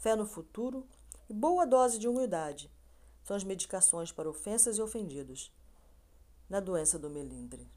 fé 0.00 0.16
no 0.16 0.26
futuro 0.26 0.84
e 1.30 1.32
boa 1.32 1.64
dose 1.64 1.96
de 1.96 2.08
humildade 2.08 2.68
são 3.22 3.36
as 3.36 3.44
medicações 3.44 4.10
para 4.10 4.28
ofensas 4.28 4.78
e 4.78 4.82
ofendidos 4.82 5.52
na 6.50 6.58
doença 6.58 6.98
do 6.98 7.08
melindre. 7.08 7.70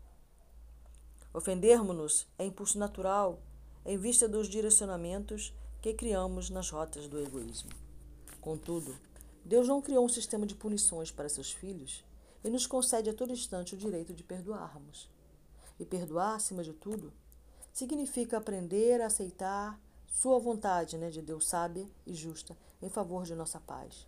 Ofendermos-nos 1.31 2.27
é 2.35 2.45
impulso 2.45 2.79
natural 2.79 3.43
em 3.85 3.95
vista 3.95 4.27
dos 4.27 4.49
direcionamentos 4.49 5.53
que 5.83 5.93
criamos 5.93 6.49
nas 6.49 6.71
rotas 6.71 7.07
do 7.07 7.19
egoísmo. 7.19 7.90
Contudo, 8.41 8.97
Deus 9.45 9.67
não 9.67 9.81
criou 9.81 10.03
um 10.03 10.09
sistema 10.09 10.45
de 10.45 10.55
punições 10.55 11.11
para 11.11 11.29
seus 11.29 11.51
filhos 11.51 12.03
e 12.43 12.49
nos 12.49 12.65
concede 12.65 13.09
a 13.09 13.13
todo 13.13 13.31
instante 13.31 13.75
o 13.75 13.77
direito 13.77 14.13
de 14.13 14.23
perdoarmos. 14.23 15.09
E 15.79 15.85
perdoar, 15.85 16.35
acima 16.35 16.63
de 16.63 16.73
tudo, 16.73 17.13
significa 17.71 18.37
aprender 18.37 18.99
a 19.01 19.05
aceitar 19.05 19.79
sua 20.07 20.39
vontade 20.39 20.97
né, 20.97 21.09
de 21.09 21.21
Deus 21.21 21.47
sábia 21.47 21.87
e 22.05 22.13
justa 22.13 22.57
em 22.81 22.89
favor 22.89 23.23
de 23.23 23.35
nossa 23.35 23.59
paz, 23.59 24.07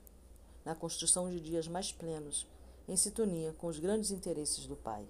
na 0.65 0.75
construção 0.75 1.29
de 1.29 1.39
dias 1.39 1.67
mais 1.67 1.91
plenos, 1.91 2.47
em 2.87 2.97
sintonia 2.97 3.53
com 3.53 3.67
os 3.67 3.79
grandes 3.79 4.11
interesses 4.11 4.65
do 4.65 4.75
Pai. 4.75 5.07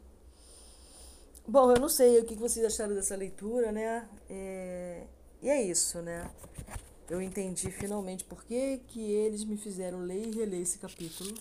Bom, 1.48 1.72
eu 1.72 1.80
não 1.80 1.90
sei 1.90 2.20
o 2.20 2.26
que 2.26 2.36
vocês 2.36 2.66
acharam 2.66 2.94
dessa 2.94 3.16
leitura, 3.16 3.72
né? 3.72 4.08
É... 4.30 5.08
E 5.42 5.50
é 5.50 5.62
isso, 5.62 6.02
né? 6.02 6.30
Eu 7.10 7.22
entendi 7.22 7.70
finalmente 7.72 8.24
por 8.24 8.44
que, 8.44 8.80
que 8.88 9.00
eles 9.00 9.44
me 9.44 9.58
fizeram 9.58 10.00
ler 10.00 10.28
e 10.28 10.32
reler 10.32 10.62
esse 10.62 10.80
capítulo, 10.80 11.34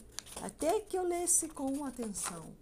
até 0.43 0.81
que 0.81 0.97
eu 0.97 1.07
lesse 1.07 1.49
com 1.49 1.85
atenção. 1.85 2.55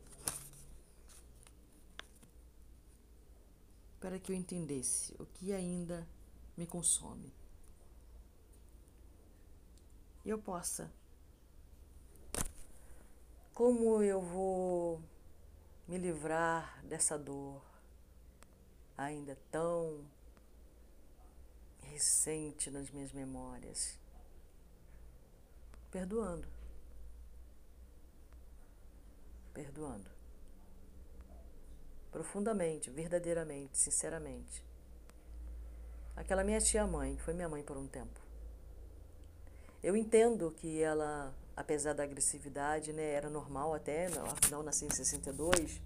Para 3.98 4.18
que 4.18 4.32
eu 4.32 4.36
entendesse 4.36 5.14
o 5.18 5.26
que 5.26 5.53
ainda 5.53 6.07
me 6.57 6.66
consome 6.66 7.32
eu 10.24 10.38
possa. 10.38 10.90
Como 13.55 14.03
eu 14.03 14.20
vou 14.20 15.03
me 15.86 15.98
livrar 15.98 16.82
dessa 16.84 17.18
dor 17.18 17.62
ainda 18.96 19.36
tão 19.51 20.05
recente 21.91 22.70
nas 22.70 22.91
minhas 22.91 23.12
memórias? 23.12 23.99
Perdoando. 25.91 26.47
Perdoando. 29.53 30.11
Profundamente, 32.11 32.91
verdadeiramente, 32.91 33.76
sinceramente. 33.76 34.64
Aquela 36.16 36.45
minha 36.45 36.61
tia-mãe, 36.61 37.16
que 37.16 37.22
foi 37.22 37.34
minha 37.34 37.49
mãe 37.49 37.62
por 37.62 37.76
um 37.76 37.86
tempo 37.86 38.20
eu 39.82 39.97
entendo 39.97 40.51
que 40.51 40.82
ela, 40.82 41.34
apesar 41.57 41.95
da 41.95 42.03
agressividade, 42.03 42.93
né, 42.93 43.12
era 43.12 43.30
normal 43.30 43.74
até, 43.74 44.07
afinal 44.07 44.62
nasci 44.62 44.84
em 44.84 44.91
62, 44.91 45.80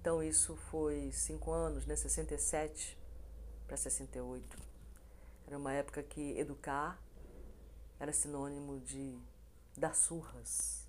então 0.00 0.22
isso 0.22 0.54
foi 0.70 1.10
cinco 1.12 1.50
anos, 1.50 1.86
né, 1.86 1.96
67 1.96 2.98
para 3.66 3.78
68. 3.78 4.73
Era 5.54 5.58
uma 5.60 5.72
época 5.72 6.02
que 6.02 6.36
educar 6.36 7.00
era 8.00 8.12
sinônimo 8.12 8.80
de 8.80 9.16
dar 9.76 9.94
surras. 9.94 10.84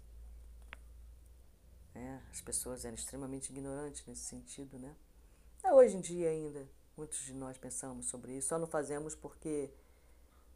É, 1.94 2.20
as 2.32 2.42
pessoas 2.42 2.84
eram 2.84 2.96
extremamente 2.96 3.52
ignorantes 3.52 4.04
nesse 4.08 4.24
sentido, 4.24 4.80
né? 4.80 4.96
Hoje 5.72 5.98
em 5.98 6.02
dia 6.02 6.30
ainda, 6.30 6.68
muitos 6.98 7.20
de 7.20 7.36
nós 7.36 7.60
pensamos 7.60 8.08
sobre 8.08 8.36
isso, 8.36 8.48
só 8.48 8.58
não 8.58 8.66
fazemos 8.66 9.14
porque 9.14 9.70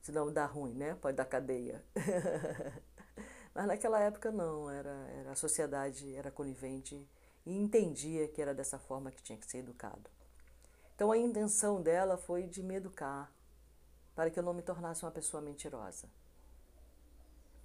senão 0.01 0.33
dá 0.33 0.47
ruim, 0.47 0.73
né? 0.73 0.95
Pode 0.95 1.15
dar 1.15 1.25
cadeia. 1.25 1.85
Mas 3.53 3.67
naquela 3.67 3.99
época 3.99 4.31
não, 4.31 4.71
era, 4.71 5.07
era 5.19 5.33
a 5.33 5.35
sociedade 5.35 6.15
era 6.15 6.31
conivente 6.31 7.07
e 7.45 7.55
entendia 7.55 8.27
que 8.27 8.41
era 8.41 8.55
dessa 8.55 8.79
forma 8.79 9.11
que 9.11 9.21
tinha 9.21 9.37
que 9.37 9.45
ser 9.45 9.59
educado. 9.59 10.09
Então 10.95 11.11
a 11.11 11.17
intenção 11.17 11.79
dela 11.79 12.17
foi 12.17 12.47
de 12.47 12.63
me 12.63 12.73
educar, 12.73 13.31
para 14.19 14.29
que 14.29 14.37
eu 14.37 14.43
não 14.43 14.53
me 14.53 14.61
tornasse 14.61 15.05
uma 15.05 15.11
pessoa 15.13 15.41
mentirosa. 15.41 16.05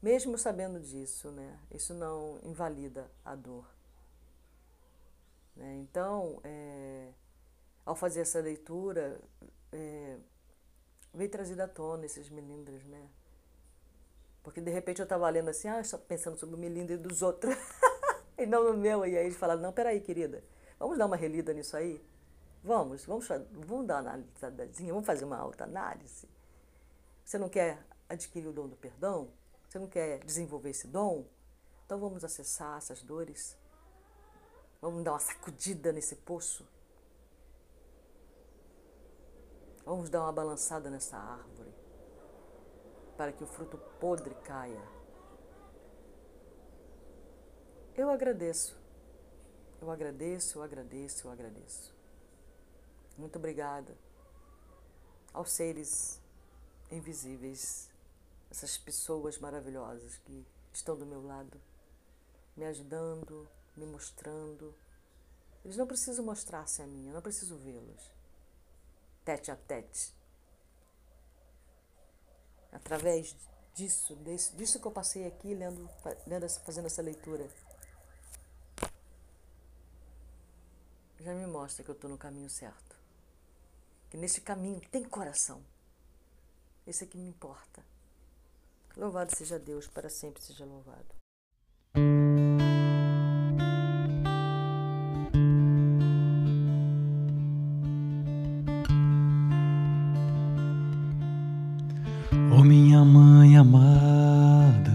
Mesmo 0.01 0.39
sabendo 0.39 0.79
disso, 0.79 1.33
né, 1.33 1.59
isso 1.73 1.93
não 1.93 2.39
invalida 2.45 3.11
a 3.25 3.35
dor. 3.35 3.67
Né? 5.57 5.75
Então, 5.79 6.41
é, 6.45 7.09
ao 7.85 7.97
fazer 7.97 8.21
essa 8.21 8.39
leitura, 8.39 9.21
é, 9.73 10.17
veio 11.13 11.29
trazido 11.29 11.61
à 11.61 11.67
tona 11.67 12.07
esses 12.07 12.31
melindres, 12.31 12.85
né? 12.85 13.05
Porque 14.41 14.61
de 14.61 14.71
repente 14.71 15.01
eu 15.01 15.05
estava 15.05 15.29
lendo 15.31 15.49
assim, 15.49 15.67
ah, 15.67 15.83
só 15.83 15.99
pensando 15.99 16.39
sobre 16.39 16.55
o 16.55 16.59
melindre 16.59 16.97
dos 16.97 17.21
outros, 17.21 17.53
e 18.39 18.47
não 18.47 18.63
no 18.63 18.79
meu. 18.79 19.05
E 19.05 19.19
aí 19.19 19.27
eles 19.27 19.37
falaram, 19.37 19.61
não, 19.61 19.73
peraí, 19.73 20.01
querida, 20.01 20.45
vamos 20.79 20.99
dar 20.99 21.07
uma 21.07 21.17
relida 21.17 21.53
nisso 21.53 21.77
aí? 21.77 22.01
Vamos, 22.63 23.05
vamos, 23.07 23.27
vamos 23.27 23.87
dar 23.89 24.05
uma 24.05 24.13
analisadinha, 24.13 24.93
vamos 24.93 25.05
fazer 25.05 25.25
uma 25.25 25.37
alta 25.37 25.65
análise. 25.65 26.29
Você 27.25 27.39
não 27.39 27.49
quer 27.49 27.85
adquirir 28.09 28.47
o 28.49 28.53
dom 28.53 28.69
do 28.69 28.77
perdão? 28.77 29.31
Você 29.69 29.79
não 29.79 29.89
quer 29.89 30.23
desenvolver 30.25 30.71
esse 30.71 30.87
dom? 30.87 31.27
Então 31.87 31.99
vamos 31.99 32.23
acessar 32.23 32.77
essas 32.77 33.03
dores. 33.03 33.57
Vamos 34.81 35.03
dar 35.03 35.13
uma 35.13 35.19
sacudida 35.19 35.91
nesse 35.93 36.17
poço. 36.17 36.69
Vamos 39.85 40.11
dar 40.11 40.23
uma 40.23 40.33
balançada 40.33 40.91
nessa 40.91 41.17
árvore 41.17 41.73
para 43.17 43.33
que 43.33 43.43
o 43.43 43.47
fruto 43.47 43.79
podre 44.01 44.35
caia. 44.37 44.83
Eu 47.97 48.11
agradeço. 48.11 48.79
Eu 49.81 49.91
agradeço, 49.91 50.59
eu 50.59 50.63
agradeço, 50.63 51.27
eu 51.27 51.31
agradeço. 51.31 51.95
Muito 53.17 53.37
obrigada 53.37 53.97
aos 55.33 55.53
seres 55.53 56.21
invisíveis, 56.95 57.91
essas 58.51 58.79
pessoas 58.79 59.39
maravilhosas 59.39 60.17
que 60.19 60.47
estão 60.73 60.97
do 60.97 61.07
meu 61.07 61.25
lado, 61.25 61.61
me 62.57 62.65
ajudando, 62.65 63.49
me 63.77 63.87
mostrando. 63.87 64.75
Eles 65.65 65.77
não 65.77 65.87
precisam 65.87 66.25
mostrar-se 66.25 66.83
a 66.83 66.87
mim, 66.87 67.09
eu 67.09 67.15
não 67.15 67.23
preciso 67.23 67.57
vê-los. 67.57 68.11
Tete 69.25 69.51
a 69.51 69.57
tete. 69.57 70.15
Através 72.73 73.37
disso, 73.75 74.15
desse, 74.17 74.55
disso 74.55 74.81
que 74.81 74.87
eu 74.87 74.93
passei 74.93 75.27
aqui 75.27 75.55
lendo, 75.55 75.89
lendo, 76.27 76.49
fazendo 76.65 76.87
essa 76.87 77.03
leitura, 77.03 77.49
já 81.21 81.33
me 81.33 81.47
mostra 81.47 81.83
que 81.83 81.91
eu 81.91 81.95
estou 81.95 82.11
no 82.11 82.19
caminho 82.19 82.51
certo 82.51 82.95
que 84.15 84.19
nesse 84.19 84.41
caminho 84.43 84.81
tem 84.93 85.03
coração. 85.03 85.61
Esse 86.87 87.05
é 87.05 87.07
que 87.07 87.17
me 87.17 87.27
importa. 87.27 87.83
Louvado 88.95 89.35
seja 89.35 89.59
Deus, 89.59 89.89
para 89.89 90.11
sempre 90.11 90.43
seja 90.43 90.67
louvado. 90.67 91.15
Oh, 102.57 102.63
minha 102.63 103.03
mãe 103.05 103.57
amada, 103.57 104.93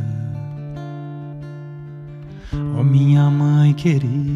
oh, 2.54 2.84
minha 2.84 3.30
mãe 3.30 3.74
querida. 3.74 4.29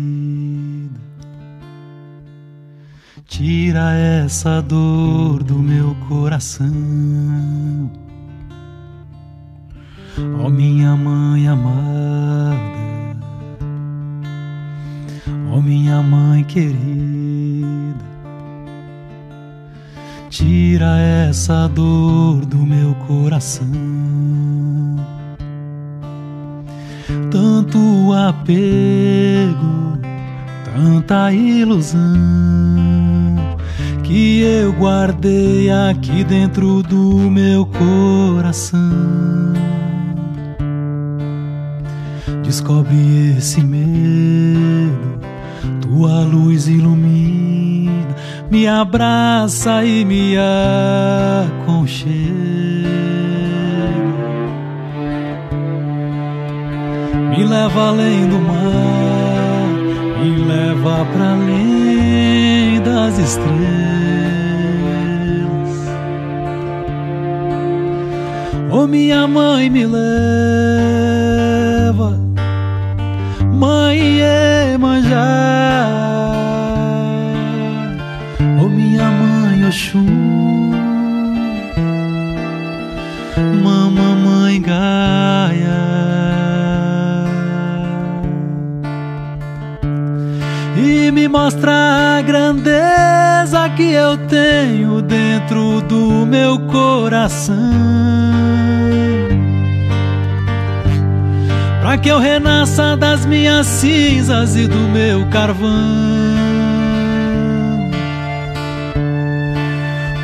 Tira 3.73 3.95
essa 3.95 4.61
dor 4.61 5.41
do 5.41 5.55
meu 5.55 5.95
coração. 6.07 6.69
Ó 10.39 10.45
oh, 10.45 10.49
minha 10.51 10.95
mãe 10.95 11.47
amada, 11.47 12.53
ó 15.49 15.57
oh, 15.57 15.61
minha 15.63 16.03
mãe 16.03 16.43
querida, 16.43 17.97
tira 20.29 20.99
essa 20.99 21.67
dor 21.67 22.45
do 22.45 22.59
meu 22.59 22.93
coração. 23.07 23.65
Tanto 27.31 28.13
apego, 28.13 29.97
tanta 30.63 31.33
ilusão 31.33 32.82
que 34.03 34.41
eu 34.41 34.73
guardei 34.73 35.69
aqui 35.69 36.23
dentro 36.23 36.83
do 36.83 37.31
meu 37.31 37.65
coração. 37.65 38.79
Descobre 42.43 43.35
esse 43.37 43.61
medo, 43.61 45.19
tua 45.81 46.21
luz 46.21 46.67
ilumina, 46.67 48.15
me 48.51 48.67
abraça 48.67 49.83
e 49.85 50.03
me 50.05 50.35
aconchega. 51.57 52.13
Me 57.29 57.43
leva 57.43 57.87
além 57.87 58.27
do 58.27 58.39
mar, 58.39 60.21
me 60.21 60.45
leva 60.45 61.05
para 61.05 61.31
além 61.31 61.82
das 62.93 63.17
estrelas. 63.17 63.53
Oh, 68.71 68.85
minha 68.87 69.27
mãe 69.27 69.67
me 69.69 69.85
leva, 69.85 70.09
mãe 73.51 74.21
Emanjá. 74.73 75.89
Oh, 78.61 78.69
minha 78.69 79.09
mãe 79.09 79.65
Oxum, 79.67 80.71
mamãe 83.63 84.61
Gaia. 84.61 86.22
Me 91.23 91.29
mostra 91.29 92.17
a 92.17 92.21
grandeza 92.21 93.69
que 93.77 93.93
eu 93.93 94.17
tenho 94.27 95.01
dentro 95.01 95.79
do 95.81 96.25
meu 96.25 96.59
coração. 96.59 97.55
para 101.81 101.97
que 101.97 102.09
eu 102.09 102.19
renasça 102.19 102.97
das 102.97 103.25
minhas 103.25 103.67
cinzas 103.67 104.55
e 104.55 104.67
do 104.67 104.79
meu 104.89 105.25
carvão. 105.27 105.69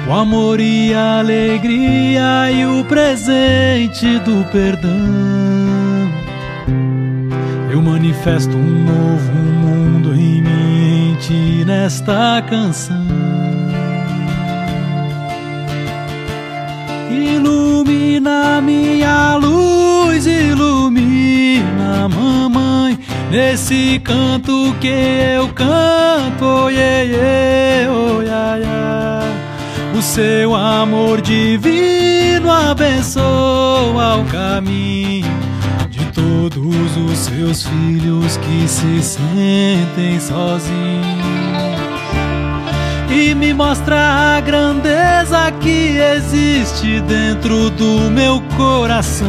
O 0.08 0.12
amor 0.14 0.60
e 0.60 0.94
a 0.94 1.20
alegria 1.20 2.52
e 2.52 2.66
o 2.66 2.84
presente 2.86 4.20
do 4.20 4.44
perdão. 4.52 4.90
Eu 7.72 7.82
manifesto 7.82 8.56
um 8.56 8.84
novo 8.84 9.32
mundo 9.34 9.59
ti, 11.30 11.64
nesta 11.64 12.44
canção. 12.50 13.06
Ilumina 17.12 18.60
minha 18.62 19.36
luz, 19.36 20.26
ilumina 20.26 22.10
mamãe 22.10 22.98
nesse 23.30 24.02
canto 24.04 24.76
que 24.82 24.88
eu 24.88 25.48
canto, 25.50 26.46
oh, 26.46 26.70
yeah, 26.70 27.04
yeah. 27.04 27.40
O 30.00 30.02
seu 30.02 30.56
amor 30.56 31.20
divino 31.20 32.50
abençoa 32.50 34.16
o 34.16 34.26
caminho 34.32 35.28
de 35.90 36.06
todos 36.14 36.96
os 36.96 37.18
seus 37.18 37.68
filhos 37.68 38.38
que 38.38 38.66
se 38.66 39.04
sentem 39.04 40.18
sozinhos. 40.18 41.19
E 43.10 43.34
me 43.34 43.54
mostra 43.54 44.38
a 44.38 44.40
grandeza 44.40 45.52
que 45.60 45.98
existe 45.98 47.02
dentro 47.02 47.70
do 47.72 48.10
meu 48.12 48.42
coração. 48.56 49.28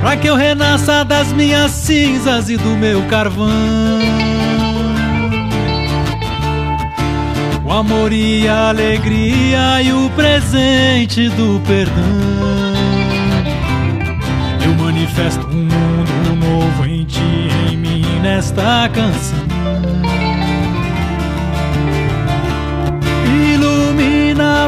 Pra 0.00 0.16
que 0.16 0.28
eu 0.28 0.34
renasça 0.34 1.04
das 1.04 1.32
minhas 1.32 1.70
cinzas 1.70 2.48
e 2.48 2.56
do 2.56 2.70
meu 2.70 3.02
carvão. 3.02 3.50
O 7.64 7.70
amor 7.70 8.12
e 8.12 8.48
a 8.48 8.70
alegria 8.70 9.82
e 9.82 9.92
o 9.92 10.10
presente 10.10 11.28
do 11.30 11.60
perdão. 11.66 12.02
Eu 14.64 14.74
manifesto 14.74 15.46
um 15.46 15.68
mundo 15.68 16.46
novo 16.46 16.84
em 16.86 17.04
ti, 17.04 17.48
em 17.70 17.76
mim, 17.76 18.04
nesta 18.20 18.88
canção. 18.92 19.51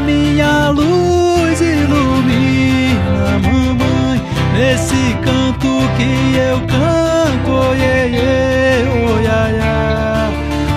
Minha 0.05 0.71
luz, 0.71 1.61
ilumina, 1.61 3.39
mamãe, 3.43 4.23
nesse 4.53 5.17
canto 5.25 5.73
que 5.97 6.37
eu 6.37 6.61
canto, 6.67 7.75
yeah, 7.75 8.05
yeah. 8.05 8.35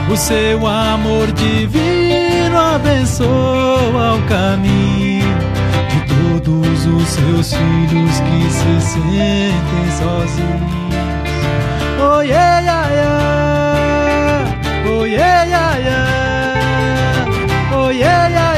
O 0.09 0.15
seu 0.15 0.65
amor 0.65 1.31
divino 1.33 2.57
abençoa 2.57 4.15
o 4.15 4.21
caminho 4.23 5.27
de 5.89 6.41
todos 6.41 6.85
os 6.87 7.07
seus 7.07 7.53
filhos 7.53 8.19
que 8.21 8.49
se 8.49 8.81
sentem 8.81 9.91
sozinhos. 9.99 10.77
Yeah, 12.25 12.61
yeah, 12.61 12.89
yeah. 15.79 16.07
Oh, 17.73 17.89
yeah, 17.89 18.27
yeah, 18.27 18.56